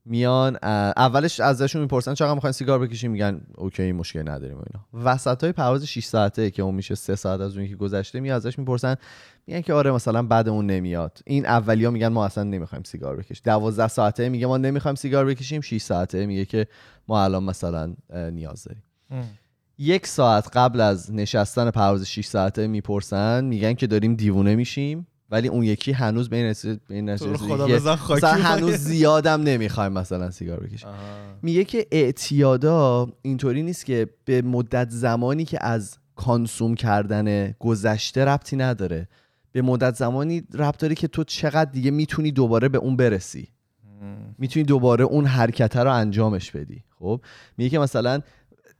میان 0.06 0.58
اولش 0.98 1.40
ازشون 1.40 1.82
می‌پرسن 1.82 2.14
چقدر 2.14 2.34
می‌خواین 2.34 2.52
سیگار 2.52 2.80
بکشین؟ 2.80 3.12
میگن 3.12 3.42
اوکی 3.56 3.92
مشکل 3.92 4.30
نداریم 4.30 4.58
اینا. 4.58 5.06
وسط 5.06 5.44
های 5.44 5.54
پرواز 5.54 5.86
6 5.86 6.06
ساعته 6.06 6.52
که 6.52 6.62
اون 6.62 6.76
میشه 6.76 6.96
3 6.96 7.16
ساعت 7.16 7.42
از 7.42 7.58
اون 7.58 7.68
که 7.68 7.76
گذشته 7.76 8.20
میاد 8.20 8.36
ازش 8.36 8.60
می‌پرسن 8.60 8.96
میگن 9.48 9.62
که 9.62 9.74
آره 9.74 9.92
مثلا 9.92 10.24
بعد 10.24 10.50
اون 10.50 10.66
نمیاد. 10.66 11.20
این 11.26 11.46
اولیا 11.46 11.92
میگن 11.92 12.08
ما 12.08 12.26
اصلا 12.26 12.44
نمی‌خوایم 12.44 12.84
سیگار 12.84 13.16
بکشیم. 13.16 13.42
12 13.46 13.88
ساعته 13.88 14.30
میگه 14.30 14.48
ما 14.48 14.58
نمی‌خوایم 14.58 14.96
سیگار 14.96 15.26
بکشیم 15.26 15.62
6 15.62 15.82
ساعته 15.82 16.26
میگه 16.26 16.46
که 16.46 16.68
ما 17.08 17.24
الان 17.24 17.44
مثلا 17.44 17.96
نیاز 18.32 18.64
داریم. 18.64 18.84
یک 19.82 20.08
ساعت 20.08 20.58
قبل 20.58 20.82
از 20.82 21.14
نشستن 21.14 21.72
پرواز 21.72 22.10
6 22.10 22.26
ساعته 22.26 22.68
می‌پرسن 22.68 23.46
میگن 23.46 23.74
که 23.74 23.88
داریم 23.88 24.16
دیوونه 24.16 24.56
میشیم 24.56 25.08
ولی 25.32 25.48
اون 25.48 25.64
یکی 25.64 25.92
هنوز 25.92 26.30
به 26.30 26.36
این 26.36 26.46
رسید 26.46 26.82
به 26.88 26.96
این 26.96 27.10
رسید 27.10 27.28
مثلا. 27.28 28.32
هنوز 28.32 28.74
زیادم 28.74 29.42
نمی‌خوایم 29.42 29.92
مثلا 29.92 30.32
سیگار 30.32 30.60
بکشیم. 30.60 30.90
میگه 31.42 31.64
که 31.64 31.88
اعتیادا 31.92 33.08
اینطوری 33.22 33.64
نیست 33.64 33.86
که 33.86 34.10
به 34.26 34.42
مدت 34.42 34.90
زمانی 34.90 35.46
که 35.46 35.66
از 35.66 35.98
کانسوم 36.16 36.76
کردن 36.76 37.52
گذشته 37.52 38.26
ربطی 38.26 38.56
نداره 38.56 39.08
به 39.52 39.62
مدت 39.62 39.96
زمانی 39.96 40.44
ربط 40.54 40.78
داره 40.78 40.96
که 40.96 41.08
تو 41.08 41.24
چقدر 41.24 41.72
دیگه 41.72 41.92
می‌تونی 41.92 42.32
دوباره 42.32 42.70
به 42.70 42.78
اون 42.78 42.96
برسی. 42.96 43.48
می‌تونی 44.38 44.66
دوباره 44.66 45.06
اون 45.06 45.26
حرکت 45.26 45.78
رو 45.78 45.94
انجامش 45.94 46.52
بدی. 46.52 46.84
خب؟ 47.00 47.22
میگه 47.58 47.70
که 47.70 47.80
مثلا 47.80 48.22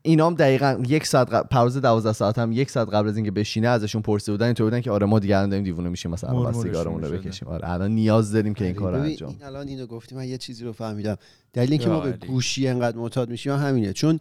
اینا 0.02 0.26
هم 0.26 0.34
دقیقا 0.34 0.82
یک 0.88 1.06
ساعت 1.06 1.28
قبل 1.32 1.48
پرواز 1.48 1.76
12 1.76 2.12
ساعت 2.12 2.38
هم 2.38 2.52
یک 2.52 2.70
ساعت 2.70 2.88
قبل 2.88 3.08
از 3.08 3.16
اینکه 3.16 3.30
بشینه 3.30 3.68
ازشون 3.68 4.02
پرسیده 4.02 4.32
بودن 4.32 4.46
اینطور 4.46 4.66
بودن 4.66 4.80
که 4.80 4.90
آره 4.90 5.06
ما 5.06 5.18
دیگه 5.18 5.36
الان 5.36 5.50
داریم 5.50 5.64
دیوونه 5.64 5.88
میشیم 5.88 6.10
مثلا 6.10 6.32
مرمورشون 6.32 6.62
سیگارمون 6.62 7.02
رو. 7.02 7.18
بکشیم 7.18 7.48
آره 7.48 7.70
الان 7.70 7.90
نیاز 7.90 8.32
داریم 8.32 8.54
که 8.54 8.64
این 8.64 8.74
کار 8.74 8.92
رو 8.92 8.98
ببین، 8.98 9.10
انجام 9.10 9.28
این 9.28 9.42
الان 9.42 9.68
اینو 9.68 9.86
گفتی 9.86 10.14
من 10.14 10.28
یه 10.28 10.38
چیزی 10.38 10.64
رو 10.64 10.72
فهمیدم 10.72 11.16
دلیل 11.52 11.70
اینکه 11.70 11.88
ما 11.88 12.00
به. 12.00 12.12
گوشی 12.12 12.68
انقدر 12.68 12.96
معتاد 12.96 13.30
میشیم 13.30 13.52
همینه 13.52 13.92
چون 13.92 14.20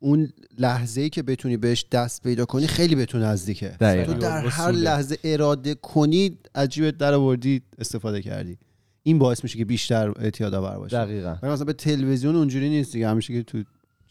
اون 0.00 0.32
لحظه 0.58 1.00
ای 1.00 1.10
که 1.10 1.22
بتونی 1.22 1.56
بهش 1.56 1.86
دست 1.92 2.22
پیدا 2.22 2.44
کنی 2.44 2.66
خیلی 2.66 2.94
به 2.94 3.06
تو 3.06 3.18
نزدیکه. 3.18 3.76
تو 3.78 4.14
در 4.14 4.46
هر. 4.46 4.70
لحظه 4.70 5.18
اراده 5.24 5.74
کنی 5.74 6.38
عجیبت 6.54 6.98
در 6.98 7.14
آوردی 7.14 7.62
استفاده 7.78 8.22
کردی 8.22 8.58
این 9.02 9.18
باعث 9.18 9.42
میشه 9.44 9.58
که 9.58 9.64
بیشتر 9.64 10.10
اعتیاد 10.18 10.54
آور 10.54 10.78
باشه. 10.78 10.96
دقیقا. 10.96 11.36
ولی 11.42 11.52
مثلا 11.52 11.64
به 11.64 11.72
تلویزیون 11.72 12.36
اونجوری 12.36 12.68
نیست 12.68 12.92
دیگه 12.92 13.08
همیشه 13.08 13.32
که 13.34 13.42
تو 13.42 13.62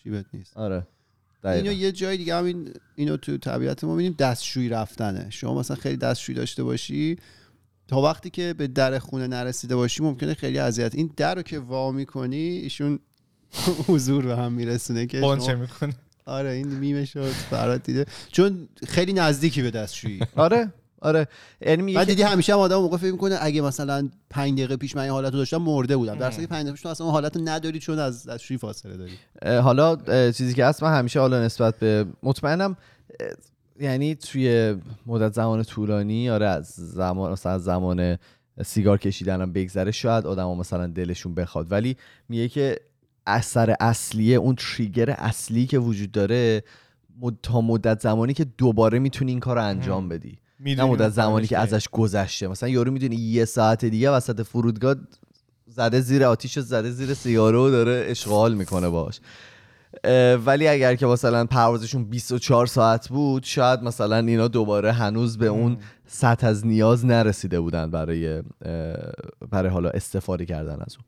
جیبت 0.04 0.26
نیست. 0.34 0.58
آره. 0.58 0.88
اینو 1.44 1.58
دقیقا. 1.58 1.72
یه 1.72 1.92
جای 1.92 2.18
دیگه 2.18 2.36
همین 2.36 2.74
اینو 2.96 3.18
تو 3.18 3.38
طبیعت 3.38 3.84
ما 3.84 3.92
می‌بینیم 3.92 4.16
دستشویی 4.20 4.70
رفتنه. 4.70 5.28
شما 5.30 5.60
مثلا 5.60 5.78
خیلی 5.78 5.98
دستشویی 5.98 6.38
داشته 6.38 6.64
باشی 6.64 7.16
تا 7.88 8.02
وقتی 8.02 8.30
که 8.30 8.54
به 8.58 8.68
در 8.68 9.00
خونه 9.00 9.28
نرسیده 9.28 9.76
باشی 9.76 10.04
ممکنه 10.04 10.34
خیلی 10.34 10.58
اذیت. 10.60 10.96
این 10.96 11.14
در 11.18 11.36
رو 11.36 11.42
که 11.42 11.60
وا 11.60 11.92
می‌کنی 11.92 12.38
ایشون 12.38 13.00
حضور 13.88 14.26
به 14.26 14.36
هم 14.38 14.52
میرسونه 14.52 15.06
که 15.06 15.20
شما- 15.22 15.56
می‌کنه. 15.56 15.94
آره 16.26 16.50
این 16.50 16.68
میمش 16.68 17.16
رو 17.16 17.26
فرات 17.26 17.84
دیده. 17.84 18.06
چون 18.32 18.68
خیلی 18.88 19.14
نزدیکی 19.14 19.62
به 19.62 19.72
دستشویی. 19.72 20.20
آره. 20.36 20.74
آره 21.02 21.28
یعنی 21.62 21.82
میگه 21.84 21.98
بعد 21.98 22.08
دیدی 22.08 22.24
همیشه 22.24 22.54
هم 22.54 22.60
آدم 22.60 22.76
موقع 22.78 22.98
فکر 22.98 23.12
می‌کنه 23.12 23.38
اگه 23.42 23.62
مثلا 23.62 24.10
5 24.30 24.54
دقیقه 24.54 24.78
پیش 24.78 24.96
من 24.96 25.02
این 25.02 25.12
حالت 25.12 25.32
رو 25.34 25.40
داشتم 25.40 25.58
مرده 25.58 25.98
بودم. 25.98 26.16
در 26.16 26.32
که 26.32 26.48
5 26.48 26.50
دقیقه 26.50 26.72
پیش 26.72 26.82
تو 26.82 26.90
اصلا 26.90 27.06
اون 27.06 27.14
حالت 27.14 27.38
رو 27.38 27.42
نداری 27.46 27.80
چون 27.80 28.00
از 28.00 28.28
دستشویی 28.28 28.58
فاصله 28.58 28.98
داری. 28.98 29.12
حالا 29.60 29.96
چیزی 30.32 30.54
که 30.54 30.66
هست 30.66 30.84
من 30.84 30.94
همیشه 30.98 31.20
حالا 31.20 31.44
نسبت 31.44 31.80
به 31.80 32.06
مطمئنم 32.24 32.78
یعنی 33.80 34.16
توی 34.16 34.76
مدت 35.06 35.34
زمان 35.34 35.64
طولانی 35.64 36.30
آره 36.30 36.48
از 36.48 36.68
زمان 36.68 37.32
مثلا 37.32 37.52
از 37.52 37.64
زمان 37.64 38.18
سیگار 38.66 38.98
کشیدنم 38.98 39.54
بگذره 39.54 39.92
شاید 39.92 40.26
آدم 40.26 40.58
مثلا 40.58 40.88
دلشون 40.88 41.36
بخواد. 41.36 41.72
ولی 41.72 41.98
میگه 42.30 42.50
که 42.50 42.80
اثر 43.28 43.76
اصلیه 43.80 44.38
اون 44.38 44.56
تریگر 44.56 45.10
اصلی 45.10 45.66
که 45.66 45.80
وجود 45.80 46.12
داره 46.12 46.64
مد- 47.22 47.38
تا 47.44 47.62
مدت 47.62 48.00
زمانی 48.00 48.34
که 48.34 48.46
دوباره 48.58 49.00
می‌تونی 49.00 49.32
این 49.32 49.40
کار 49.40 49.56
رو 49.56 49.64
انجام 49.64 50.10
بدی. 50.10 50.38
نه 50.66 50.84
مدت 50.84 51.02
اون 51.02 51.10
زمانی 51.10 51.48
که 51.48 51.58
ازش 51.58 51.88
گذشته. 51.92 52.48
مثلا 52.48 52.70
یارو 52.70 52.92
می‌دونی 52.92 53.16
یه 53.16 53.46
ساعت 53.46 53.86
دیگه 53.86 54.12
وسط 54.12 54.42
فرودگاه 54.42 54.96
زده 55.66 56.02
زیر 56.02 56.24
آتیش 56.24 56.60
زده 56.60 56.92
زیر 56.92 57.14
سیگارو 57.14 57.68
و 57.68 57.72
داره 57.72 58.06
اشغال 58.08 58.54
می‌کنه 58.54 58.90
باش 58.90 59.20
ولی 60.46 60.68
اگر 60.68 60.96
که 60.96 61.06
مثلا 61.06 61.46
پروازشون 61.46 62.04
24 62.04 62.66
ساعت 62.66 63.10
بود 63.10 63.44
شاید 63.44 63.84
مثلا 63.84 64.18
اینا 64.18 64.48
دوباره 64.48 64.92
هنوز 64.92 65.38
به 65.38 65.48
اون 65.48 65.78
سطح 66.08 66.48
از 66.48 66.68
نیاز 66.68 67.06
نرسیده 67.06 67.60
بودن 67.60 67.92
برای 67.92 68.44
برای 69.52 69.70
حالا 69.72 69.90
استفاده 69.90 70.46
کردن 70.46 70.78
از 70.82 70.98
اون. 70.98 71.06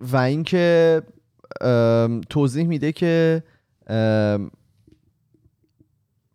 و 0.00 0.16
اینکه 0.16 1.02
توضیح 2.30 2.66
میده 2.66 2.92
که 2.92 3.42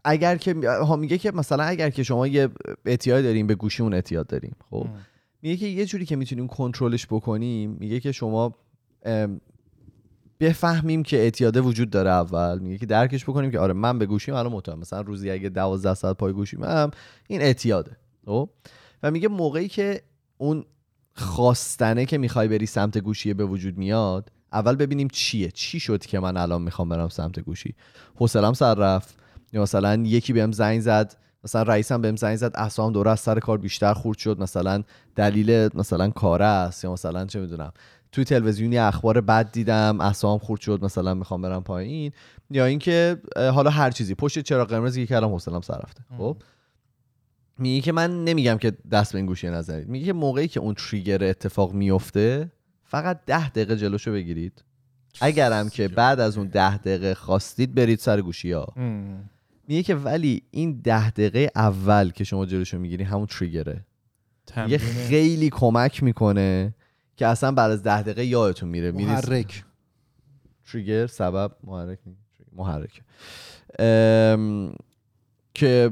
اگر 0.06 0.38
که 0.38 0.56
ها 0.66 0.95
میگه 0.95 1.18
که 1.18 1.32
مثلا 1.32 1.64
اگر 1.64 1.89
که 1.89 2.04
شما 2.04 2.28
یه 2.28 2.50
اعتیاد 2.86 3.24
داریم 3.24 3.47
به 3.47 3.56
گوشیمون 3.56 3.93
اعتیاد 3.93 4.28
داریم 4.28 4.56
خب؟ 4.70 4.88
میگه 5.41 5.58
که 5.58 5.66
یه 5.66 5.86
جوری 5.86 6.06
که 6.06 6.16
می‌تونیم 6.16 6.47
کنترلش 6.47 7.06
بکنیم 7.06 7.78
میگه 7.80 8.00
که 8.00 8.12
شما 8.12 8.56
بفهمیم 10.39 11.04
که 11.04 11.18
اعتیاده 11.18 11.62
وجود 11.62 11.89
داره 11.89 12.10
اول. 12.10 12.60
میگه 12.60 12.78
که 12.78 12.86
درکش 12.86 13.24
بکنیم 13.24 13.52
که 13.52 13.60
آره 13.60 13.74
من 13.74 14.00
به 14.00 14.06
گوشیم 14.06 14.36
الان 14.36 14.52
مطمئن 14.52 14.80
مثلا 14.80 15.02
روزی 15.02 15.32
اگه 15.32 15.50
12 15.50 15.93
ساعت 15.93 16.18
پای 16.18 16.34
گوشیم 16.34 16.64
هم 16.64 16.91
این 17.28 17.41
اعتیاده 17.41 17.97
خب؟ 18.26 18.50
و 19.04 19.12
میگه 19.12 19.28
موقعی 19.28 19.68
که 19.68 20.02
اون 20.38 20.66
خواستنه 21.14 22.06
که 22.06 22.18
می‌خوای 22.18 22.47
بری 22.47 22.66
سمت 22.66 22.97
گوشی 22.97 23.34
به 23.34 23.45
وجود 23.45 23.78
میاد 23.78 24.32
اول 24.54 24.76
ببینیم 24.76 25.08
چیه. 25.08 25.52
چی 25.52 25.80
شد 25.80 26.06
که 26.06 26.20
من 26.20 26.38
الان 26.38 26.62
می‌خوام 26.62 26.89
برم 26.89 27.10
سمت 27.10 27.39
گوشی؟ 27.39 27.76
حوصلم 28.16 28.54
سر 28.54 28.76
رفت. 28.76 29.18
یا 29.54 29.62
مثلا 29.62 30.04
یکی 30.06 30.34
بهم 30.34 30.52
زنگ 30.52 30.80
زد 30.80 31.16
مثلا 31.43 31.64
رئیسم 31.64 32.02
بهم 32.02 32.16
زنگ 32.16 32.36
زد 32.36 32.52
اعصابم 32.56 32.93
دوره 32.93 33.12
از 33.12 33.20
سر 33.20 33.39
کار 33.39 33.58
بیشتر 33.58 33.93
خورد 33.93 34.18
شد 34.18 34.41
مثلا 34.41 34.84
دلیل 35.16 35.70
مثلا 35.74 36.10
کار 36.10 36.41
است 36.41 36.84
یا 36.84 36.93
مثلا 36.93 37.26
چه 37.26 37.39
می‌دونم. 37.39 37.72
توی 38.12 38.24
تلویزیونی 38.24 38.78
اخبار 38.78 39.22
بد 39.22 39.52
دیدم 39.52 40.02
اعصابم 40.02 40.45
خورد 40.45 40.62
شد 40.62 40.80
مثلا 40.84 41.14
می‌خوام 41.14 41.41
برم 41.41 41.64
پایین. 41.64 42.12
یا 42.50 42.66
اینکه 42.66 43.22
حالا 43.36 43.70
هر 43.70 43.91
چیزی. 43.91 44.16
پشت 44.16 44.39
چراغ 44.39 44.68
قرمزی 44.68 45.02
که 45.06 45.14
کردم 45.14 45.28
حوصلم 45.28 45.62
سر 45.62 45.78
رفته. 45.78 46.04
خب؟ 46.18 46.38
میگه 47.58 47.82
که 47.82 47.91
من 47.91 48.24
نمیگم 48.24 48.58
که 48.58 48.72
دست 48.91 49.12
به 49.12 49.18
این 49.18 49.26
گوشی 49.26 49.50
نزنید. 49.50 49.88
میگه 49.89 50.06
که 50.06 50.14
موقعی 50.14 50.47
که 50.47 50.60
اون 50.60 50.74
تریگر 50.74 51.24
اتفاق 51.24 51.74
میفته 51.74 52.52
فقط 52.84 53.20
ده 53.26 53.50
دقیقه 53.50 53.76
جلوشو 53.76 54.12
بگیرید. 54.12 54.64
اگرم 55.22 55.70
که 55.70 55.88
بعد 55.88 56.20
از 56.20 56.38
اون 56.38 56.47
ده 56.47 56.78
دقیقه 56.78 57.16
خواستید 57.16 57.76
برید 57.76 58.00
سر 58.00 58.22
گوشی 58.22 58.52
ها 58.52 58.74
ام. 58.76 59.30
میگه 59.70 59.84
که 59.84 59.95
ولی 59.95 60.43
این 60.51 60.82
ده 60.84 61.09
دقیقه 61.09 61.51
اول 61.55 62.09
که 62.09 62.24
شما 62.24 62.45
جلوشو 62.45 62.80
می‌گیری 62.80 63.03
همون 63.03 63.26
تریگره. 63.26 63.86
یه 64.67 64.78
خیلی 64.78 65.49
کمک 65.49 66.03
می‌کنه 66.03 66.76
که 67.15 67.28
اصلا 67.28 67.51
بعد 67.51 67.72
از 67.72 67.84
ده 67.84 68.01
دقیقه 68.01 68.26
یادتون 68.26 68.70
میره. 68.70 68.91
محرک. 68.91 69.63
تریگر 70.72 71.07
سبب 71.07 71.55
محرک 71.63 71.99
محرک 72.53 73.01
ام، 73.80 74.74
که 75.53 75.91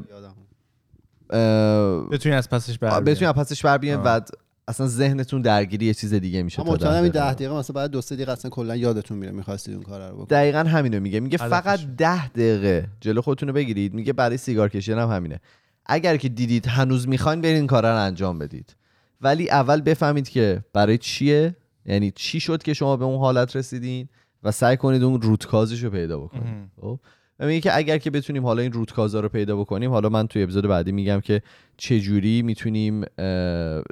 بتونی 2.12 2.36
از 2.36 2.50
پسش 2.50 2.78
بر 2.78 3.02
بتونی 3.02 3.28
از 3.28 3.34
پسش 3.34 3.66
بر 3.66 3.78
بیاین 3.78 4.00
آه. 4.00 4.18
و 4.18 4.22
اصلا 4.68 4.88
ذهنتون 4.88 5.42
درگیری 5.42 5.86
یه 5.86 5.94
چیز 5.94 6.14
دیگه 6.14 6.44
میشه 6.44 6.62
من 6.62 6.68
تا 6.68 6.74
مطمئنم 6.74 7.04
این 7.04 7.12
دقیقه. 7.12 7.28
ده 7.28 7.34
دقیقه 7.34 7.54
مثلا 7.54 7.74
بعد 7.74 7.92
دو 7.92 8.02
سه 8.02 8.16
دقیقه 8.16 8.32
اصلا 8.32 8.52
کلا 8.52 8.76
یادتون 8.76 9.18
میره 9.18 9.32
می‌خواستید 9.32 9.74
اون 9.74 9.84
کار 9.84 10.10
رو 10.10 10.14
بکنید 10.14 10.30
دقیقا 10.30 10.60
همینو 10.60 11.00
میگه. 11.00 11.20
میگه. 11.20 11.38
فقط 11.38 11.80
ده 11.98 12.28
دقیقه. 12.28 12.88
جلو 13.02 13.22
خودتون 13.22 13.50
رو 13.50 13.56
بگیرید. 13.56 13.94
میگه 13.94 14.14
برای 14.14 14.38
سیگار 14.38 14.70
کشیدن 14.70 15.00
هم 15.00 15.10
همینه. 15.10 15.40
اگر 15.86 16.18
که 16.18 16.30
دیدید 16.30 16.68
هنوز 16.68 17.08
می‌خواین 17.08 17.42
برین 17.42 17.56
این 17.56 17.68
کارا 17.68 17.92
رو 17.92 18.02
انجام 18.02 18.40
بدید. 18.40 18.76
ولی 19.22 19.50
اول 19.50 19.82
بفهمید 19.82 20.30
که 20.30 20.64
برای 20.74 20.98
چیه؟ 20.98 21.56
یعنی 21.86 22.12
چی 22.12 22.40
شد 22.40 22.64
که 22.64 22.74
شما 22.74 22.98
به 22.98 23.06
اون 23.06 23.20
حالت 23.20 23.56
رسیدین 23.56 24.10
و 24.44 24.52
سعی 24.52 24.78
کنید 24.78 25.04
اون 25.04 25.22
روتکازش 25.22 25.84
رو 25.84 25.90
پیدا 25.90 26.20
بکنید. 26.20 26.72
خب؟ 26.82 27.00
و 27.40 27.46
میگه 27.46 27.62
که 27.62 27.78
اگر 27.78 27.98
که 27.98 28.12
بتونیم 28.12 28.46
حالا 28.46 28.62
این 28.62 28.72
روتکازا 28.72 29.20
رو 29.20 29.30
پیدا 29.30 29.58
بکنیم 29.58 29.92
حالا 29.92 30.10
من 30.10 30.28
توی 30.28 30.44
اپیزود 30.44 30.68
بعدی 30.68 30.92
میگم 30.92 31.20
که 31.20 31.42
چه 31.78 32.00
جوری 32.00 32.42
می‌تونیم 32.42 33.02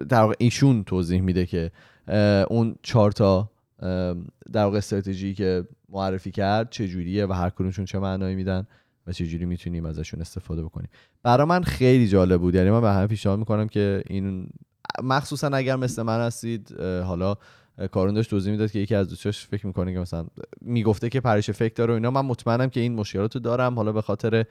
در 0.09 0.21
واقع 0.21 0.33
ایشون 0.37 0.83
توضیح 0.83 1.21
میده 1.21 1.45
که 1.45 1.71
اون 2.49 2.75
چهار 2.81 3.11
تا 3.11 3.49
در 4.51 4.63
واقع 4.63 4.77
استراتژی 4.77 5.33
که 5.33 5.67
معرفی 5.89 6.31
کرد 6.31 6.69
چه 6.69 6.87
جوریه 6.87 7.25
و 7.25 7.33
هر 7.33 7.49
کدومشون 7.49 7.85
چه 7.85 7.99
معنایی 7.99 8.35
میدن 8.35 8.67
و 9.07 9.11
چه 9.11 9.27
جوری 9.27 9.45
می‌تونیم 9.45 9.85
ازشون 9.85 10.21
استفاده 10.21 10.63
بکنیم. 10.63 10.89
برای 11.23 11.47
من 11.47 11.63
خیلی 11.63 12.07
جالب 12.07 12.41
بود. 12.41 12.55
یعنی 12.55 12.69
من 12.69 12.81
به 12.81 12.91
همه 12.91 13.07
پیشنهاد 13.07 13.39
می‌کنم 13.39 13.67
که 13.67 14.03
این 14.07 14.49
مخصوصا 15.03 15.47
اگر 15.47 15.75
مثل 15.75 16.01
من 16.01 16.19
هستید 16.19 16.81
حالا 16.81 17.35
کارون 17.91 18.13
داشت 18.13 18.29
توضیح 18.29 18.51
می‌داد 18.51 18.71
که 18.71 18.79
یکی 18.79 18.95
از 18.95 19.09
دوستاش 19.09 19.47
فکر 19.47 19.67
می‌کنه 19.67 19.93
که 19.93 19.99
مثلا 19.99 20.25
می‌گفته 20.61 21.09
که 21.09 21.21
پرش 21.21 21.49
فکر 21.49 21.73
داره 21.73 21.93
و 21.93 21.95
اینا. 21.95 22.11
من 22.11 22.21
مطمئنم 22.21 22.69
که 22.69 22.79
این 22.79 22.95
مشکلات 22.95 23.35
رو 23.35 23.41
دارم. 23.41 23.75
حالا 23.75 23.91
به 23.91 24.01
خاطر 24.01 24.45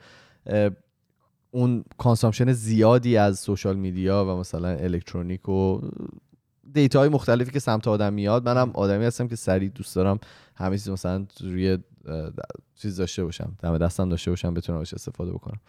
اون 1.51 1.83
consumption 1.97 2.51
زیادی 2.51 3.17
از 3.17 3.39
social 3.39 3.75
media 3.75 4.25
و 4.25 4.39
مثلا 4.39 4.67
الکترونیک 4.67 5.49
و 5.49 5.81
data 6.73 6.99
های 6.99 7.09
مختلفی 7.09 7.51
که 7.51 7.59
سمت 7.59 7.87
آدم 7.87 8.13
میاد 8.13 8.49
منم 8.49 8.71
آدمی 8.73 9.05
هستم 9.05 9.27
که 9.27 9.35
سریع 9.35 9.69
دوست 9.69 9.95
دارم 9.95 10.19
همه 10.55 10.77
چیز 10.77 10.89
مثلا 10.89 11.25
روی 11.41 11.77
چیز 12.75 12.97
داشته 12.97 13.23
باشم 13.23 13.55
دم 13.59 13.77
دستم 13.77 14.09
داشته 14.09 14.31
باشم 14.31 14.53
بتونم 14.53 14.79
ازش 14.79 14.93
استفاده 14.93 15.31
بکنم. 15.31 15.59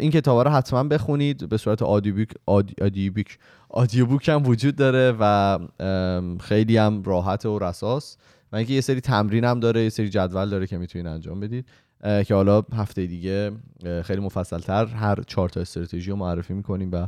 این 0.00 0.10
کتابا 0.10 0.42
رو 0.42 0.50
حتما 0.50 0.84
بخونید. 0.84 1.48
به 1.48 1.56
صورت 1.56 1.82
آدیو 1.82 2.14
بوک 2.14 2.28
آدی- 2.46 2.74
آدیو 2.82 3.12
بوک 3.12 3.38
آدیو 3.68 4.06
بوک 4.06 4.28
هم 4.28 4.46
وجود 4.46 4.76
داره 4.76 5.16
و 5.20 5.58
خیلی 6.40 6.76
هم 6.76 7.02
راحت 7.02 7.46
و 7.46 7.58
رساس. 7.58 8.16
و 8.52 8.56
اینکه 8.56 8.72
یه 8.72 8.80
سری 8.80 9.00
تمرین 9.00 9.44
هم 9.44 9.60
داره 9.60 9.82
یه 9.82 9.88
سری 9.88 10.08
جدول 10.08 10.48
داره 10.50 10.66
که 10.66 10.78
می‌تونید 10.78 11.06
انجام 11.06 11.40
بدید. 11.40 11.66
که 12.26 12.34
حالا 12.34 12.62
هفته 12.72 13.06
دیگه 13.06 13.52
خیلی 14.02 14.20
مفصلتر 14.20 14.86
هر 14.86 15.22
چهار 15.26 15.48
تا 15.48 15.60
استراتژی 15.60 16.10
رو 16.10 16.16
معرفی 16.16 16.54
می‌کنیم 16.54 16.90
و 16.92 17.06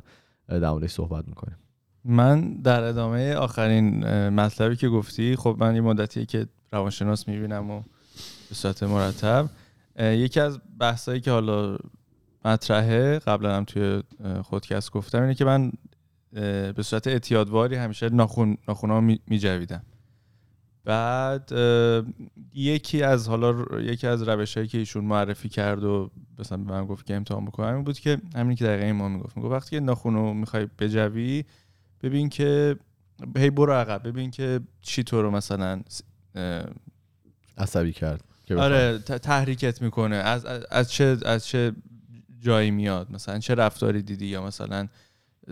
در 0.49 0.71
موردش 0.71 0.91
صحبت 0.91 1.29
می‌کنیم. 1.29 1.57
من 2.05 2.55
در 2.55 2.83
ادامه 2.83 3.35
آخرین 3.35 4.05
مطلبی 4.29 4.77
که 4.77 4.89
گفتی 4.89 5.37
خب 5.37 5.57
من 5.59 5.75
یه 5.75 5.81
مدتیه 5.81 6.27
که 6.27 6.47
روانشناس 6.73 7.29
می‌بینم 7.29 7.71
و 7.71 7.83
به 8.49 8.55
صورت 8.55 8.83
مرتب 8.83 9.49
یکی 9.99 10.41
از 10.41 10.59
بحثایی 10.79 11.21
که 11.21 11.31
حالا 11.31 11.77
مطرحه. 12.45 13.19
قبلا 13.19 13.57
هم 13.57 13.65
توی 13.65 14.03
خودکست 14.43 14.91
گفتم. 14.91 15.23
اینه 15.23 15.35
که 15.35 15.45
من 15.45 15.73
به 16.73 16.83
صورت 16.83 17.07
اعتیادواری 17.07 17.77
همیشه 17.77 18.09
ناخون 18.09 18.57
ناخونا 18.69 19.01
میجویدم. 19.27 19.83
بعد 20.85 21.53
یکی 22.55 23.03
از 23.03 23.29
حالا 23.29 23.81
یکی 23.81 24.07
از 24.07 24.23
روش 24.23 24.57
هایی 24.57 24.69
که 24.69 24.79
ایشون 24.79 25.05
معرفی 25.05 25.49
کرد 25.49 25.85
و 25.85 26.11
مثلا 26.39 26.59
به 26.59 26.73
من 26.73 26.87
گفت 26.87 27.07
که 27.07 27.15
امتحان 27.15 27.45
بکنم 27.45 27.75
این 27.75 27.85
بود 27.85 27.99
که 27.99 28.19
همین 28.35 28.57
که 28.57 28.65
دقیقا 28.65 28.93
ما 28.93 29.09
می‌گفت. 29.09 29.37
می‌گفت 29.37 29.53
وقتی 29.53 29.71
که 29.71 29.81
ناخونو 29.81 30.35
می‌خوای 30.35 30.67
بجوی 30.79 31.45
ببین 32.03 32.29
که 32.29 32.77
هی 33.37 33.51
برو 33.51 33.73
عقب. 33.73 34.09
ببین 34.09 34.31
که 34.31 34.61
چی 34.83 35.05
تو 35.05 35.23
رو 35.23 35.31
مثلا 35.31 35.83
عصبی 37.59 37.93
کرد. 37.93 38.25
آره 38.57 38.99
تحریکت 38.99 39.83
می‌کنه. 39.83 40.17
از, 40.17 40.45
از 40.45 40.65
از 40.71 40.93
چه 40.93 41.17
از 41.25 41.47
چه 41.47 41.73
جایی 42.41 42.71
میاد. 42.71 43.13
مثلا 43.13 43.39
چه 43.39 43.55
رفتاری 43.55 44.03
دیدی 44.03 44.27
یا 44.27 44.43
مثلا 44.43 44.89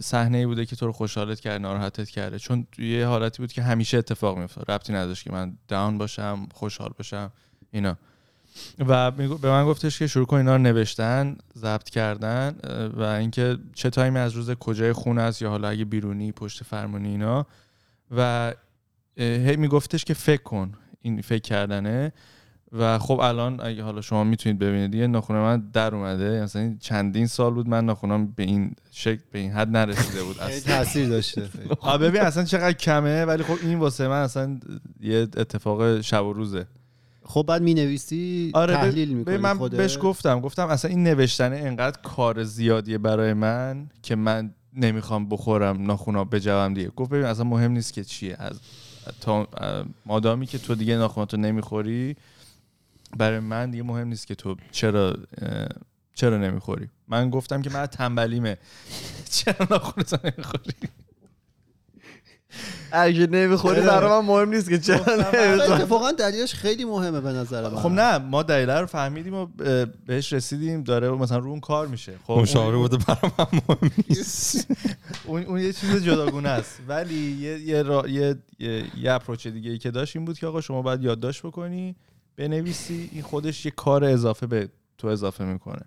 صحنه 0.01 0.39
ای 0.39 0.47
بوده 0.47 0.67
که 0.67 0.77
تو 0.77 0.87
رو 0.87 0.93
خوشحالت 0.93 1.41
کرده 1.41 1.59
ناراحتت 1.59 2.09
کرده. 2.09 2.39
چون 2.39 2.67
یه 2.79 3.07
حالتی 3.07 3.43
بود 3.43 3.53
که 3.53 3.63
همیشه 3.63 3.99
اتفاق 3.99 4.39
میافتاد. 4.39 4.71
ربطی 4.71 4.93
نداشت 4.93 5.25
که 5.25 5.33
من 5.33 5.57
داون 5.69 5.99
باشم 5.99 6.49
خوشحال 6.55 6.93
باشم 6.99 7.33
اینا. 7.71 7.97
و 8.79 9.11
به 9.11 9.51
من 9.51 9.65
گفتش 9.65 9.99
که 9.99 10.07
شروع 10.07 10.27
کن 10.27 10.37
اینا 10.37 10.57
رو 10.57 10.63
نوشتن 10.63 11.37
ضبط 11.57 11.91
کردن 11.91 12.57
و 12.97 13.03
اینکه 13.03 13.59
چه 13.75 13.91
تایمی 13.91 14.19
از 14.19 14.33
روز 14.33 14.51
کجای 14.51 14.93
خونه 14.93 15.23
است 15.23 15.43
یا 15.43 15.51
حالا 15.51 15.69
اگه 15.69 15.85
بیرونی 15.85 16.33
پشت 16.33 16.65
فرمونی 16.65 17.09
اینا. 17.09 17.47
و 18.17 18.53
هی 19.17 19.57
میگفتش 19.57 20.05
که 20.05 20.15
فکر 20.15 20.43
کن 20.43 20.73
این 21.01 21.23
فکر 21.23 21.43
کردنه. 21.43 22.13
و 22.73 22.99
خب 22.99 23.21
الان 23.21 23.61
اگه 23.61 23.83
حالا 23.83 24.01
شما 24.01 24.25
می‌تونید 24.25 24.59
ببینید 24.59 24.91
دیگه 24.91 25.07
ناخون 25.07 25.37
من 25.37 25.63
در 25.73 25.95
اومده. 25.95 26.43
مثلا 26.43 26.77
چندین 26.81 27.27
سال 27.27 27.55
بود 27.55 27.69
من 27.69 27.85
ناخونم 27.87 28.27
به 28.27 28.43
این 28.43 28.73
شکل 28.91 29.21
به 29.33 29.39
این 29.39 29.51
حد 29.53 29.69
نرسیده 29.77 30.23
بود. 30.23 30.39
اصلا. 30.41 30.77
تاثیر 30.77 31.09
داشته. 31.09 31.49
ببین 32.01 32.21
اصلا 32.21 32.45
چقدر 32.45 32.73
کمه 32.73 33.25
ولی 33.25 33.43
خب 33.43 33.57
این 33.63 33.79
واسه 33.79 34.09
من 34.09 34.23
اصلا 34.23 34.61
یه 35.01 35.17
اتفاق 35.19 36.01
شب 36.01 36.25
و 36.25 36.33
روزه. 36.33 36.67
خب 37.25 37.45
بعد 37.49 37.63
می‌نویسی 37.63 38.51
آره 38.55 38.75
ب- 38.75 38.77
تحلیل 38.77 39.09
می‌کنی 39.09 39.37
من 39.37 39.59
بهش 39.59 39.99
گفتم 40.03 40.41
گفتم 40.41 40.67
اصلا 40.67 40.91
این 40.91 41.03
نوشتن 41.03 41.53
انقدر 41.53 42.01
کار 42.03 42.45
زیادیه 42.45 42.99
برای 42.99 43.33
من 43.33 43.89
که 44.03 44.17
من 44.17 44.51
نمی‌خوام 44.77 45.29
بخورم 45.29 45.83
ناخونا 45.83 46.25
بجوم 46.25 46.75
دیگه. 46.75 46.89
گفت 46.89 47.11
ببین 47.11 47.25
اصلا 47.25 47.45
مهم 47.45 47.73
نیست 47.73 47.93
که 47.93 48.05
چیه. 48.05 48.37
از 48.39 48.61
تا 49.21 49.49
مادامی 50.07 50.47
که 50.47 50.59
تو 50.59 50.75
دیگه 50.75 50.97
ناخوناتو 50.97 51.37
نمی‌خوری 51.37 52.17
برای 53.17 53.39
من 53.39 53.71
دیگه 53.71 53.83
مهم 53.83 54.09
نیست 54.09 54.27
که 54.27 54.35
تو 54.35 54.57
چرا 54.71 55.17
چرا 56.15 56.39
نمی‌خوری. 56.39 56.89
من 57.09 57.31
گفتم 57.31 57.63
که 57.63 57.71
من 57.71 57.87
تنبلیمه. 57.87 58.57
چرا 59.31 59.67
ناخونتو 59.71 60.17
نمی‌خوری؟ 60.25 60.75
اگه 62.93 63.27
نمی‌خوری 63.27 63.81
برای 63.81 64.11
من 64.11 64.27
مهم 64.27 64.49
نیست 64.55 64.69
که 64.69 64.79
چرا 64.79 65.15
نمی‌خوری. 65.15 65.73
اتفاقا 65.73 66.13
دلیلش 66.13 66.55
خیلی 66.55 66.85
مهمه 66.85 67.21
به 67.21 67.29
نظر 67.29 67.69
من. 67.69 67.77
خب 67.77 67.89
نه 67.89 68.19
ما 68.19 68.43
دلیل 68.43 68.71
رو 68.71 68.87
فهمیدیم 68.87 69.35
و 69.35 69.47
بهش 70.07 70.33
رسیدیم. 70.33 70.83
داره 70.83 71.11
مثلا 71.11 71.39
رو 71.39 71.51
اون 71.51 71.61
کار 71.61 71.87
میشه. 71.87 72.13
خب 72.25 72.33
مشاوره 72.33 72.77
بوده 72.77 72.97
برای 72.97 73.33
من 73.39 73.47
مهم 73.69 73.91
نیست. 74.09 74.67
اون, 75.27 75.43
اون 75.43 75.61
یه 75.61 75.73
چیز 75.73 76.05
جداگونه 76.05 76.49
است. 76.49 76.81
ولی 76.89 77.15
یه 77.15 77.59
یه, 77.61 77.83
را- 77.83 78.09
یه, 78.09 78.37
یه, 78.59 78.85
یه 78.99 79.13
اپروچ 79.13 79.47
دیگه 79.47 79.71
ای 79.71 79.79
که 79.79 79.91
داشت 79.91 80.17
این 80.17 80.25
بود 80.25 80.39
که 80.39 80.47
آقا 80.47 80.61
شما 80.61 80.83
باید 80.83 81.03
یادداشت 81.03 81.43
بکنی 81.43 81.97
بنویسی 82.39 83.11
این 83.13 83.23
خودش 83.23 83.65
یه 83.65 83.71
کار 83.71 84.05
اضافه 84.05 84.47
به 84.47 84.69
تو 84.99 85.09
اضافه 85.09 85.45
می‌کنه. 85.45 85.83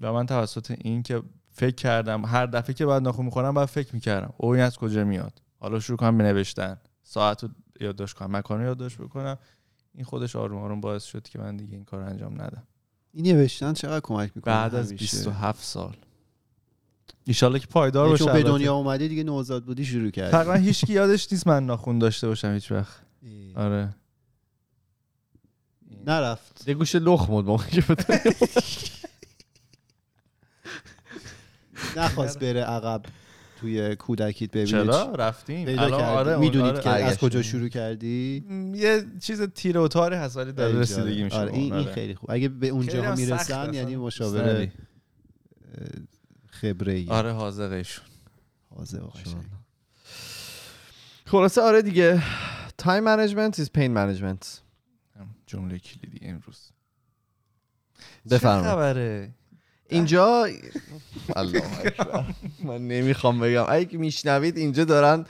و 0.00 0.12
من 0.12 0.26
توسط 0.26 0.70
این 0.78 1.02
که 1.02 1.22
فکر 1.50 1.74
کردم 1.74 2.24
هر 2.24 2.46
دفعه 2.46 2.74
که 2.74 2.86
بعد 2.86 3.02
ناخون 3.02 3.24
می‌خورم 3.24 3.54
باید 3.54 3.68
فکر 3.68 3.94
می‌کردم 3.94 4.32
او 4.36 4.48
این 4.48 4.62
از 4.62 4.76
کجا 4.78 5.04
میاد؟ 5.04 5.42
حالا 5.58 5.80
شروع 5.80 5.98
کنم 5.98 6.18
به 6.18 6.24
نوشتن. 6.24 6.80
ساعت 7.02 7.42
رو 7.42 7.48
یادداشت 7.80 8.16
کنم 8.16 8.36
مکان 8.36 8.60
رو 8.60 8.66
یادداشت 8.66 8.98
بکنم. 8.98 9.38
این 9.94 10.04
خودش 10.04 10.36
آروم 10.36 10.62
آروم 10.62 10.80
باعث 10.80 11.04
شد 11.04 11.28
که 11.28 11.38
من 11.38 11.56
دیگه 11.56 11.74
این 11.74 11.84
کار 11.84 12.00
رو 12.00 12.06
انجام 12.06 12.34
ندم. 12.34 12.62
این 13.12 13.26
نوشتن 13.26 13.72
چقدر 13.72 14.00
کمک 14.00 14.32
می‌کنه؟ 14.34 14.54
بعد 14.54 14.74
از 14.74 14.92
27 14.92 15.64
سال. 15.64 15.96
ایشالله 17.24 17.58
که 17.58 17.66
پایدار 17.66 18.08
باشه 18.08 18.24
چون 18.24 18.32
به. 18.32 18.42
دنیا 18.42 18.74
اومدی 18.74 19.08
دیگه 19.08 19.24
نوزاد 19.24 19.64
بودی 19.64 19.84
شروع 19.84 20.10
کردی. 20.10 20.30
تقریبا 20.30 20.54
هیچ 20.54 20.84
کی 20.84 20.92
یادش 20.92 21.32
نیست 21.32 21.46
من 21.46 21.66
ناخون 21.66 21.98
داشته 21.98 22.28
باشم 22.28 22.52
هیچ 22.52 22.72
وقت. 22.72 23.02
آره. 23.56 23.94
نرفت. 26.06 26.68
یه 26.68 26.74
گوشه 26.74 26.98
لخ 26.98 27.26
بود 27.26 27.44
موقعی 27.44 27.82
که 27.82 27.96
نخواست 31.96 32.38
بره 32.38 32.60
عقب 32.60 33.02
توی 33.60 33.96
کودکیت 33.96 34.50
ببینید 34.50 34.70
چرا؟ 34.70 35.12
رفتیم. 35.12 35.68
الان 35.68 35.92
آره 35.92 36.36
می‌دونید 36.36 36.72
آره. 36.72 36.82
که 36.82 36.90
از. 36.90 37.18
کجا 37.18 37.42
شروع 37.42 37.68
کردی؟ 37.68 38.44
یه 38.74 39.06
چیز 39.20 39.42
تیر 39.42 39.78
و 39.78 39.88
تاری 39.88 40.16
هست 40.16 40.36
ولی 40.36 40.52
خیلی 40.52 40.78
رسیدگی. 40.78 41.24
میشه 41.24 41.36
آره 41.36 41.52
این, 41.52 41.72
این 41.72 41.84
آره. 41.84 41.94
خیلی 41.94 42.14
خوب. 42.14 42.30
اگه 42.30 42.48
به 42.48 42.68
اونجا 42.68 43.14
می‌رسن. 43.14 43.74
یعنی 43.74 43.96
مشاوره 43.96 44.72
خبره 46.50 46.92
ای 46.92 47.06
آره 47.08 47.32
و 47.32 49.06
قشنگ. 49.06 49.44
خلاصه 51.26 51.60
آره 51.60 51.82
دیگه. 51.82 52.22
تایم 52.78 53.04
منیجمنت 53.04 53.64
is 53.64 53.68
pain 53.68 53.90
management. 53.96 54.46
هم 54.46 54.61
جمله 55.52 55.78
کلیدی 55.78 56.26
امروز 56.26 56.70
بفرمایید. 58.30 58.66
خبره 58.66 59.34
اینجا 59.88 60.48
الله 61.36 61.78
اکبر. 61.86 62.34
من 62.64 62.88
نمی‌خوام 62.88 63.40
بگم 63.40 63.64
اگه 63.68 63.98
میشنوید 63.98 64.56
اینجا 64.56 64.84
دارن 64.84 65.26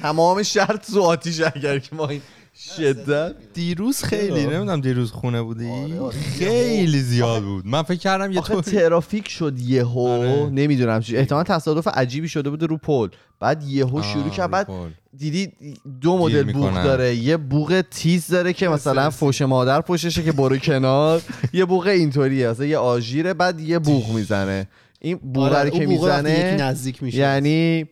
تمام 0.00 0.42
شرط 0.42 0.90
تو 0.90 1.02
آتیش 1.02 1.40
اگر 1.40 1.78
که 1.78 1.96
ما 1.96 2.08
این 2.08 2.22
شدت. 2.58 3.34
دیروز 3.54 4.02
خیلی؟ 4.02 4.46
نمی‌دونم 4.46 4.80
دیروز 4.80 5.10
خونه 5.12 5.42
بودی؟ 5.42 5.70
آره، 5.70 6.00
آره. 6.00 6.18
خیلی 6.18 7.00
زیاد 7.00 7.42
بود. 7.42 7.66
من 7.66 7.82
فکر 7.82 7.98
کردم 7.98 8.32
یه 8.32 8.40
طور 8.40 8.62
ترافیک 8.62 9.28
شد 9.28 9.58
یهو. 9.58 10.08
آره. 10.08 10.50
نمی‌دونم. 10.50 11.00
چی 11.00 11.16
احتمال 11.16 11.44
تصادف 11.44 11.88
عجیبی 11.88 12.28
شده 12.28 12.50
بوده 12.50 12.66
رو 12.66 12.76
پل. 12.76 13.08
بعد 13.40 13.62
یهو 13.62 14.02
شروع 14.02 14.30
کرد. 14.30 14.50
بعد 14.50 14.68
دیدی 15.16 15.52
دو 16.00 16.18
مدل 16.18 16.42
می‌کنن. 16.42 16.84
داره. 16.84 17.14
یه 17.14 17.36
بوق 17.36 17.82
تیز 17.90 18.26
داره 18.26 18.52
که 18.52 18.68
مثلا 18.68 19.10
فوش 19.10 19.42
مادر 19.42 19.80
پشتشه 19.80 20.22
که 20.22 20.32
برو 20.32 20.58
کنار. 20.58 21.22
یه 21.52 21.64
بوق 21.64 21.86
اینطوریه. 21.86 22.48
مثلا 22.48 22.66
یه 22.66 22.78
آژیره 22.78 23.34
بعد 23.34 23.60
یه 23.60 23.78
بوق 23.78 24.10
می‌زنه. 24.10 24.68
این 25.00 25.20
رو 25.34 25.70
که 25.70 25.86
می‌زنه 25.86 26.56
نزدیک 26.60 27.02
میشه. 27.02 27.18
یعنی 27.18 27.86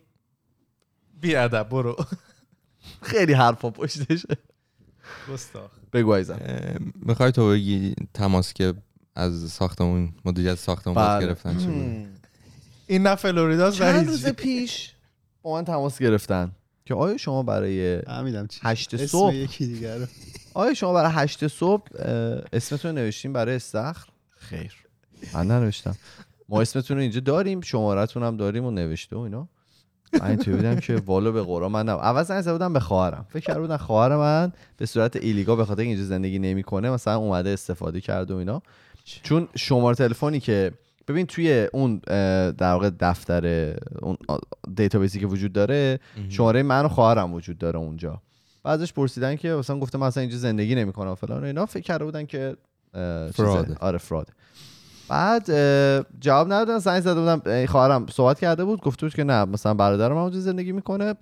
بی 1.20 1.36
ادب 1.36 1.68
برو. 1.70 1.96
خیلی 3.02 3.32
حرفا 3.32 3.70
پشتشه. 3.70 4.28
گستاخ 5.32 5.70
بگو 5.92 6.14
عزیزم. 6.14 6.40
می‌خوای 6.94 7.32
تو 7.32 7.50
بگی 7.50 7.94
تماس 8.14 8.52
که 8.52 8.74
از 9.14 9.50
ساختمون 9.52 10.12
مدیریت 10.24 10.54
ساختمون 10.54 10.94
باید 10.94 11.08
بله. 11.08 11.26
گرفتن 11.26 11.58
چی 11.58 11.66
بود؟ 11.66 12.06
این 12.86 13.02
نه 13.02 13.14
فلوریداست 13.14 13.78
چند 13.78 14.08
روز 14.08 14.26
پیش 14.26 14.94
با 15.42 15.54
من 15.54 15.64
تماس 15.64 15.98
گرفتن 15.98 16.52
که 16.84 16.94
آیا 16.94 17.16
شما 17.16 17.42
برای 17.42 18.02
هشت 18.62 19.06
صبح 19.06 19.34
یکی 19.34 19.86
آیا 20.54 20.74
شما 20.74 20.92
برای 20.92 21.10
هشت 21.14 21.48
صبح 21.48 21.88
اسمتون 22.52 22.94
نوشتین 22.94 23.32
برای 23.32 23.56
استخر؟ 23.56 24.08
خیر. 24.36 24.74
من 25.34 25.46
ننوشتم. 25.46 25.96
ما 26.48 26.60
اسمتون 26.60 26.96
رو 26.96 27.02
اینجا 27.02 27.20
داریم 27.20 27.60
شمارتون 27.60 28.22
هم 28.22 28.36
داریم 28.36 28.64
و 28.64 28.70
نوشته 28.70 29.16
و 29.16 29.18
اینا. 29.18 29.48
من 30.20 30.26
اینطوری 30.26 30.56
بودم 30.56 30.76
که 30.76 30.96
والا 31.06 31.30
به 31.30 31.42
قرآن 31.42 31.72
من 31.72 31.88
نم. 31.88 31.96
اول 31.96 32.22
زنگ 32.22 32.44
بودم 32.44 32.72
به 32.72 32.80
خواهرم 32.80 33.26
فکر 33.28 33.44
کرده 33.44 33.60
بودن 33.60 33.76
خواهر 33.76 34.16
من 34.16 34.52
به 34.76 34.86
صورت 34.86 35.16
ایلیگا 35.16 35.56
به 35.56 35.64
خاطر 35.64 35.82
اینجا 35.82 36.04
زندگی 36.04 36.38
نمی‌کنه 36.38 36.90
مثلا 36.90 37.16
اومده 37.16 37.50
استفاده 37.50 38.00
کرده 38.00 38.34
و 38.34 38.36
اینا 38.36 38.62
چون 39.04 39.48
شماره 39.56 39.96
تلفنی 39.96 40.40
که 40.40 40.72
ببین 41.08 41.26
توی 41.26 41.68
اون 41.72 41.98
در 42.50 42.72
واقع 42.72 42.90
دفتر 43.00 43.74
اون 44.02 44.16
دیتابیسی 44.76 45.20
که 45.20 45.26
وجود 45.26 45.52
داره 45.52 46.00
شماره 46.28 46.62
من 46.62 46.84
و 46.84 46.88
خواهرم 46.88 47.34
وجود 47.34 47.58
داره 47.58 47.78
اونجا 47.78 48.20
بعدش 48.62 48.92
پرسیدن 48.92 49.36
که 49.36 49.48
مثلا 49.48 49.78
گفته 49.78 49.98
من 49.98 50.06
اصلا 50.06 50.20
اینجا 50.20 50.36
زندگی 50.36 50.74
نمی‌کنم 50.74 51.10
و 51.10 51.14
فلان 51.14 51.42
و 51.42 51.46
اینا 51.46 51.66
فکر 51.66 51.82
کرده 51.82 52.04
بودن 52.04 52.26
که. 52.26 52.56
فراده. 53.32 53.76
آره 53.80 53.98
فراد 53.98 54.28
بعد 55.08 55.50
جواب 56.20 56.52
ندادن 56.52 56.78
زنگ 56.78 57.00
زده 57.00 57.20
بودم 57.20 57.42
اه، 57.46 57.66
خواهرم 57.66 58.06
صحبت 58.06 58.40
کرده 58.40 58.64
بود 58.64 58.80
گفته 58.80 59.06
بود 59.06 59.14
که 59.14 59.24
نه 59.24 59.44
مثلا 59.44 59.74
برادرم 59.74 60.16
اونجا 60.16 60.40
زندگی 60.40 60.72
می‌کنه. 60.72 61.14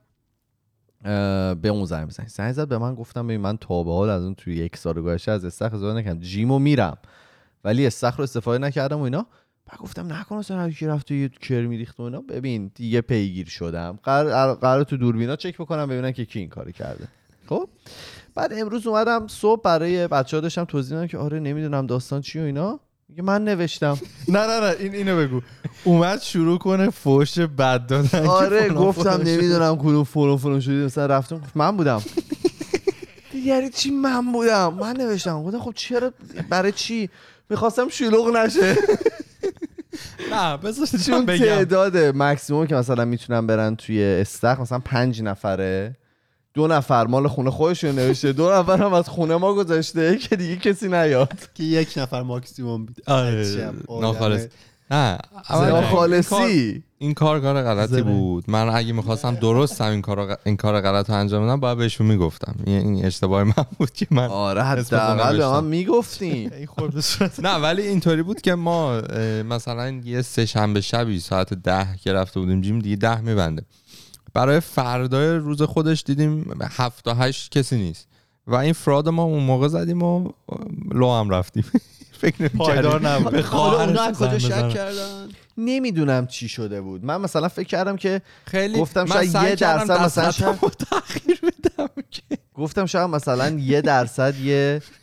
به 1.55 1.69
اون 1.69 1.85
زنگ 1.85 2.09
بزنید. 2.09 2.29
زنگ 2.29 2.53
زد 2.53 2.69
به 2.69 2.79
من 2.79 2.95
گفتم 2.95 3.27
ببین 3.27 3.41
من 3.41 3.57
تا 3.57 3.83
به 3.83 3.93
حال 3.93 4.11
از 4.11 4.23
اون 4.23 4.35
توی 4.35 4.57
یک 4.57 4.77
سال 4.77 5.01
گذشته 5.01 5.33
از 5.33 5.45
استخر 5.45 5.75
استفاده 5.75 5.99
نکردم. 5.99 6.21
جیمو 6.21 6.59
میرم. 6.59 6.99
ولی 7.65 7.87
استخر 7.87 8.17
رو 8.17 8.23
استفاده 8.25 8.59
نکردم 8.59 8.99
و 8.99 9.03
اینا. 9.03 9.27
بعد 9.67 9.79
گفتم 9.79 10.13
نکن 10.13 10.43
هر 10.51 10.71
کی 10.71 10.87
رفت 10.87 11.11
یه 11.11 11.29
کرمی 11.29 11.79
ریخت 11.79 12.01
و 12.01 12.03
اینا. 12.03 12.21
ببین 12.21 12.71
دیگه 12.75 13.01
پیگیر 13.01 13.49
شدم. 13.49 13.99
قرار 14.03 14.55
قرار 14.55 14.85
تو 14.85 14.97
دوربینا 14.97 15.37
چک 15.37 15.59
بکنم 15.59 15.87
ببینن 15.87 16.13
که 16.13 16.25
کی 16.25 16.39
این 16.39 16.49
کارو 16.49 16.71
کرده. 16.71 17.09
خب؟ 17.49 17.69
بعد 18.35 18.53
امروز 18.53 18.87
اومدم 18.87 19.27
صبح 19.27 19.63
برای 19.63 20.09
بچه 20.09 20.37
ها 20.37 20.41
داشتم 20.41 20.65
توضیح 20.65 20.97
دادم 20.97 21.07
که 21.07 21.19
آره 21.19 21.41
نمی‌دونم 21.41 21.87
داستان 21.87 22.21
چی 22.21 22.41
و 22.41 22.43
اینا. 22.43 22.81
میگه 23.13 23.23
من 23.23 23.45
نوشتم. 23.45 23.99
نه 24.29 24.47
نه 24.47 24.61
نه 24.61 24.77
این 24.79 24.95
اینو 24.95 25.17
بگو. 25.17 25.41
اومد 25.85 26.21
شروع 26.21 26.59
کنه 26.59 26.91
فوش 26.91 27.39
بد 27.39 27.87
دادن 27.87 28.27
آره 28.27 28.69
گفتم. 28.69 29.23
نمی‌دونم 29.25 29.77
کدوم 29.77 30.05
فلان 30.05 30.37
فلان 30.37 30.61
شدی 30.61 30.75
مثلا 30.75 31.07
رفتم 31.07 31.39
گفت 31.39 31.57
من 31.57 31.77
بودم. 31.77 32.03
یعنی 33.47 33.71
چی 33.71 33.91
من 33.91 34.33
بودم؟ 34.33 34.75
من 34.75 34.97
نوشتم. 34.97 35.43
گفتم 35.43 35.59
خب 35.59 35.73
چرا؟ 35.75 36.13
برای 36.49 36.73
چی؟ 36.73 37.11
می‌خواستم 37.51 37.89
شلوغ 37.89 38.37
نشه. 38.37 38.77
نه 40.33 40.57
بذار 40.57 41.01
چون 41.07 41.27
تعداد 41.27 41.97
مکسیموم 41.97 42.67
که 42.67 42.75
مثلا 42.75 43.05
می‌تونن 43.05 43.47
برن 43.47 43.77
توی 43.77 44.05
استخ 44.05 44.61
مثلا 44.61 44.79
پنج 44.79 45.23
نفره. 45.23 45.97
دو 46.55 46.67
نفر 46.67 47.07
مال 47.07 47.29
خونه 47.29 47.51
خودشون 47.51 47.91
نوشته. 47.91 48.33
دو 48.33 48.53
نفر 48.53 48.83
هم 48.83 48.93
از 48.93 49.09
خونه 49.09 49.37
ما 49.37 49.55
گذاشته 49.55 50.19
که 50.19 50.37
دیگه 50.37 50.57
کسی 50.57 50.89
نیاد. 50.89 51.33
که 51.55 51.63
یک 51.65 51.95
نفر 51.97 52.23
ماکسیموم 52.23 52.87
بید 52.87 53.03
آره. 53.07 53.73
ناخالص. 54.01 54.47
نه 54.91 55.19
خالصی. 55.91 56.83
این 56.99 57.15
کار 57.15 57.41
کار 57.41 57.63
غلطی. 57.63 58.03
بود. 58.03 58.45
من 58.51 58.69
اگه 58.69 58.93
می‌خواستم 58.93 59.35
درست 59.35 59.81
هم 59.81 59.91
این 59.91 60.03
کار 60.03 60.39
این 60.45 60.57
کار 60.57 60.81
غلط 60.81 61.11
رو 61.11 61.17
انجام 61.17 61.45
بدم 61.47 61.61
باید 61.61 61.79
بهشون 61.79 62.07
می‌گفتم. 62.07 62.55
این 62.67 63.05
اشتباه 63.05 63.45
من 63.45 63.53
بود 63.79 63.91
که 63.93 64.07
من 64.11 64.27
آره 64.27 64.63
حداقل 64.63 65.37
به 65.39 65.47
من. 65.49 65.65
می‌گفتیم 65.65 66.51
نه 67.43 67.55
ولی 67.55 67.83
اینطوری 67.83 68.23
بود 68.23 68.41
که 68.41 68.55
ما 68.55 69.01
مثلا 69.49 70.01
یه 70.05 70.23
سه 70.23 70.47
شنبه 70.47 70.81
شبی 70.81 71.21
ساعت 71.21 71.55
ده 71.55 71.87
که 72.05 72.13
رفته 72.13 72.41
بودیم 72.41 72.61
جیم 72.61 72.79
دیگه 72.79 72.97
ده 72.97 73.21
میبنده 73.21 73.63
برای 74.35 74.61
فردای 74.61 75.37
روز 75.37 75.63
خودش 75.63 76.03
دیدیم 76.07 76.61
هفت 76.77 77.05
تا 77.05 77.15
هشت 77.15 77.53
کسی 77.53 77.77
نیست 77.77 78.09
و 78.47 78.55
این 78.55 78.73
فراد 78.73 79.09
ما 79.09 79.23
اون 79.23 79.43
موقع 79.43 79.69
زدیم 79.69 80.03
و 80.03 80.31
لو 80.95 81.11
هم 81.11 81.31
رفتیم 81.31 81.65
فکر 82.23 82.49
پایدار. 82.49 83.01
نبود. 83.09 83.35
اونا 83.35 84.13
کجا 84.13 84.39
شک. 84.39 84.69
کردن 84.69 85.29
نمی‌دونم 85.59 86.27
چی 86.27 86.49
شده 86.49 86.81
بود 86.81 87.05
من 87.05 87.21
مثلا 87.21 87.49
فکر 87.49 87.67
کردم 87.67 87.97
که 87.97 88.23
خیلی 88.47 88.81
گفتم 88.81 89.07
شاید 89.07 89.35
یه 89.35 89.55
درصد 89.55 90.01
مثلا 90.01 90.33
تغییر 90.71 91.41
بدم 91.41 91.89
که 92.11 92.23
گفتم 92.55 92.87
شاید 92.87 93.11
مثلا 93.11 93.49
یه 93.51 93.81
درصد 93.81 94.39
یه 94.39 94.83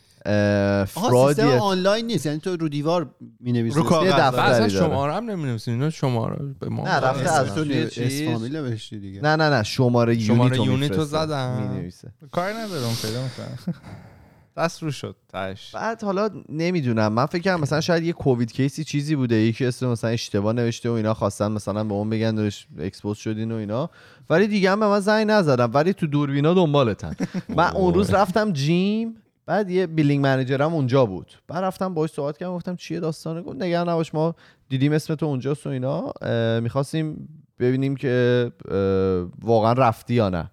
فرادیه. 0.86 1.44
آنلاین 1.44 2.06
نیست. 2.06 2.26
یعنی 2.26 2.38
تو 2.38 2.56
رو 2.56 2.68
دیوار 2.68 3.14
می‌نویسی. 3.40 3.78
رو 3.78 3.90
داره. 3.90 4.68
شماره 4.68 5.14
هم 5.14 5.30
نمی‌نویسیم 5.30 5.74
اینا 5.74 5.90
شماره 5.90 6.54
به 6.60 6.68
ما 6.68 6.84
نه، 6.84 6.94
رفته 6.94 7.32
از 7.32 7.54
تو 7.54 7.64
توی 7.64 7.82
اسم 7.82 7.88
چیز- 7.88 8.30
فامیل 8.30 8.56
نوشتی 8.56 8.98
دیگه. 8.98 9.20
نه 9.20 9.36
نه 9.36 9.50
نه. 9.50 9.62
شماره 9.62 10.18
شماره 10.18 10.56
unit 10.56 10.72
unit 10.72 10.96
رو 10.98 11.04
زدم. 11.04 11.68
می 11.72 11.78
نویسه 11.78 12.08
کاری 12.30 12.54
نداره 12.54 12.84
اون 12.84 12.94
پیدا 13.02 13.22
می‌کنم 13.22 13.74
دست 14.56 14.82
رو 14.82 14.90
شد 14.90 15.16
تاش 15.28 15.74
بعد 15.74 16.02
حالا 16.02 16.30
نمی‌دونم. 16.48 17.12
من 17.12 17.26
فکر 17.26 17.42
کنم 17.42 17.60
مثلا 17.60 17.80
شاید 17.80 18.04
یه 18.04 18.12
کووید 18.12 18.52
case 18.52 18.78
ی 18.78 18.84
چیزی 18.84 19.16
بوده. 19.16 19.36
یکی 19.36 19.66
اسم 19.66 19.86
مثلا 19.88 20.10
اشتباه 20.10 20.52
نوشته 20.52 20.90
و 20.90 20.92
اینا 20.92 21.14
خواستن 21.14 21.52
مثلا 21.52 21.84
به 21.84 21.94
اون 21.94 22.10
بگن 22.10 22.34
دارش 22.34 22.66
expose 22.78 23.16
شدین 23.16 23.52
و 23.52 23.54
اینا. 23.54 23.90
ولی 24.30 24.46
دیگه 24.46 24.70
هم 24.70 24.80
به 24.80 24.86
من 24.86 25.00
زنگ 25.00 25.30
نزدم 25.30 25.70
ولی 25.74 25.92
تو 25.92 26.06
دوربینا 26.06 26.54
دنبالتن. 26.54 27.14
من 27.48 27.70
اون 27.70 27.94
روز 27.94 28.10
رفتم 28.10 28.52
gym. 28.52 29.16
بعد 29.46 29.70
یه 29.70 29.86
building 29.86 30.22
manager 30.22 30.68
م 30.68 30.74
اونجا 30.74 31.06
بود. 31.06 31.32
بعد 31.48 31.64
رفتم 31.64 31.94
باهاش 31.94 32.10
صحبت 32.10 32.38
کردم 32.38 32.54
گفتم 32.54 32.76
چیه 32.76 33.00
داستانه 33.00 33.42
گفت 33.42 33.62
نگران 33.62 33.88
نباش 33.88 34.14
ما 34.14 34.34
دیدیم 34.68 34.92
اسم 34.92 35.14
تو 35.14 35.26
اونجاست 35.26 35.66
و 35.66 35.70
اینا. 35.70 36.12
می‌خواستیم 36.60 37.28
ببینیم 37.58 37.96
که 37.96 38.52
واقعا 39.42 39.72
رفتی 39.72 40.14
یا 40.14 40.28
نه. 40.28 40.50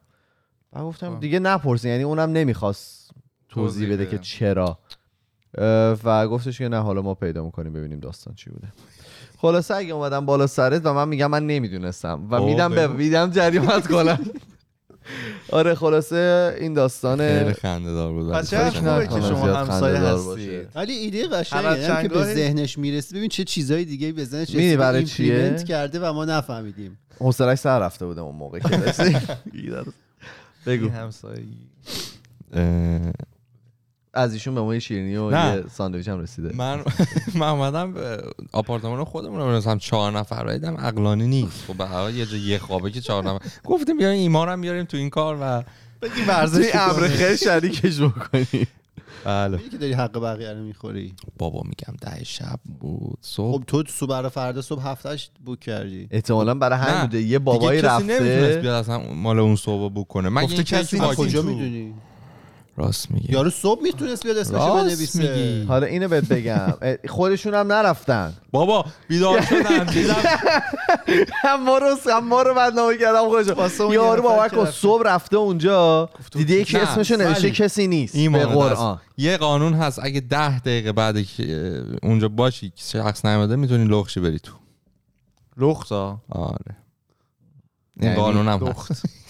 بعد 0.71 0.83
گفتم 0.83 1.13
آه. 1.13 1.19
دیگه 1.19 1.39
نپرسین 1.39 1.91
یعنی 1.91 2.03
اونم 2.03 2.31
نمی‌خواست 2.31 3.11
توضیح 3.49 3.87
توضیح 3.87 3.93
بده. 3.93 4.05
که 4.05 4.17
چرا. 4.17 4.79
و 6.03 6.27
گفتش 6.27 6.57
که 6.57 6.67
نه 6.67 6.77
حالا 6.77 7.01
ما 7.01 7.13
پیدا 7.13 7.43
می‌کنیم 7.43 7.73
ببینیم 7.73 7.99
داستان 7.99 8.35
چی 8.35 8.49
بوده. 8.49 8.67
خلاصه 9.37 9.75
اگه 9.75 9.93
اومدم 9.93 10.25
بالا 10.25 10.47
سرت 10.47 10.81
و 10.85 10.93
من 10.93 11.07
میگم 11.07 11.31
من 11.31 11.47
نمی‌دونستم. 11.47 12.27
و 12.31 12.41
میدم 12.41 12.69
به. 12.75 12.87
میدم 12.87 13.29
جریمت 13.29 13.87
کنم. 13.87 14.19
آره 15.49 15.75
خلاصه 15.75 16.53
این 16.59 16.61
خیلی 16.61 16.75
داستان 16.75 17.53
خنده 17.53 17.91
دار 17.93 18.11
بود. 18.11 18.31
پس 18.31 18.53
خیلی 18.53 18.69
خوبه 18.69 19.07
که 19.07 19.21
شما 19.21 19.45
همسایه 19.45 19.95
خنده‌دار 19.95 20.15
هستید. 20.15 20.25
باشه. 20.25 20.67
ولی 20.75 20.93
ایده 20.93 21.27
قشنگه 21.27 21.79
یعنی 21.79 22.01
که 22.01 22.13
به 22.13 22.23
ذهنش 22.23 22.77
می‌رسه. 22.77 23.15
ببین 23.15 23.29
چه 23.29 23.43
چیزای 23.43 23.85
دیگه 23.85 24.11
به 24.11 24.25
ذهنش 24.25 24.49
رسیده 24.49 24.77
برای 24.77 25.05
چیه؟ 25.05 25.33
implement 25.33 25.63
کرده 25.63 25.99
و 25.99 26.13
ما 26.13 26.25
نفهمیدیم. 26.25 26.97
حوصلش 27.19 27.59
سر 27.59 27.79
رفته 27.79 28.05
بودم 28.05 28.23
اون 28.23 28.35
موقع 28.35 28.59
که. 28.59 28.69
بگو. 30.65 30.89
همسایگی. 30.89 31.57
از 34.17 34.33
ایشون 34.33 34.55
به 34.55 34.61
ما 34.61 34.73
یه 34.73 34.79
شیرینی 34.79 35.15
و 35.15 35.29
نه. 35.29 35.55
یه 35.55 35.63
ساندویچ 35.71 36.07
هم 36.07 36.19
رسیده. 36.19 36.55
من 36.55 36.83
من 37.35 37.47
اومدم 37.47 37.93
به 37.93 38.23
آپارتمان 38.51 39.03
خودمون 39.03 39.39
رو 39.39 39.51
مثلا 39.51 39.77
چهار 39.77 40.11
نفر 40.11 40.53
دیدم. 40.53 40.77
عقلانی 40.77 41.27
نیست. 41.27 41.63
خب 41.67 41.77
به 41.77 42.13
یه 42.13 42.25
جا 42.25 42.37
یه 42.37 42.57
خوابه 42.57 42.91
که 42.91 43.01
چهار 43.01 43.23
نفر 43.23 43.45
گفتیم 43.63 43.97
بیاین 43.97 44.19
ایمان 44.21 44.49
هم 44.49 44.61
بیاریم 44.61 44.85
تو 44.85 44.97
این 44.97 45.09
کار 45.09 45.37
و 45.41 45.63
بگی 46.01 46.21
ورزش 46.27 46.75
امر. 46.75 47.07
خیلی 47.07 47.37
شریکش 47.37 48.01
بکنی. 48.01 48.67
بله. 49.25 49.57
که 49.71 49.77
داری 49.77 49.93
حق 49.93 50.19
بقیه 50.19 50.53
رو 50.53 50.63
می‌خوری. 50.63 51.13
بابا 51.37 51.61
میگم 51.65 51.95
ده 52.01 52.23
شب 52.23 52.59
بود. 52.79 53.17
صبح 53.21 53.57
خب 53.57 53.63
تو 53.67 53.83
صبح 53.87 54.09
برای 54.09 54.29
فردا 54.29 54.61
صبح 54.61 54.87
هفتش 54.87 55.29
بوک 55.45 55.59
کردی. 55.59 56.07
احتمالا 56.11 56.53
برای 56.53 56.79
همین 56.79 57.01
بوده. 57.01 57.21
یه 57.21 57.39
بابایی 57.39 57.81
دیگه 57.81 57.93
کسی 57.93 58.03
نمی‌تونست 58.03 58.43
رفته 58.43 58.59
بیاد 58.61 58.75
اصلا 58.75 58.99
مال 59.13 59.39
اون 59.39 59.55
صبح 59.55 59.93
بوک 59.93 60.07
کنه. 60.07 60.29
مگه 60.29 60.43
گفته 60.47 60.63
کسی 60.63 60.99
کجا 60.99 61.41
تو. 61.41 61.47
می‌دونی؟ 61.47 61.93
راست 62.77 63.11
میگه 63.11 63.31
یارو 63.31 63.49
صبح 63.49 63.83
می‌تونست 63.83 64.23
بیاد 64.23 64.37
اسمشو 64.37 64.73
بنویسه. 64.73 65.19
میگی. 65.19 65.63
حالا 65.63 65.85
اینو 65.87 66.07
بهت 66.07 66.25
بگم. 66.27 66.73
خودشون 67.09 67.53
هم 67.53 67.71
نرفتن. 67.73 68.33
بابا 68.51 68.85
بیدار 69.07 69.41
شدن. 69.41 69.83
دیدم. 69.93 70.15
هم 71.31 71.63
ما 71.63 71.77
رو 71.77 71.95
هم 72.11 72.27
ما 72.27 72.41
رو 72.41 72.53
بدنامه 72.53 72.97
کردم 72.97 73.29
خودشون 73.29 73.91
یارو 73.91 74.21
باور 74.21 74.49
که 74.49 74.55
کن. 74.55 74.71
صبح 74.71 75.03
رفته 75.05 75.37
اونجا. 75.37 76.09
دیده 76.31 76.53
یکی 76.53 76.77
نه، 76.77 76.91
اسمشو 76.91 77.15
نوشته 77.15 77.51
کسی 77.51 77.87
نیست 77.87 78.15
به 78.17 78.45
قرآن. 78.45 78.99
یه 79.17 79.37
قانون 79.37 79.73
هست. 79.73 79.99
اگه 80.03 80.19
ده 80.19 80.59
دقیقه 80.59 80.91
بعد 80.91 81.25
که 81.25 81.83
اونجا 82.03 82.29
باشی 82.29 82.69
که 82.69 82.83
شخص 82.83 83.25
نیومده 83.25 83.55
می‌تونی 83.55 83.85
لخشی 83.85 84.19
بری 84.19 84.39
تو. 84.39 84.53
لختا 85.57 86.21
آره. 86.29 86.77
این 87.99 88.09
یعنی 88.09 88.15
قانون 88.15 88.47
هم 88.47 88.67
لخت. 88.67 88.91
هست 88.91 89.05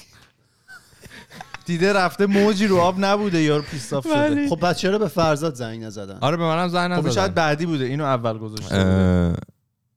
دیده 1.68 1.94
رفته 1.94 2.26
موجی 2.26 2.68
رو 2.68 2.78
آب 2.78 2.96
نبوده 3.06 3.42
یارو 3.42 3.62
پیستاف 3.62 4.04
شده. 4.08 4.50
خب 4.50 4.60
بچه 4.62 4.80
چرا 4.80 4.98
به 4.98 5.08
فرزاد 5.08 5.56
زنگ 5.56 5.84
نزدن. 5.84 6.18
آره 6.22 6.38
به 6.38 6.44
منم 6.44 6.68
زنگ 6.68 6.96
خب 6.96 7.06
این 7.06 7.14
شاید 7.14 7.20
نزدن. 7.32 7.34
بعدی 7.34 7.66
بوده 7.66 7.86
اینو 7.86 8.04
اول 8.04 8.38
گذاشته 8.38 8.76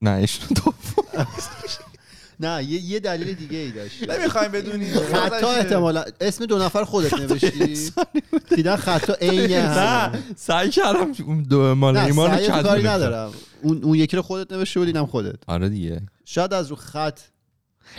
نه 0.02 0.10
ایشون 0.10 0.48
دو 0.56 0.72
نه 2.46 2.64
یه, 2.64 2.80
یه 2.80 3.00
دلیل 3.00 3.32
دیگه 3.32 3.58
ای 3.58 3.70
داشت. 3.70 4.10
نمی‌خوایم 4.10 4.52
بدونی. 4.52 4.90
خطا 4.94 5.50
احتمالا 5.52 6.04
اسم 6.20 6.46
دو 6.46 6.58
نفر 6.58 6.84
خودت 6.84 7.14
نوشتی؟ 7.14 7.90
دیدن 8.56 8.76
خطا 8.76 9.14
عین 9.14 9.50
هم 9.50 9.78
نه 9.78 10.12
سعی 10.36 10.70
کردم 10.70 11.12
اون 11.26 11.42
دو 11.42 11.74
مال 11.74 11.96
ایمان 11.96 12.36
کد 12.36 12.62
کاری. 12.62 12.82
ندارم. 12.82 13.32
اون 13.62 13.84
اون 13.84 13.94
یکی 13.94 14.16
رو 14.16 14.22
خودت 14.22 14.52
نوشته 14.52 14.80
بودی 14.80 14.92
اینم 14.92 15.06
خودت. 15.06 15.36
آره 15.46 15.68
دیگه. 15.68 16.02
شاید 16.24 16.54
از 16.54 16.68
رو 16.70 16.76
خط 16.76 17.20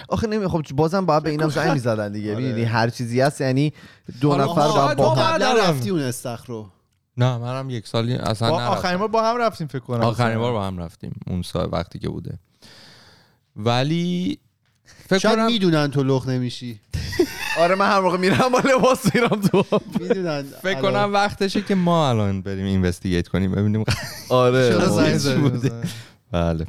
آخه 0.08 0.28
نمی 0.28 0.48
خب 0.48 0.62
بازم 0.76 1.06
باید 1.06 1.24
به 1.24 1.30
اینم 1.30 1.50
زنگ 1.50 1.72
می‌زدن 1.72 2.12
دیگه. 2.12 2.36
آره. 2.36 2.44
می‌دونی 2.44 2.64
هر 2.64 2.89
چیزی 2.89 3.22
هست 3.22 3.42
یعنی 3.42 3.74
دو 4.22 4.36
نفر 4.36 4.68
باید 4.68 4.98
با 4.98 5.16
هم. 5.16 5.58
رفتی 5.58 5.89
اون 5.89 6.02
استخر 6.02 6.48
رو. 6.48 6.70
نه 7.18 7.38
منم 7.38 7.70
یک 7.70 7.88
سالی 7.88 8.14
اصلا 8.14 8.52
با. 8.52 8.58
آخرین 8.58 8.98
بار 8.98 9.08
با 9.08 9.24
هم 9.24 9.38
رفتیم 9.38 9.68
فکر 9.68 9.80
کنم. 9.80 10.02
آخرین 10.04 10.38
بار 10.38 10.52
با 10.52 10.68
هم 10.68 10.78
رفتیم 10.78 11.16
اون 11.28 11.42
سال 11.42 11.70
وقتی 11.72 12.00
که 12.00 12.10
بوده. 12.10 12.39
ولی 13.56 14.39
فکر 15.08 15.20
شاید 15.20 15.36
کنم 15.36 15.46
می‌دونن 15.46 15.92
تو 15.92 16.04
لخ 16.04 16.28
نمیشی. 16.28 16.80
آره 17.60 17.76
من 17.76 17.89
هر 17.89 18.00
موقع 18.00 18.18
میرم 18.18 18.50
با 18.50 18.60
لباس 18.60 19.16
میرم 19.16 19.42
تو 19.42 19.66
می‌دونن. 20.00 20.42
فکر 20.42 20.82
کنم 20.82 21.14
وقتشه 21.14 21.62
که 21.62 21.76
ما 21.76 22.10
الان 22.10 22.42
بریم 22.42 22.66
اینوستیگیت 22.66 23.28
کنیم 23.28 23.52
ببینیم 23.52 23.84
آره؟ 24.30 24.78
بله. 26.32 26.66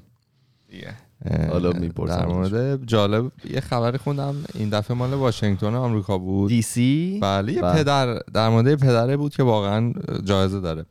حالا 1.51 1.73
می‌پرسم 1.73 2.16
در 2.16 2.27
مورد 2.27 2.87
جالب 2.87 3.33
یه 3.51 3.61
خبری 3.61 3.99
خوندم 3.99 4.35
این 4.55 4.70
دفعه 4.70 4.97
مال 4.97 5.14
واشنگتن 5.14 5.75
آمریکا 5.75 6.18
بود. 6.18 6.49
دی 6.49 6.62
سی؟ 6.62 7.18
بله 7.23 7.53
یه 7.53 7.62
بله. 7.62 7.73
پدر 7.73 8.14
در 8.35 8.49
مورد 8.49 8.75
پدره 8.75 9.16
بود 9.16 9.35
که 9.35 9.43
واقعا 9.43 9.93
جایزه 10.25 10.61
داره. 10.61 10.87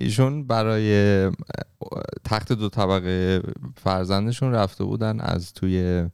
ایشون 0.00 0.46
برای 0.46 1.30
تخت 2.24 2.52
دو 2.52 2.68
طبقه 2.68 3.42
فرزندشون 3.84 4.52
رفته 4.52 4.84
بودن 4.84 5.20
از 5.20 5.52
توی 5.52 6.04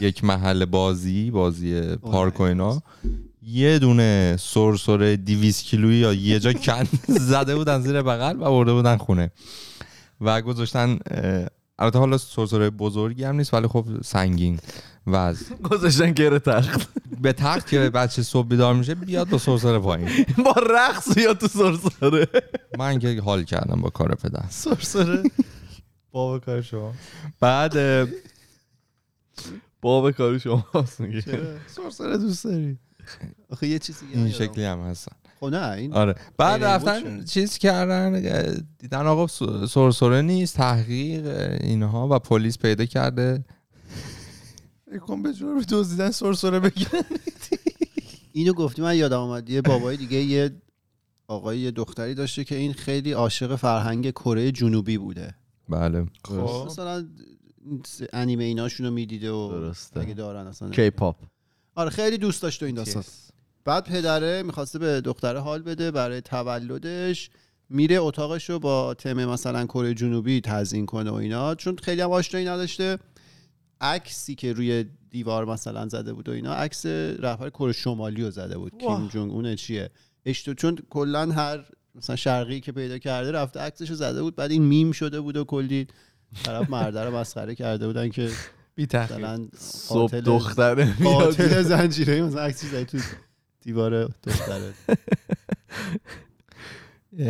یک 0.00 0.24
محل 0.24 0.64
بازی 0.64 1.30
بازی 1.30 1.82
پارک 2.12 2.40
و 2.40 2.42
اینا. 2.42 2.82
یه 3.42 3.78
دونه 3.78 4.36
سرسره 4.40 5.16
200 5.16 5.64
کیلویی 5.64 5.98
یا 5.98 6.12
یه 6.12 6.40
جا 6.40 6.52
کن 6.52 6.84
زده 7.30 7.56
بودن 7.56 7.80
زیر 7.80 8.02
بغل 8.02 8.36
و 8.36 8.50
برده 8.50 8.72
بودن 8.72 8.96
خونه. 8.96 9.30
و 10.20 10.42
گذاشتن 10.42 10.98
البته 11.78 11.98
حالا 11.98 12.18
سرسره 12.18 12.70
بزرگی 12.70 13.24
هم 13.24 13.36
نیست 13.36 13.54
ولی 13.54 13.66
خب 13.66 13.86
سنگین 14.04 14.58
وز 15.06 15.52
گذاشتن 15.52 16.12
گره 16.12 16.38
تخت. 16.38 16.88
به 17.20 17.32
تخت 17.32 17.68
که 17.68 17.90
بچه 17.90 18.22
صبح 18.22 18.48
بیدار 18.48 18.74
میشه 18.74 18.94
بیاد 18.94 19.28
با 19.28 19.38
سرسره 19.38 19.78
پایین. 19.78 20.08
با 20.44 20.54
رقص 20.70 21.16
یا 21.16 21.34
تو 21.34 21.48
سرسره؟ 21.48 22.26
من 22.78 22.98
که 22.98 23.22
حال 23.24 23.44
کردم 23.44 23.80
با 23.80 23.90
کار 23.90 24.14
پدر. 24.14 24.44
سرسره. 24.48 25.22
بابا 26.10 26.38
کار 26.38 26.62
شما. 26.62 26.94
بعد 27.40 27.76
اه، 27.76 28.08
باب 29.80 30.10
کاری 30.10 30.40
شما 30.40 30.66
سرسره 31.66 32.18
دوست 32.18 32.44
داری؟ 32.44 32.78
آخه 33.50 33.66
یه 33.66 33.78
چیزی 33.78 34.06
این 34.14 34.30
شکلی 34.30 34.64
هم 34.64 34.78
هستن. 34.78 35.16
خب 35.44 35.54
نه 35.54 35.70
این 35.70 35.92
آره. 35.92 36.14
بعد 36.36 36.64
رفتن 36.64 37.24
چیز 37.24 37.58
کردن 37.58 38.20
دیدن 38.78 39.06
آقا 39.06 39.26
سرسره 39.66 40.22
نیست 40.22 40.56
تحقیق 40.56 41.26
اینها 41.60 42.08
و 42.10 42.18
پلیس 42.18 42.58
پیدا 42.58 42.84
کرده. 42.84 43.44
کن 45.06 45.22
به 45.22 45.32
جور 45.32 45.62
دزدیدن 45.62 46.10
سرسره 46.10 46.60
بگیرن. 46.60 47.02
اینو 48.32 48.52
گفتی 48.52 48.82
من 48.82 48.96
یادم 48.96 49.18
آمد 49.18 49.50
یه 49.50 49.62
بابای 49.62 49.96
دیگه 49.96 50.16
یه 50.16 50.50
آقای 51.26 51.58
یه 51.58 51.70
دختری 51.70 52.14
داشته 52.14 52.44
که 52.44 52.54
این 52.54 52.72
خیلی 52.72 53.12
عاشق 53.12 53.56
فرهنگ 53.56 54.10
کره 54.10 54.52
جنوبی 54.52 54.98
بوده. 54.98 55.34
بله. 55.68 56.06
خب. 56.24 56.64
مثلا 56.66 57.08
انیمه 58.12 58.44
ایناشونو 58.44 58.90
می‌دیده 58.90 59.30
و 59.30 59.48
درسته. 59.50 60.00
اگه 60.00 60.14
دارن 60.14 60.46
اصلا 60.46 60.70
کی 60.70 60.90
پاپ 60.90 61.16
آره 61.74 61.90
خیلی 61.90 62.18
دوست 62.18 62.42
داشته 62.42 62.66
این 62.66 62.74
داستان. 62.74 63.04
بعد 63.64 63.84
پدره 63.84 64.42
می‌خواسته 64.42 64.78
به 64.78 65.00
دختره 65.00 65.40
حال 65.40 65.62
بده 65.62 65.90
برای 65.90 66.20
تولدش 66.20 67.30
میره 67.68 67.96
اتاقش 67.96 68.50
رو 68.50 68.58
با 68.58 68.94
تم 68.94 69.24
مثلا 69.24 69.66
کره 69.66 69.94
جنوبی 69.94 70.40
تزیین 70.40 70.86
کنه 70.86 71.10
و 71.10 71.14
اینا 71.14 71.54
چون 71.54 71.76
خیلی 71.76 72.00
هم 72.00 72.10
آشنایی 72.10 72.46
نداشته. 72.46 72.98
عکسی 73.80 74.34
که 74.34 74.52
روی 74.52 74.84
دیوار 75.10 75.44
مثلا 75.44 75.88
زده 75.88 76.12
بود 76.12 76.28
و 76.28 76.32
اینا 76.32 76.54
عکس 76.54 76.86
رهبر 76.86 77.50
کره 77.50 77.72
شمالی 77.72 78.22
رو 78.22 78.30
زده 78.30 78.58
بود. 78.58 78.72
کیم 78.78 79.08
جونگ 79.08 79.32
اون 79.32 79.54
چیه؟ 79.56 79.90
اشتو 80.26 80.54
چون 80.54 80.78
کلا 80.90 81.30
هر 81.32 81.64
مثلا 81.94 82.16
شرقی 82.16 82.60
که 82.60 82.72
پیدا 82.72 82.98
کرده 82.98 83.32
رفته 83.32 83.60
عکسش 83.60 83.90
رو 83.90 83.96
زده 83.96 84.22
بود 84.22 84.36
بعد 84.36 84.50
این 84.50 84.62
میم 84.62 84.92
شده 84.92 85.20
بود 85.20 85.36
و 85.36 85.44
کلی 85.44 85.86
طرف 86.44 86.70
مرده 86.70 87.04
رو 87.04 87.16
مسخره 87.16 87.54
کرده 87.54 87.86
بودن 87.86 88.08
که 88.08 88.30
بی 88.74 88.86
تحقیق 88.86 89.40
صبح 89.58 90.20
دختره 90.20 91.00
میاد. 91.00 91.12
قاتل 91.12 91.62
زنجیره 91.62 92.22
مثلا 92.22 92.40
عکسی 92.40 92.66
زدی 92.66 92.84
تو 92.84 92.98
دیوار 93.64 94.08
دختره. 94.22 94.72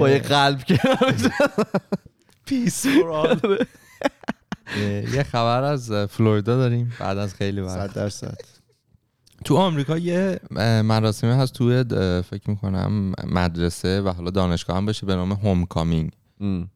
با 0.00 0.10
یه 0.10 0.18
قلب 0.18 0.62
کنارش 0.64 1.20
پیس 2.46 2.86
یه 5.12 5.22
خبر 5.32 5.62
از 5.62 5.92
فلوریدا 5.92 6.56
داریم. 6.56 6.92
بعد 7.00 7.18
از 7.18 7.34
خیلی 7.34 7.60
وقت. 7.60 7.90
صد 7.90 7.94
درصد. 7.94 8.40
تو 9.44 9.56
آمریکا 9.56 9.98
یه 9.98 10.40
مراسمی 10.84 11.30
هست 11.30 11.52
توی 11.52 11.84
فکر 12.22 12.50
می‌کنم 12.50 13.12
مدرسه 13.26 14.00
و 14.00 14.08
حالا 14.08 14.30
دانشگاه 14.30 14.76
هم 14.76 14.86
بشه 14.86 15.06
به 15.06 15.16
نام 15.16 15.32
هوم 15.32 15.66
کامینگ 15.66 16.10
ام. 16.40 16.70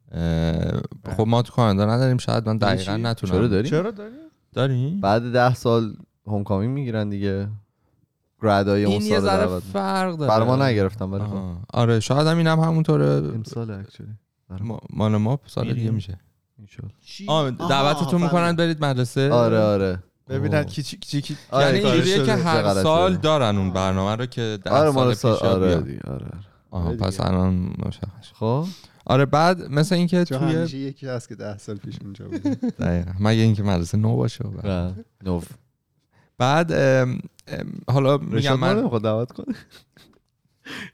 خب 1.17 1.27
ما 1.27 1.41
تو 1.41 1.53
کانادا 1.53 1.95
نداریم 1.95 2.17
شاید 2.17 2.49
من 2.49 2.57
دقیقا؟ 2.57 2.97
نتونم. 2.97 3.33
چرا 3.33 3.47
داری؟ 3.47 3.69
چرا 3.69 3.91
داری؟ 3.91 4.15
داری؟ 4.53 4.99
بعد 5.01 5.31
ده 5.31 5.55
سال 5.55 5.95
هوم 6.27 6.43
کامینگ 6.43 6.73
می‌گیرن 6.73 7.09
دیگه. 7.09 7.47
گرادای 8.41 8.83
اون 8.83 8.93
این 8.93 9.01
یه 9.01 9.09
سال 9.09 9.19
ذره 9.19 9.45
دعوت 9.45 9.63
فرق 9.63 10.15
داره 10.17 10.29
برای 10.31 10.47
ما 10.47 10.65
نگرفتم 10.67 11.11
ولی 11.13 11.23
خب. 11.23 11.43
آره 11.73 11.99
شاید 11.99 12.27
هم 12.27 12.37
اینم 12.37 12.59
همونطوره 12.59 13.05
امسال 13.05 13.71
اکچولی 13.71 14.09
ما- 14.61 14.79
مال 14.93 15.17
ما 15.17 15.39
سال 15.45 15.73
دیگه. 15.73 15.91
میشه؟ 15.91 16.19
آه 17.27 17.51
دعوتتون 17.51 18.21
می‌کنن. 18.21 18.55
برید 18.55 18.85
مدرسه 18.85 19.31
آره 19.31 19.59
آره 19.59 20.03
ببینن. 20.29 20.63
کی 20.63 20.83
چی 20.83 20.97
کی 20.97 21.21
کی 21.21 21.37
آره، 21.51 21.65
یعنی 21.65 21.79
کارش 21.79 21.95
اینجوریه. 21.95 22.25
که 22.25 22.33
هر 22.33 22.73
سال 22.73 22.83
داره. 23.11 23.21
دارن 23.21 23.57
اون 23.57 23.73
برنامه 23.73 24.15
رو 24.15 24.25
که 24.25 24.59
ده 24.63 24.71
آره 24.71 25.13
سال 25.13 25.37
پیش 25.39 25.43
آره 25.43 25.75
آره 25.75 25.99
آره. 26.07 26.25
آها 26.71 26.87
آره 26.87 26.97
پس. 26.97 27.19
الان 27.21 27.73
مشخص. 27.85 28.31
خب 28.33 28.65
آره 29.05 29.25
بعد 29.25 29.61
مثل 29.71 29.95
اینکه 29.95 30.23
توی 30.23 30.37
همیشه 30.37 30.77
یکی 30.77 31.07
هست 31.07 31.29
که 31.29 31.35
ده 31.35 31.57
سال 31.57 31.75
پیش 31.75 31.95
اونجا 32.03 32.25
بوده 32.27 32.49
دقیقاً. 32.79 33.11
مگه 33.19 33.41
اینکه 33.41 33.63
مدرسه 33.63 33.97
نو 33.97 34.15
باشه 34.15 34.43
و 34.63 34.91
بعد. 36.39 36.71
ام، 36.71 37.19
ام، 37.47 37.73
حالا 37.89 38.17
میگم 38.17 38.59
من 38.59 38.87
دعوت 39.03 39.31
کنه؟ 39.31 39.55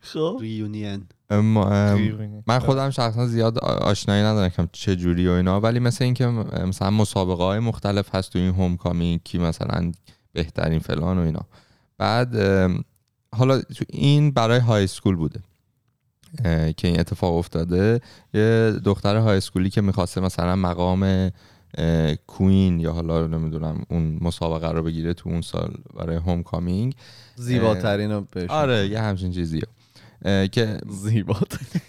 خب. 0.01 0.37
reunion. 0.41 1.07
من 2.47 2.59
خودم 2.59 2.89
شخصا 2.89 3.27
زیاد 3.27 3.59
آشنایی 3.59 4.23
ندارم 4.23 4.49
که 4.49 4.67
چه 4.71 4.95
جوری 4.95 5.27
و 5.27 5.31
اینا 5.31 5.59
ولی 5.59 5.79
مثل 5.79 6.03
اینکه 6.03 6.27
مثلا 6.67 6.89
مسابقه 6.89 7.43
های 7.43 7.59
مختلف 7.59 8.15
هست 8.15 8.33
تو 8.33 8.39
این 8.39 8.53
homecoming 8.53 9.21
کی 9.23 9.37
مثلا 9.37 9.91
بهترین 10.33 10.79
فلان 10.79 11.17
و 11.17 11.21
اینا. 11.21 11.41
بعد 11.97 12.35
حالا 13.35 13.61
تو 13.61 13.85
این 13.89 14.31
برای 14.31 14.59
high 14.59 14.83
school 14.83 15.15
بوده 15.15 15.39
که 16.77 16.87
این 16.87 16.99
اتفاق 16.99 17.35
افتاده. 17.35 18.01
یه 18.33 18.73
دختر 18.85 19.17
high 19.17 19.38
school 19.38 19.65
ی 19.65 19.69
که 19.69 19.81
می‌خواسته 19.81 20.21
مثلا 20.21 20.55
مقام 20.55 21.31
کوین 22.28 22.80
یا 22.80 22.91
حالا 22.91 23.28
نمی‌دونم 23.28 23.84
اون 23.89 24.17
مسابقه 24.21 24.71
رو 24.71 24.84
بگیره 24.84 25.13
تو 25.13 25.30
اون 25.30 25.41
سال 25.41 25.73
برای 25.93 26.15
هوم 26.15 26.43
کامینگ 26.43 26.95
زیباترین 27.36 28.11
رو 28.11 28.26
آره 28.49 28.88
یه 28.88 29.01
همچین 29.01 29.32
چیزیه. 29.32 29.63
اه، 30.26 30.47
که 30.47 30.78
زیباترین. 30.89 31.82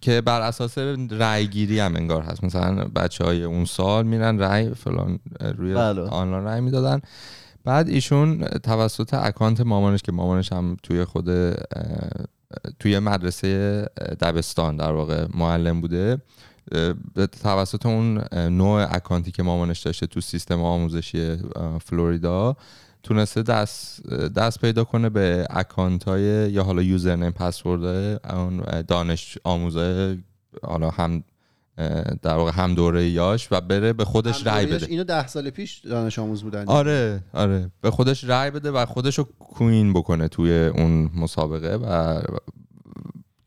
که 0.00 0.20
بر 0.20 0.40
اساس 0.40 0.78
رأی 1.10 1.46
گیری 1.46 1.80
هم 1.80 1.96
انگار 1.96 2.22
هست. 2.22 2.44
مثلا 2.44 2.84
بچه 2.84 3.24
های 3.24 3.44
اون 3.44 3.64
سال 3.64 4.06
میرن 4.06 4.38
رأی 4.38 4.74
فلان 4.74 5.18
روی 5.40 5.74
بله. 5.74 6.00
آنلاین 6.02 6.44
رأی 6.44 6.60
می‌دادن. 6.60 7.00
بعد 7.64 7.88
ایشون 7.88 8.44
توسط 8.44 9.14
اکانت 9.14 9.60
مامانش 9.60 10.02
که 10.02 10.12
مامانش 10.12 10.52
هم 10.52 10.76
توی 10.82 11.04
خود 11.04 11.54
توی 12.80 12.98
مدرسه 12.98 13.84
دبستان 14.20 14.76
در 14.76 14.92
واقع 14.92 15.26
معلم 15.34 15.80
بوده 15.80 16.18
توسط 17.42 17.86
اون 17.86 18.24
نوع 18.34 18.86
account 18.90 19.25
ی 19.25 19.30
که 19.30 19.42
مامانش 19.42 19.80
داشته 19.80 20.06
تو 20.06 20.20
سیستم 20.20 20.62
آموزشی 20.62 21.36
فلوریدا 21.84 22.56
تونسته 23.02 23.42
دست 23.42 24.06
دست 24.10 24.60
پیدا 24.60 24.84
کنه 24.84 25.08
به 25.08 25.46
account 25.50 26.04
های 26.04 26.52
یا 26.52 26.62
حالا 26.62 26.82
username 26.82 27.30
password 27.30 27.84
اون 28.34 28.62
دانش 28.88 29.38
آموزه 29.44 30.18
حالا 30.62 30.90
هم 30.90 31.24
در 32.22 32.34
واقع 32.34 32.50
هم 32.50 32.74
دوره 32.74 33.08
یاش 33.08 33.48
و 33.50 33.60
بره 33.60 33.92
به 33.92 34.04
خودش 34.04 34.46
رأی 34.46 34.66
بده. 34.66 34.86
اینو 34.86 35.04
ده 35.04 35.26
سال 35.26 35.50
پیش 35.50 35.78
دانش 35.78 36.18
آموز 36.18 36.42
بودن. 36.42 36.64
آره 36.66 37.24
آره. 37.32 37.70
به 37.80 37.90
خودش 37.90 38.24
رأی 38.24 38.50
بده 38.50 38.70
و 38.70 38.86
خودش 38.86 39.18
رو 39.18 39.28
queen 39.38 39.92
بکنه 39.92 40.28
توی 40.28 40.66
اون 40.66 41.10
مسابقه 41.16 41.76
و 41.76 42.20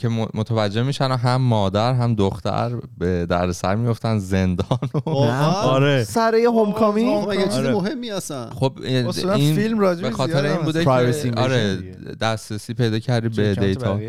که 0.01 0.09
متوجه 0.09 0.83
میشن 0.83 1.11
و 1.11 1.17
هم 1.17 1.41
مادر 1.41 1.93
هم 1.93 2.15
دختر 2.15 2.75
به 2.97 3.25
دردسر 3.25 3.75
میفتن 3.75 4.17
زندان 4.19 4.89
و؟ 5.05 5.09
آره. 5.09 6.03
سر 6.03 6.33
یه 6.41 6.49
homecoming 6.49 7.09
آقا 7.09 7.35
یه 7.35 7.43
چیز 7.43 7.53
آره. 7.53 7.73
مهمی 7.73 8.09
هستن. 8.09 8.49
خب 8.49 8.79
این 8.83 9.55
فیلم 9.55 9.79
راجع 9.79 10.01
به 10.01 10.11
خاطر 10.11 10.45
این 10.45 10.61
بوده 10.61 10.83
privacy 10.84 11.34
که 11.33 11.39
آره. 11.39 11.75
دسترسی 12.21 12.73
پیدا 12.73 12.99
کردی 12.99 13.29
به 13.29 13.55
data. 13.55 13.99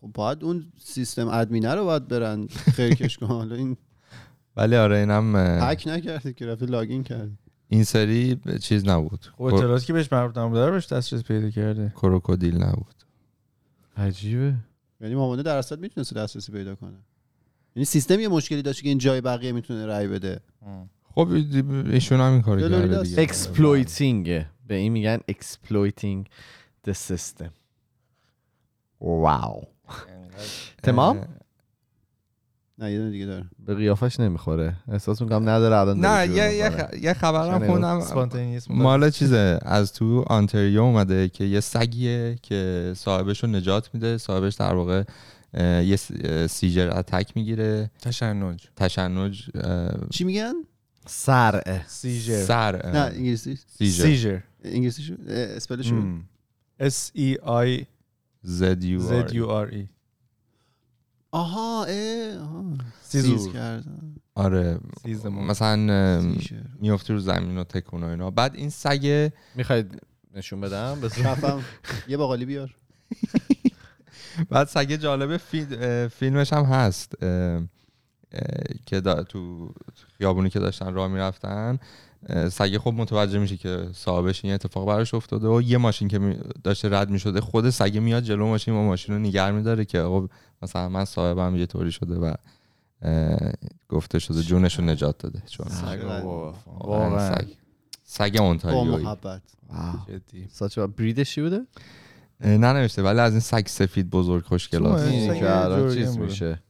خب 0.00 0.08
باید 0.14 0.44
اون 0.44 0.66
سیستم 0.78 1.28
ادمینه 1.28 1.74
رو 1.74 1.84
باید 1.84 2.08
برن 2.08 2.46
خیرکش 2.46 3.18
کن 3.18 3.26
حالا 3.26 3.54
این 3.54 3.76
ولی 4.56 4.76
آره 4.76 4.98
اینم 4.98 5.36
هک 5.36 5.84
نکردی 5.86 6.34
که 6.34 6.46
رفته 6.46 6.66
login 6.66 7.02
کرد 7.02 7.30
این 7.68 7.84
سری 7.84 8.40
چیز 8.62 8.88
نبود. 8.88 9.26
خب 9.36 9.42
اطلاعاتی 9.42 9.86
که 9.86 9.92
بهش 9.92 10.12
مربوط 10.12 10.38
نبوده 10.38 10.66
رو 10.66 10.72
بهش 10.72 10.92
دسترسی 10.92 11.22
پیدا 11.22 11.50
کرده. 11.50 11.92
کروکودیل 11.96 12.62
نبود. 12.62 13.01
عجیبه. 13.96 14.54
یعنی 15.00 15.14
مامانه 15.14 15.42
در 15.42 15.56
اصل 15.56 15.78
می‌تونست 15.78 16.14
دسترسی 16.14 16.52
پیدا 16.52 16.74
کنه. 16.74 16.96
یعنی 17.76 17.84
سیستم 17.84 18.20
یه 18.20 18.28
مشکلی 18.28 18.62
داشت 18.62 18.82
که 18.82 18.88
این 18.88 18.98
جای 18.98 19.20
بقیه 19.20 19.52
می‌تونه 19.52 19.86
رأی 19.86 20.08
بده. 20.08 20.40
خب 21.14 21.28
ایشون 21.90 22.20
هم 22.20 22.32
این 22.32 22.42
کارو 22.42 22.60
کرده. 22.60 23.02
دیگه. 23.02 23.22
exploiting 23.22 24.46
به 24.66 24.74
این 24.74 24.92
میگن 24.92 25.18
exploiting 25.28 26.28
the 26.88 26.92
system. 26.92 27.50
wow 29.00 29.62
تمام؟ 30.82 31.26
نه 32.78 32.92
یه 32.92 32.98
دونه 32.98 33.10
دیگه 33.10 33.26
داره. 33.26 33.44
به 33.66 33.74
قیافش 33.74 34.20
نمی‌خوره. 34.20 34.76
احساس 34.88 35.22
می‌کنم 35.22 35.48
نداره 35.48 35.76
الان 35.76 36.00
نه 36.00 36.28
یه 36.28 36.54
یه, 37.02 37.12
خبرم. 37.12 37.66
خوندم. 37.66 38.02
مال 38.70 39.10
چیزه؟ 39.10 39.58
از 39.62 39.92
تو 39.92 40.24
آنتریو 40.26 40.80
اومده 40.80 41.28
که 41.28 41.44
یه 41.44 41.60
سگیه 41.60 42.36
که 42.42 42.92
صاحبش 42.96 43.44
رو 43.44 43.50
نجات 43.50 43.90
میده. 43.94 44.18
صاحبش 44.18 44.54
در 44.54 44.74
واقع 44.74 45.02
یه 45.82 45.96
سیجر 46.46 46.90
اتک 46.98 47.32
می‌گیره. 47.36 47.90
تشنج. 48.02 48.68
تشنج 48.76 49.50
چی 50.10 50.24
میگن؟ 50.24 50.52
سرعه 51.06 51.86
سیجر. 51.86 52.44
سر. 52.44 52.86
نه 52.92 52.98
انگلیسی. 52.98 53.58
سیجر. 53.66 54.04
سیجر. 54.04 54.38
انگلیسی 54.64 55.02
شو 55.02 55.14
اسپلش 55.28 55.88
شو 55.88 56.18
S 56.80 57.18
E 57.18 57.36
I 57.46 57.84
زد 58.42 58.84
یو 58.84 59.00
Z 59.00 59.28
U 59.30 59.68
R 59.70 59.74
E. 59.74 60.01
آها 61.32 61.84
اه 61.84 62.38
آها 62.38 62.64
سیزور. 63.02 63.38
سیز 63.38 63.52
کردن 63.52 64.14
آره. 64.34 64.78
مثلا. 65.48 65.76
میفته 66.80 67.12
رو 67.14 67.20
زمین 67.20 67.58
و 67.58 67.64
تکون 67.64 68.02
و 68.02 68.06
اینا 68.06 68.30
بعد 68.30 68.54
این 68.54 68.70
سگه 68.70 69.32
می‌خواید 69.54 70.00
نشون 70.34 70.60
بدم 70.60 70.98
بذار. 71.02 71.24
کفم 71.24 71.62
یه 72.08 72.16
باقالی 72.16 72.44
بیار 72.44 72.74
بعد 74.50 74.66
سگه 74.68 74.98
جالب 74.98 75.36
فیلمش 76.08 76.52
هم 76.52 76.64
هست 76.64 77.12
که. 78.86 79.00
تو 79.28 79.72
خیابونی 80.18 80.50
که 80.50 80.58
داشتن 80.58 80.94
راه 80.94 81.08
می‌رفتن 81.08 81.78
سگه 82.50 82.78
خب 82.78 82.94
متوجه 82.96 83.38
میشه 83.38 83.56
که 83.56 83.86
صاحبش 83.94 84.44
این 84.44 84.54
اتفاق 84.54 84.86
براش 84.86 85.14
افتاده 85.14 85.48
و 85.48 85.62
یه 85.62 85.78
ماشین 85.78 86.08
که 86.08 86.38
داشته 86.64 86.88
رد 86.88 87.10
می‌شده 87.10 87.40
خود 87.40 87.70
سگه 87.70 88.00
میاد 88.00 88.22
جلو 88.22 88.46
ماشین 88.46 88.74
و 88.74 88.82
ماشین 88.82 89.14
رو 89.14 89.20
نگر 89.20 89.52
میداره 89.52 89.84
که 89.84 90.00
آقا 90.00 90.28
مثلا 90.62 90.88
من 90.88 91.04
صاحبم 91.04 91.56
یه 91.56 91.66
طوری 91.66 91.92
شده 91.92 92.14
و 92.14 92.34
گفته 93.88 94.18
شده 94.18 94.42
جونش 94.42 94.78
رو 94.78 94.84
نجات 94.84 95.18
داده. 95.18 95.42
چون. 95.46 95.66
واقعا. 96.66 97.34
سگ. 97.34 97.46
سگ 98.04 98.38
با 98.38 98.44
اونتاریویی. 98.44 99.04
محبت. 99.04 99.42
جدی. 100.08 100.48
ساچ 100.50 100.78
بریدش 100.78 101.34
چی 101.34 101.42
بوده؟ 101.42 101.66
اه، 102.40 102.56
ننوشته 102.56 103.02
ولی 103.02 103.20
از 103.20 103.32
این 103.32 103.40
سگ 103.40 103.66
سفید 103.66 104.10
بزرگ 104.10 104.44
سگ 104.44 104.70
که 104.70 104.76
الان 104.76 105.94
چیز. 105.94 106.18
میشه. 106.18 106.62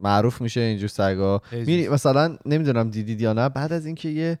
معروف 0.00 0.40
میشه 0.40 0.60
اینجور 0.60 0.88
سگا. 0.88 1.42
میری 1.52 1.88
مثلا 1.88 2.36
نمی‌دونم 2.46 2.90
دیدید 2.90 3.20
یا 3.20 3.32
نه 3.32 3.48
بعد 3.48 3.72
از 3.72 3.86
اینکه 3.86 4.08
یه 4.08 4.38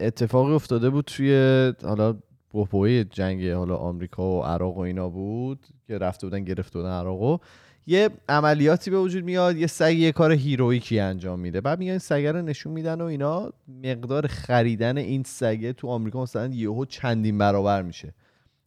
اتفاقی 0.00 0.52
افتاده 0.52 0.90
بود 0.90 1.04
توی 1.04 1.72
حالا 1.84 2.16
بحبوحه 2.54 3.04
جنگ 3.04 3.48
حالا 3.48 3.76
آمریکا 3.76 4.38
و 4.38 4.42
عراق 4.42 4.76
و 4.76 4.80
اینا 4.80 5.08
بود 5.08 5.66
که 5.86 5.98
رفته 5.98 6.26
بودن 6.26 6.44
گرفته 6.44 6.78
بودن 6.78 6.90
عراقو 6.90 7.38
یه 7.86 8.10
عملیاتی 8.28 8.90
به 8.90 8.98
وجود 8.98 9.24
میاد 9.24 9.56
یه 9.56 9.66
سگ 9.66 9.94
یه 9.98 10.12
کار 10.12 10.32
هیرویکی 10.32 11.00
انجام 11.00 11.40
میده. 11.40 11.60
بعد 11.60 11.78
میگن 11.78 11.90
این 11.90 11.98
سگه 11.98 12.32
رو 12.32 12.42
نشون 12.42 12.72
میدن 12.72 13.00
و 13.00 13.04
اینا 13.04 13.52
مقدار 13.84 14.26
خریدن 14.26 14.98
این 14.98 15.22
سگه 15.22 15.72
تو 15.72 15.88
آمریکا 15.88 16.22
مثلا 16.22 16.46
یهو 16.46 16.84
چندین 16.84 17.38
برابر 17.38 17.82
میشه. 17.82 18.14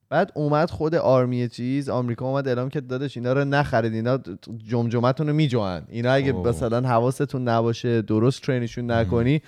بعد 0.10 0.32
اومد 0.36 0.70
خود 0.70 0.95
آرمی 0.95 1.47
چیز 1.47 1.89
آمریکا 1.89 2.26
اومد 2.26 2.47
اعلام 2.47 2.70
کرد 2.70 2.88
دادش 2.88 3.18
اینا 3.18 3.34
رو 3.34 3.45
نخرید 3.45 3.93
اینا 3.93 4.20
جمجمتون 4.58 5.28
رو 5.28 5.34
میجوان. 5.34 5.86
اینا 5.89 6.12
اگه 6.12 6.32
اوه. 6.32 6.49
مثلا 6.49 6.82
حواستون 6.82 7.47
نباشه 7.47 8.01
درست 8.01 8.41
ترینشون 8.41 8.91
نکنی 8.91 9.41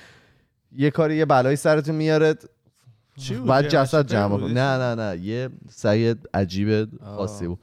یه 0.71 0.91
کاری 0.91 1.17
یه 1.17 1.25
بلایی 1.25 1.55
سرتون 1.55 1.95
میاره؟ 1.95 2.35
بعد 3.47 3.67
جسد 3.67 4.07
جمع 4.07 4.47
نه 4.47 4.77
نه 4.77 4.95
نه. 4.95 5.17
یه 5.17 5.49
سگ 5.69 6.15
عجیب 6.33 6.89
خاصی 7.03 7.47
بود. 7.47 7.59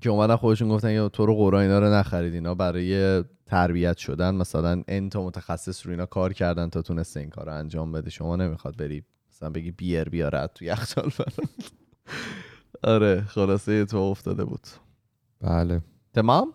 که 0.00 0.10
اومدن 0.10 0.36
خودشون 0.36 0.68
گفتن 0.68 1.02
که 1.02 1.08
تو 1.08 1.26
رو 1.26 1.34
قرآن 1.34 1.62
اینا 1.62 1.78
رو 1.78 1.86
نخرید. 1.94 2.34
اینا 2.34 2.54
برای 2.54 3.24
تربیت 3.46 3.96
شدن 3.96 4.34
مثلا 4.34 4.82
انتا 4.88 5.22
متخصص 5.26 5.86
رو 5.86 5.92
اینا 5.92 6.06
کار 6.06 6.32
کردن 6.32 6.68
تا 6.68 6.82
تونسته 6.82 7.20
این 7.20 7.30
کار 7.30 7.46
رو 7.46 7.54
انجام 7.54 7.92
بده. 7.92 8.10
شما 8.10 8.36
نمی‌خواد 8.36 8.76
بری 8.76 9.02
مثلا 9.36 9.50
بگی 9.50 9.70
بیر 9.70 10.04
بیاره 10.04 10.48
تو 10.54 10.64
یخچال 10.64 11.10
آره 12.82 13.24
خلاصه 13.28 13.84
تو 13.84 13.96
افتاده 13.96 14.44
بود. 14.44 14.60
بله. 15.40 15.80
تمام؟ 16.14 16.52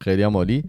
خیلی 0.00 0.22
هم 0.22 0.36
عالی. 0.36 0.64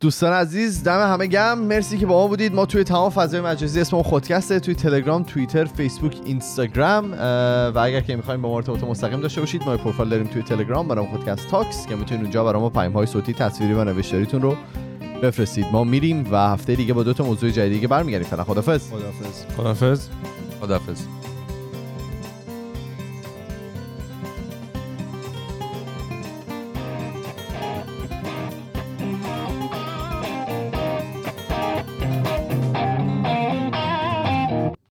دوستان 0.00 0.32
عزیز 0.32 0.84
دم 0.84 1.12
همه 1.12 1.26
گم. 1.26 1.58
مرسی 1.58 1.98
که 1.98 2.06
با 2.06 2.22
ما 2.22 2.28
بودید. 2.28 2.54
ما 2.54 2.66
توی 2.66 2.84
تمام 2.84 3.10
فضای 3.10 3.40
مجازی 3.40 3.80
اسم 3.80 4.02
خودکسته 4.02 4.60
توی 4.60 4.74
تلگرام 4.74 5.22
توییتر 5.22 5.64
فیسبوک 5.64 6.20
اینستاگرام 6.24 7.12
و 7.74 7.78
اگر 7.78 8.00
که 8.00 8.16
می‌خوایم 8.16 8.42
با 8.42 8.48
ما 8.48 8.56
ارتباط 8.56 8.84
مستقیم 8.84 9.20
داشته 9.20 9.40
باشید 9.40 9.62
ما 9.62 9.76
پروفایل 9.76 10.08
داریم 10.08 10.26
توی 10.26 10.42
تلگرام 10.42 10.88
برام 10.88 11.06
خودکست 11.06 11.48
تاکس 11.48 11.86
که 11.86 11.96
می‌تونید 11.96 12.22
اونجا 12.22 12.44
برام 12.44 12.70
پیام 12.70 12.92
های 12.92 13.06
صوتی 13.06 13.32
تصویری 13.34 13.72
و 13.72 13.84
نوشتاریتون 13.84 14.42
رو 14.42 14.56
بفرستید. 15.22 15.66
ما 15.72 15.84
میریم 15.84 16.28
و 16.32 16.36
هفته 16.36 16.74
دیگه 16.74 16.92
با 16.94 17.02
دو 17.02 17.12
تا 17.12 17.24
موضوع 17.24 17.50
جدید 17.50 17.72
دیگه 17.72 17.88
برمیگردیم. 17.88 18.28
فعلا 18.28 18.44
خدافظ 18.44 18.90
خدافظ 18.90 19.44
خدافظ 19.56 20.08
خدافظ 20.60 21.00